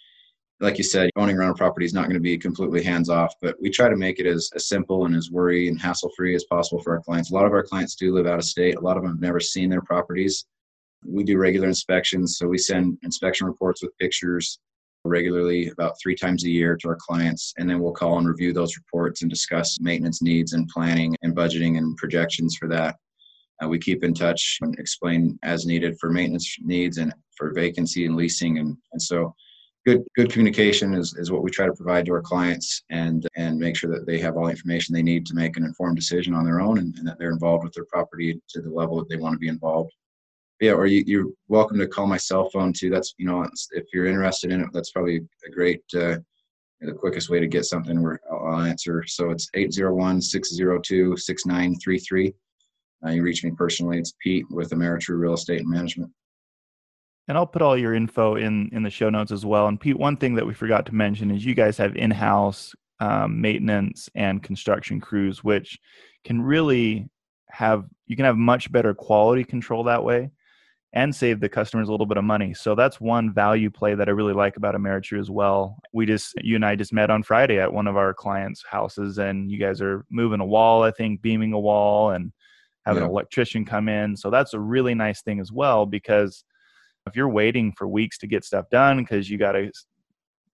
like 0.63 0.78
you 0.78 0.84
said, 0.84 1.10
owning 1.17 1.36
rental 1.36 1.56
property 1.56 1.86
is 1.86 1.93
not 1.93 2.06
going 2.06 2.13
to 2.13 2.21
be 2.21 2.38
completely 2.38 2.82
hands 2.82 3.10
off, 3.10 3.34
but 3.41 3.58
we 3.62 3.69
try 3.69 3.89
to 3.89 3.97
make 3.97 4.19
it 4.19 4.26
as, 4.26 4.49
as 4.56 4.69
simple 4.69 5.06
and 5.06 5.13
as 5.13 5.30
worry 5.30 5.67
and 5.67 5.80
hassle 5.80 6.10
free 6.15 6.34
as 6.36 6.45
possible 6.45 6.82
for 6.82 6.93
our 6.93 7.02
clients. 7.02 7.32
A 7.32 7.34
lot 7.34 7.45
of 7.45 7.52
our 7.52 7.63
clients 7.63 7.95
do 7.95 8.13
live 8.13 8.28
out 8.28 8.39
of 8.39 8.45
state. 8.45 8.76
A 8.76 8.80
lot 8.80 8.95
of 8.95 9.04
them 9.04 9.12
have 9.12 9.21
never 9.21 9.41
seen 9.41 9.69
their 9.69 9.82
properties. 9.82 10.45
We 11.06 11.26
do 11.26 11.38
regular 11.38 11.67
inspections, 11.67 12.38
so 12.38 12.47
we 12.47 12.58
send 12.58 12.97
inspection 13.04 13.45
reports 13.45 13.84
with 13.84 13.97
pictures 13.99 14.58
regularly 15.06 15.67
about 15.67 15.95
three 16.02 16.15
times 16.15 16.45
a 16.45 16.49
year 16.49 16.78
to 16.78 16.88
our 16.88 16.97
clients 16.97 17.54
and 17.58 17.69
then 17.69 17.80
we'll 17.82 17.91
call 17.91 18.19
and 18.19 18.26
review 18.26 18.54
those 18.54 18.78
reports 18.78 19.21
and 19.21 19.30
discuss 19.30 19.82
maintenance 19.82 20.21
needs 20.21 20.54
and 20.54 20.69
planning 20.69 21.13
and 21.23 21.36
budgeting 21.36 21.78
and 21.78 21.97
projections 21.97 22.56
for 22.56 22.69
that 22.69 22.95
uh, 23.62 23.67
we 23.67 23.78
keep 23.78 24.02
in 24.06 24.13
touch 24.13 24.60
and 24.62 24.80
explain 24.80 25.38
as 25.43 25.65
needed 25.65 25.99
for 25.99 26.10
maintenance 26.10 26.56
needs 26.62 26.99
and 26.99 27.13
for 27.36 27.52
vacancy 27.52 28.06
and 28.06 28.15
leasing 28.15 28.60
and, 28.60 28.78
and 28.93 29.02
so 29.02 29.36
good 29.86 30.04
good 30.15 30.32
communication 30.32 30.93
is, 30.93 31.15
is 31.17 31.32
what 31.32 31.43
we 31.43 31.52
try 31.52 31.65
to 31.65 31.74
provide 31.74 32.06
to 32.06 32.13
our 32.13 32.22
clients 32.22 32.84
and 32.89 33.28
and 33.36 33.58
make 33.58 33.76
sure 33.76 33.91
that 33.91 34.06
they 34.06 34.19
have 34.19 34.38
all 34.38 34.46
the 34.46 34.52
information 34.52 34.93
they 34.93 35.04
need 35.04 35.26
to 35.26 35.36
make 35.36 35.58
an 35.58 35.63
informed 35.63 35.96
decision 35.96 36.34
on 36.34 36.46
their 36.46 36.62
own 36.62 36.80
and, 36.80 36.96
and 36.98 37.08
that 37.08 37.17
they're 37.19 37.32
involved 37.32 37.63
with 37.63 37.74
their 37.74 37.86
property 37.86 38.39
to 38.50 38.62
the 38.62 38.69
level 38.69 38.98
that 38.98 39.10
they 39.10 39.17
want 39.17 39.34
to 39.34 39.39
be 39.39 39.48
involved 39.48 39.91
yeah, 40.63 40.72
or 40.72 40.86
you, 40.86 41.04
you're 41.06 41.28
welcome 41.50 41.78
to 41.80 41.88
call 41.88 42.08
my 42.08 42.15
cell 42.15 42.50
phone 42.50 42.72
too. 42.72 42.89
That's 42.89 43.13
you 43.17 43.26
know, 43.26 43.46
if 43.72 43.84
you're 43.93 44.06
interested 44.06 44.50
in 44.52 44.62
it, 44.62 44.69
that's 44.72 44.91
probably 44.91 45.17
a 45.46 45.52
great, 45.52 45.82
uh, 45.93 46.19
the 46.80 46.93
quickest 46.93 47.30
way 47.30 47.41
to 47.41 47.48
get 47.48 47.65
something 47.65 48.02
where 48.02 48.22
I'll 48.32 48.62
answer. 48.62 49.04
So 49.06 49.32
it's 49.32 49.50
801-602-6933. 49.58 52.34
Uh, 53.06 53.10
you 53.10 53.24
reach 53.24 53.43
me 53.43 53.52
personally. 53.52 54.00
It's 54.00 54.13
Pete 54.22 54.46
with 54.50 54.69
Ameritrue 54.69 55.19
Real 55.19 55.34
Estate 55.34 55.65
Management. 55.65 56.10
And 57.27 57.38
I'll 57.38 57.47
put 57.47 57.62
all 57.62 57.77
your 57.77 57.93
info 57.93 58.36
in 58.36 58.69
in 58.73 58.83
the 58.83 58.89
show 58.89 59.09
notes 59.09 59.31
as 59.31 59.45
well. 59.45 59.67
And 59.67 59.79
Pete, 59.79 59.97
one 59.97 60.17
thing 60.17 60.36
that 60.36 60.45
we 60.45 60.53
forgot 60.53 60.86
to 60.88 60.95
mention 60.95 61.31
is 61.31 61.45
you 61.45 61.55
guys 61.55 61.77
have 61.77 61.95
in-house 61.95 62.73
um, 62.99 63.39
maintenance 63.39 64.09
and 64.15 64.43
construction 64.43 64.99
crews, 64.99 65.43
which 65.43 65.79
can 66.25 66.41
really 66.41 67.09
have 67.49 67.86
you 68.07 68.15
can 68.15 68.25
have 68.25 68.38
much 68.38 68.71
better 68.71 68.93
quality 68.93 69.43
control 69.43 69.83
that 69.86 70.03
way 70.03 70.31
and 70.93 71.15
save 71.15 71.39
the 71.39 71.49
customers 71.49 71.88
a 71.88 71.91
little 71.91 72.05
bit 72.05 72.17
of 72.17 72.23
money. 72.23 72.53
So 72.53 72.75
that's 72.75 73.01
one 73.01 73.33
value 73.33 73.71
play 73.71 73.95
that 73.95 74.07
I 74.07 74.12
really 74.12 74.33
like 74.33 74.57
about 74.57 74.75
Ameritrue 74.75 75.19
as 75.19 75.29
well. 75.29 75.79
We 75.91 76.05
just, 76.05 76.36
you 76.43 76.55
and 76.55 76.63
I 76.63 76.75
just 76.75 76.93
met 76.93 77.09
on 77.09 77.23
Friday 77.23 77.59
at 77.59 77.73
one 77.73 77.88
of 77.88 77.97
our 77.97 78.13
clients' 78.13 78.63
houses, 78.63 79.17
and 79.17 79.49
you 79.49 79.57
guys 79.57 79.81
are 79.81 80.05
moving 80.12 80.39
a 80.39 80.45
wall, 80.45 80.83
I 80.83 80.91
think, 80.91 81.23
beaming 81.23 81.51
a 81.51 81.59
wall, 81.59 82.12
and 82.12 82.31
having 82.86 83.01
yeah. 83.01 83.07
an 83.07 83.12
electrician 83.12 83.65
come 83.65 83.89
in. 83.89 84.15
So 84.15 84.29
that's 84.29 84.53
a 84.53 84.59
really 84.59 84.93
nice 84.93 85.23
thing 85.23 85.39
as 85.39 85.51
well 85.51 85.88
because 85.88 86.43
if 87.08 87.16
you're 87.16 87.30
waiting 87.30 87.72
for 87.74 87.88
weeks 87.88 88.18
to 88.20 88.28
get 88.28 88.46
stuff 88.46 88.70
done 88.70 89.00
because 89.00 89.30
you 89.30 89.38
got 89.38 89.54
to 89.54 89.72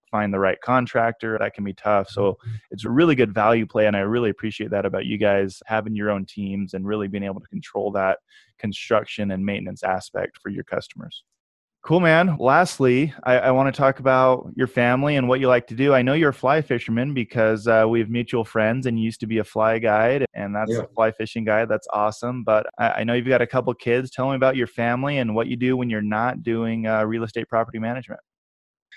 find 0.10 0.34
the 0.34 0.40
right 0.40 0.60
contractor. 0.62 1.38
That 1.40 1.54
can 1.54 1.64
be 1.64 1.74
tough. 1.74 2.10
So 2.10 2.38
it's 2.72 2.86
a 2.86 2.90
really 2.90 3.16
good 3.16 3.34
value 3.34 3.66
play. 3.66 3.86
And 3.86 3.96
I 3.96 4.00
really 4.00 4.32
appreciate 4.32 4.72
that 4.72 4.86
about 4.86 5.06
you 5.06 5.18
guys 5.18 5.62
having 5.66 5.96
your 5.96 6.10
own 6.10 6.26
teams 6.26 6.74
and 6.74 6.86
really 6.86 7.08
being 7.08 7.24
able 7.24 7.42
to 7.42 7.48
control 7.48 7.92
that 7.92 8.20
construction 8.58 9.32
and 9.32 9.46
maintenance 9.46 9.84
aspect 9.84 10.40
for 10.42 10.50
your 10.50 10.64
customers. 10.64 11.24
Cool, 11.90 12.02
man. 12.02 12.38
Lastly, 12.38 13.16
I, 13.24 13.40
I 13.40 13.50
want 13.50 13.74
to 13.74 13.76
talk 13.76 14.00
about 14.00 14.52
your 14.56 14.68
family 14.68 15.16
and 15.16 15.28
what 15.28 15.40
you 15.40 15.48
like 15.48 15.66
to 15.70 15.74
do. 15.74 15.92
I 15.92 16.04
know 16.04 16.14
you're 16.14 16.30
a 16.30 16.34
fly 16.36 16.62
fisherman 16.62 17.16
because 17.16 17.66
uh, 17.66 17.86
we 17.90 18.00
have 18.00 18.12
mutual 18.12 18.46
friends 18.46 18.86
and 18.86 19.00
you 19.00 19.06
used 19.06 19.22
to 19.22 19.26
be 19.26 19.40
a 19.40 19.44
fly 19.44 19.80
guide, 19.80 20.24
and 20.36 20.56
that's 20.56 20.72
yeah. 20.72 20.82
a 20.82 20.88
fly 20.90 21.10
fishing 21.10 21.46
guide. 21.46 21.68
That's 21.68 21.88
awesome. 21.92 22.44
But 22.44 22.68
I, 22.78 22.90
I, 22.90 23.04
know 23.06 23.16
you've 23.16 23.28
got 23.28 23.42
a 23.42 23.48
couple 23.48 23.74
kids. 23.74 24.12
Tell 24.12 24.30
me 24.30 24.36
about 24.36 24.56
your 24.56 24.68
family 24.68 25.18
and 25.18 25.34
what 25.34 25.48
you 25.48 25.56
do 25.56 25.76
when 25.76 25.90
you're 25.90 26.04
not 26.04 26.44
doing 26.44 26.86
uh, 26.86 27.04
real 27.06 27.24
estate 27.24 27.50
property 27.50 27.80
management 27.80 28.20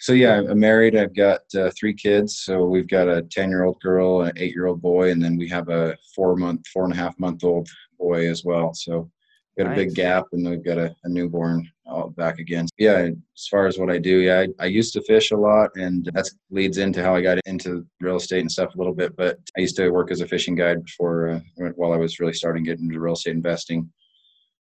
so 0.01 0.13
yeah, 0.13 0.43
I'm 0.49 0.59
married. 0.59 0.97
I've 0.97 1.15
got 1.15 1.43
uh, 1.57 1.71
three 1.79 1.95
kids. 1.95 2.41
So 2.41 2.65
we've 2.65 2.89
got 2.89 3.09
a 3.09 3.23
ten-year-old 3.23 3.81
girl, 3.81 4.23
an 4.23 4.33
eight-year-old 4.37 4.83
boy, 4.83 5.13
and 5.13 5.23
then 5.23 5.37
we 5.37 5.49
have 5.49 5.69
a 5.69 5.97
four-month, 6.15 6.67
four 6.67 6.85
and 6.85 6.93
a 6.93 6.97
half-month-old 6.97 7.69
boy 7.99 8.29
as 8.29 8.45
well. 8.45 8.75
So 8.75 9.11
got 9.59 9.67
nice. 9.67 9.79
a 9.79 9.85
big 9.85 9.95
gap, 9.95 10.25
and 10.33 10.49
we've 10.49 10.65
got 10.65 10.79
a, 10.79 10.95
a 11.05 11.09
newborn 11.09 11.71
all 11.87 12.11
back 12.11 12.39
again. 12.39 12.67
Yeah, 12.79 13.09
as 13.37 13.49
far 13.49 13.67
as 13.67 13.79
what 13.79 13.91
I 13.91 13.99
do, 13.99 14.19
yeah, 14.19 14.41
I, 14.41 14.65
I 14.65 14.67
used 14.67 14.93
to 14.95 15.03
fish 15.03 15.31
a 15.31 15.37
lot, 15.37 15.71
and 15.77 16.05
that 16.15 16.29
leads 16.51 16.79
into 16.79 17.03
how 17.03 17.15
I 17.15 17.21
got 17.21 17.39
into 17.47 17.87
real 18.01 18.17
estate 18.17 18.41
and 18.41 18.51
stuff 18.51 18.75
a 18.75 18.79
little 18.79 18.95
bit. 18.95 19.17
But 19.17 19.39
I 19.57 19.61
used 19.61 19.77
to 19.77 19.91
work 19.91 20.11
as 20.11 20.21
a 20.21 20.29
fishing 20.29 20.55
guide 20.55 20.85
before, 20.85 21.29
uh, 21.31 21.41
while 21.77 21.93
I 21.93 21.99
was 21.99 22.21
really 22.21 22.33
starting 22.33 22.65
getting 22.65 22.87
into 22.87 23.01
real 23.01 23.15
estate 23.15 23.35
investing. 23.35 23.91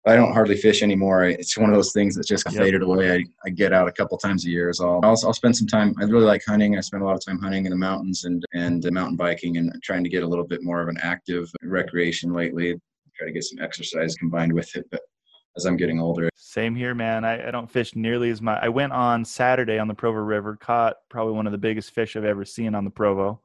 I 0.06 0.18
don't 0.18 0.34
hardly 0.34 0.58
fish 0.58 0.84
anymore. 0.84 1.24
It's 1.24 1.58
one 1.58 1.70
of 1.70 1.76
those 1.76 1.94
things 1.94 2.16
that's 2.16 2.28
just 2.28 2.46
yep. 2.46 2.56
faded 2.56 2.82
away. 2.82 3.14
I, 3.14 3.24
I 3.46 3.50
get 3.50 3.72
out 3.72 3.88
a 3.88 3.92
couple 3.92 4.18
times 4.18 4.46
a 4.46 4.50
year 4.50 4.70
is 4.70 4.82
all. 4.82 5.00
I'll, 5.02 5.18
I'll 5.24 5.34
spend 5.34 5.56
some 5.56 5.68
time. 5.68 5.96
I 5.98 6.04
really 6.04 6.26
like 6.26 6.44
hunting. 6.46 6.78
I 6.78 6.82
spend 6.82 7.04
a 7.04 7.06
lot 7.06 7.16
of 7.16 7.24
time 7.24 7.40
hunting 7.40 7.66
in 7.66 7.70
the 7.70 7.78
mountains 7.78 8.26
and, 8.26 8.44
and 8.54 8.86
mountain 8.92 9.16
biking 9.16 9.56
and 9.58 9.72
trying 9.82 10.04
to 10.04 10.10
get 10.10 10.24
a 10.24 10.28
little 10.28 10.46
bit 10.46 10.62
more 10.62 10.82
of 10.82 10.90
an 10.90 10.98
active 11.02 11.50
recreation 11.64 12.34
lately. 12.34 12.76
Try 13.24 13.30
to 13.30 13.34
get 13.34 13.44
some 13.46 13.60
exercise 13.62 14.16
combined 14.16 14.52
with 14.52 14.76
it. 14.76 14.86
But 14.92 15.00
as 15.56 15.64
I'm 15.64 15.78
getting 15.78 15.98
older. 15.98 16.30
Same 16.36 16.76
here, 16.76 16.94
man. 16.94 17.24
I, 17.24 17.48
I 17.48 17.52
don't 17.52 17.72
fish 17.72 17.96
nearly 17.96 18.30
as 18.30 18.42
much. 18.42 18.60
I 18.62 18.68
went 18.68 18.92
on 18.92 19.24
Saturday 19.24 19.80
on 19.80 19.88
the 19.88 19.94
Provo 19.94 20.18
River, 20.18 20.58
caught 20.58 20.98
probably 21.10 21.34
one 21.34 21.46
of 21.46 21.54
the 21.54 21.58
biggest 21.58 21.92
fish 21.92 22.18
I've 22.18 22.26
ever 22.26 22.44
seen 22.44 22.76
on 22.76 22.84
the 22.84 22.90
Provo. 22.90 23.40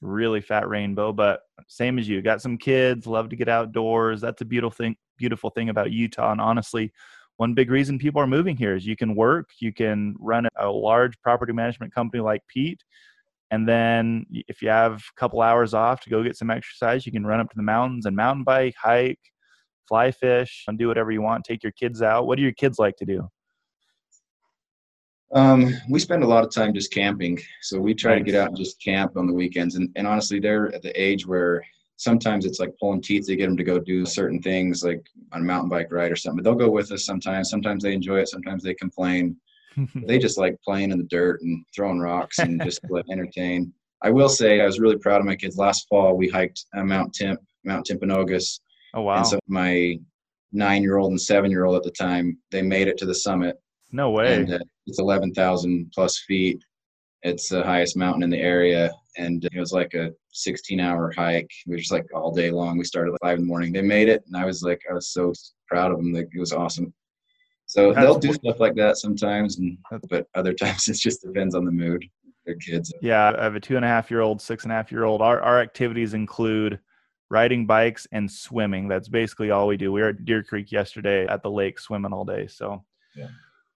Really 0.00 0.40
fat 0.40 0.66
rainbow, 0.70 1.12
but 1.12 1.42
same 1.68 1.98
as 1.98 2.08
you. 2.08 2.22
Got 2.22 2.40
some 2.40 2.56
kids, 2.56 3.06
love 3.06 3.28
to 3.28 3.36
get 3.36 3.50
outdoors. 3.50 4.22
That's 4.22 4.40
a 4.40 4.46
beautiful 4.46 4.74
thing, 4.74 4.96
beautiful 5.18 5.50
thing 5.50 5.68
about 5.68 5.92
Utah. 5.92 6.32
And 6.32 6.40
honestly, 6.40 6.90
one 7.36 7.52
big 7.52 7.70
reason 7.70 7.98
people 7.98 8.22
are 8.22 8.26
moving 8.26 8.56
here 8.56 8.74
is 8.74 8.86
you 8.86 8.96
can 8.96 9.14
work, 9.14 9.50
you 9.58 9.70
can 9.70 10.16
run 10.18 10.48
a 10.56 10.70
large 10.70 11.20
property 11.20 11.52
management 11.52 11.94
company 11.94 12.22
like 12.22 12.40
Pete. 12.48 12.82
And 13.50 13.68
then 13.68 14.26
if 14.30 14.62
you 14.62 14.68
have 14.68 14.94
a 14.94 15.20
couple 15.20 15.40
hours 15.40 15.74
off 15.74 16.00
to 16.02 16.10
go 16.10 16.22
get 16.22 16.36
some 16.36 16.50
exercise, 16.50 17.06
you 17.06 17.12
can 17.12 17.26
run 17.26 17.40
up 17.40 17.50
to 17.50 17.56
the 17.56 17.62
mountains 17.62 18.06
and 18.06 18.16
mountain 18.16 18.44
bike, 18.44 18.74
hike, 18.80 19.20
fly 19.86 20.10
fish, 20.10 20.64
and 20.66 20.78
do 20.78 20.88
whatever 20.88 21.10
you 21.10 21.22
want. 21.22 21.44
Take 21.44 21.62
your 21.62 21.72
kids 21.72 22.02
out. 22.02 22.26
What 22.26 22.36
do 22.36 22.42
your 22.42 22.52
kids 22.52 22.78
like 22.78 22.96
to 22.96 23.04
do? 23.04 23.28
Um, 25.34 25.74
we 25.90 25.98
spend 25.98 26.22
a 26.22 26.28
lot 26.28 26.44
of 26.44 26.52
time 26.52 26.72
just 26.72 26.92
camping. 26.92 27.38
So 27.60 27.80
we 27.80 27.92
try 27.94 28.14
nice. 28.14 28.20
to 28.20 28.32
get 28.32 28.40
out 28.40 28.48
and 28.48 28.56
just 28.56 28.80
camp 28.82 29.16
on 29.16 29.26
the 29.26 29.32
weekends. 29.32 29.74
And, 29.74 29.90
and 29.96 30.06
honestly, 30.06 30.38
they're 30.38 30.72
at 30.74 30.82
the 30.82 31.00
age 31.00 31.26
where 31.26 31.62
sometimes 31.96 32.44
it's 32.44 32.60
like 32.60 32.72
pulling 32.78 33.02
teeth 33.02 33.26
to 33.26 33.36
get 33.36 33.46
them 33.46 33.56
to 33.56 33.64
go 33.64 33.78
do 33.78 34.06
certain 34.06 34.40
things 34.40 34.84
like 34.84 35.04
on 35.32 35.40
a 35.40 35.44
mountain 35.44 35.68
bike 35.68 35.90
ride 35.90 36.12
or 36.12 36.16
something. 36.16 36.42
But 36.42 36.44
they'll 36.44 36.66
go 36.66 36.70
with 36.70 36.92
us 36.92 37.04
sometimes. 37.04 37.50
Sometimes 37.50 37.82
they 37.82 37.94
enjoy 37.94 38.20
it. 38.20 38.28
Sometimes 38.28 38.62
they 38.62 38.74
complain. 38.74 39.36
they 39.94 40.18
just 40.18 40.38
like 40.38 40.60
playing 40.62 40.90
in 40.90 40.98
the 40.98 41.04
dirt 41.04 41.42
and 41.42 41.64
throwing 41.74 42.00
rocks 42.00 42.38
and 42.38 42.62
just 42.62 42.80
like 42.90 43.04
entertain. 43.10 43.72
I 44.02 44.10
will 44.10 44.28
say 44.28 44.60
I 44.60 44.66
was 44.66 44.80
really 44.80 44.98
proud 44.98 45.20
of 45.20 45.26
my 45.26 45.36
kids. 45.36 45.56
Last 45.56 45.88
fall 45.88 46.16
we 46.16 46.28
hiked 46.28 46.64
uh, 46.76 46.84
Mount 46.84 47.14
Timp, 47.14 47.40
Mount 47.64 47.86
Timpanogos. 47.86 48.60
Oh 48.94 49.02
wow! 49.02 49.18
And 49.18 49.26
so 49.26 49.38
my 49.48 49.98
nine-year-old 50.52 51.10
and 51.10 51.20
seven-year-old 51.20 51.76
at 51.76 51.82
the 51.82 51.90
time 51.90 52.38
they 52.50 52.62
made 52.62 52.86
it 52.86 52.96
to 52.98 53.06
the 53.06 53.14
summit. 53.14 53.56
No 53.92 54.10
way! 54.10 54.34
And, 54.34 54.52
uh, 54.52 54.58
it's 54.86 54.98
eleven 54.98 55.32
thousand 55.32 55.90
plus 55.94 56.18
feet. 56.26 56.62
It's 57.22 57.48
the 57.48 57.64
highest 57.64 57.96
mountain 57.96 58.22
in 58.22 58.30
the 58.30 58.38
area, 58.38 58.92
and 59.16 59.42
it 59.44 59.58
was 59.58 59.72
like 59.72 59.94
a 59.94 60.10
16 60.34 60.78
hour 60.78 61.12
hike. 61.16 61.50
It 61.66 61.70
was 61.70 61.80
just 61.80 61.92
like 61.92 62.04
all 62.14 62.34
day 62.34 62.50
long. 62.50 62.76
We 62.76 62.84
started 62.84 63.14
at 63.14 63.20
five 63.22 63.38
in 63.38 63.44
the 63.44 63.48
morning. 63.48 63.72
They 63.72 63.80
made 63.80 64.08
it, 64.08 64.22
and 64.26 64.36
I 64.36 64.44
was 64.44 64.62
like, 64.62 64.82
I 64.90 64.92
was 64.94 65.08
so 65.08 65.32
proud 65.66 65.90
of 65.90 65.96
them. 65.96 66.12
Like 66.12 66.28
it 66.34 66.40
was 66.40 66.52
awesome. 66.52 66.92
So 67.74 67.92
That's 67.92 68.06
they'll 68.06 68.18
do 68.20 68.32
stuff 68.32 68.60
like 68.60 68.76
that 68.76 68.98
sometimes, 68.98 69.58
and 69.58 69.76
but 70.08 70.28
other 70.36 70.52
times 70.62 70.86
it 70.86 70.94
just 70.94 71.22
depends 71.22 71.56
on 71.56 71.64
the 71.64 71.72
mood. 71.72 72.04
Their 72.46 72.54
kids. 72.54 72.94
Yeah, 73.02 73.34
I 73.36 73.42
have 73.42 73.56
a 73.56 73.60
two 73.60 73.74
and 73.74 73.84
a 73.84 73.88
half 73.88 74.12
year 74.12 74.20
old, 74.20 74.40
six 74.40 74.62
and 74.62 74.70
a 74.70 74.76
half 74.76 74.92
year 74.92 75.02
old. 75.02 75.20
Our 75.20 75.40
our 75.40 75.60
activities 75.60 76.14
include 76.14 76.78
riding 77.30 77.66
bikes 77.66 78.06
and 78.12 78.30
swimming. 78.30 78.86
That's 78.86 79.08
basically 79.08 79.50
all 79.50 79.66
we 79.66 79.76
do. 79.76 79.90
We 79.90 80.02
were 80.02 80.10
at 80.10 80.24
Deer 80.24 80.44
Creek 80.44 80.70
yesterday 80.70 81.26
at 81.26 81.42
the 81.42 81.50
lake 81.50 81.80
swimming 81.80 82.12
all 82.12 82.24
day. 82.24 82.46
So 82.46 82.84
yeah 83.16 83.26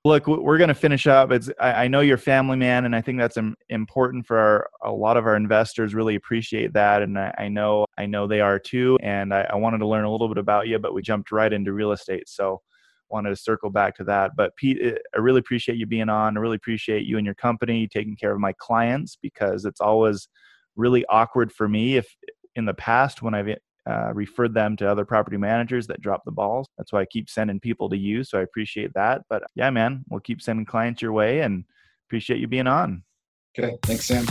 look 0.05 0.28
we're 0.28 0.59
going 0.59 0.68
to 0.68 0.74
finish 0.74 1.07
up 1.09 1.32
it's 1.32 1.51
I, 1.61 1.84
I, 1.84 1.88
know 1.88 2.01
you're 2.01 2.18
family 2.18 2.57
man 2.57 2.84
and 2.84 2.94
i 2.94 3.01
think 3.01 3.18
that's 3.18 3.36
important 3.68 4.26
for 4.26 4.38
our, 4.38 4.70
a 4.84 4.92
lot 4.92 5.16
of 5.16 5.26
our 5.26 5.34
investors 5.34 5.92
really 5.92 6.14
appreciate 6.14 6.72
that 6.74 7.03
and 7.03 7.18
i, 7.18 7.34
I 7.36 7.49
know 7.49 7.84
i 7.99 8.07
know 8.07 8.26
they 8.28 8.40
are 8.40 8.61
too 8.61 8.96
and 9.03 9.34
I, 9.34 9.42
I, 9.51 9.57
wanted 9.57 9.78
to 9.78 9.88
learn 9.88 10.05
a 10.05 10.11
little 10.11 10.28
bit 10.28 10.38
about 10.38 10.68
you 10.68 10.78
but 10.78 10.94
we 10.94 11.03
jumped 11.03 11.32
right 11.32 11.53
into 11.53 11.72
real 11.72 11.90
estate 11.90 12.28
so 12.28 12.61
wanted 13.11 13.30
to 13.30 13.36
circle 13.36 13.70
back 13.70 13.96
to 13.96 14.04
that. 14.04 14.32
But 14.36 14.54
Pete, 14.56 14.78
eh, 14.82 14.94
I 15.14 15.18
really 15.18 15.40
appreciate 15.40 15.78
you 15.78 15.86
being 15.86 16.09
on. 16.09 16.36
I 16.36 16.40
really 16.40 16.56
appreciate 16.56 17.06
you 17.06 17.16
and 17.16 17.24
your 17.24 17.34
company 17.34 17.86
taking 17.86 18.16
care 18.16 18.32
of 18.32 18.40
my 18.40 18.52
clients 18.59 19.16
because 19.20 19.64
it's 19.64 19.80
always 19.80 20.28
really 20.76 21.04
awkward 21.06 21.52
for 21.52 21.68
me 21.68 21.96
if 21.96 22.06
in 22.54 22.64
the 22.64 22.74
past 22.74 23.22
when 23.22 23.34
I've 23.34 23.56
uh, 23.88 24.12
referred 24.12 24.52
them 24.52 24.76
to 24.76 24.90
other 24.90 25.04
property 25.04 25.36
managers 25.36 25.86
that 25.86 26.00
drop 26.00 26.22
the 26.24 26.30
balls. 26.30 26.68
That's 26.76 26.92
why 26.92 27.00
I 27.00 27.06
keep 27.06 27.30
sending 27.30 27.59
people 27.59 27.88
to 27.88 27.96
you. 27.96 28.22
So 28.24 28.38
I 28.38 28.42
appreciate 28.42 28.92
that. 28.94 29.22
But 29.30 29.44
yeah, 29.54 29.70
man, 29.70 30.04
we'll 30.09 30.20
keep 30.20 30.42
sending 30.42 30.66
clients 30.66 31.00
your 31.00 31.12
way 31.12 31.40
and 31.40 31.64
appreciate 32.09 32.40
you 32.40 32.48
being 32.48 32.66
on. 32.66 33.02
Okay. 33.59 33.78
Thanks, 33.82 34.04
Sam. 34.04 34.26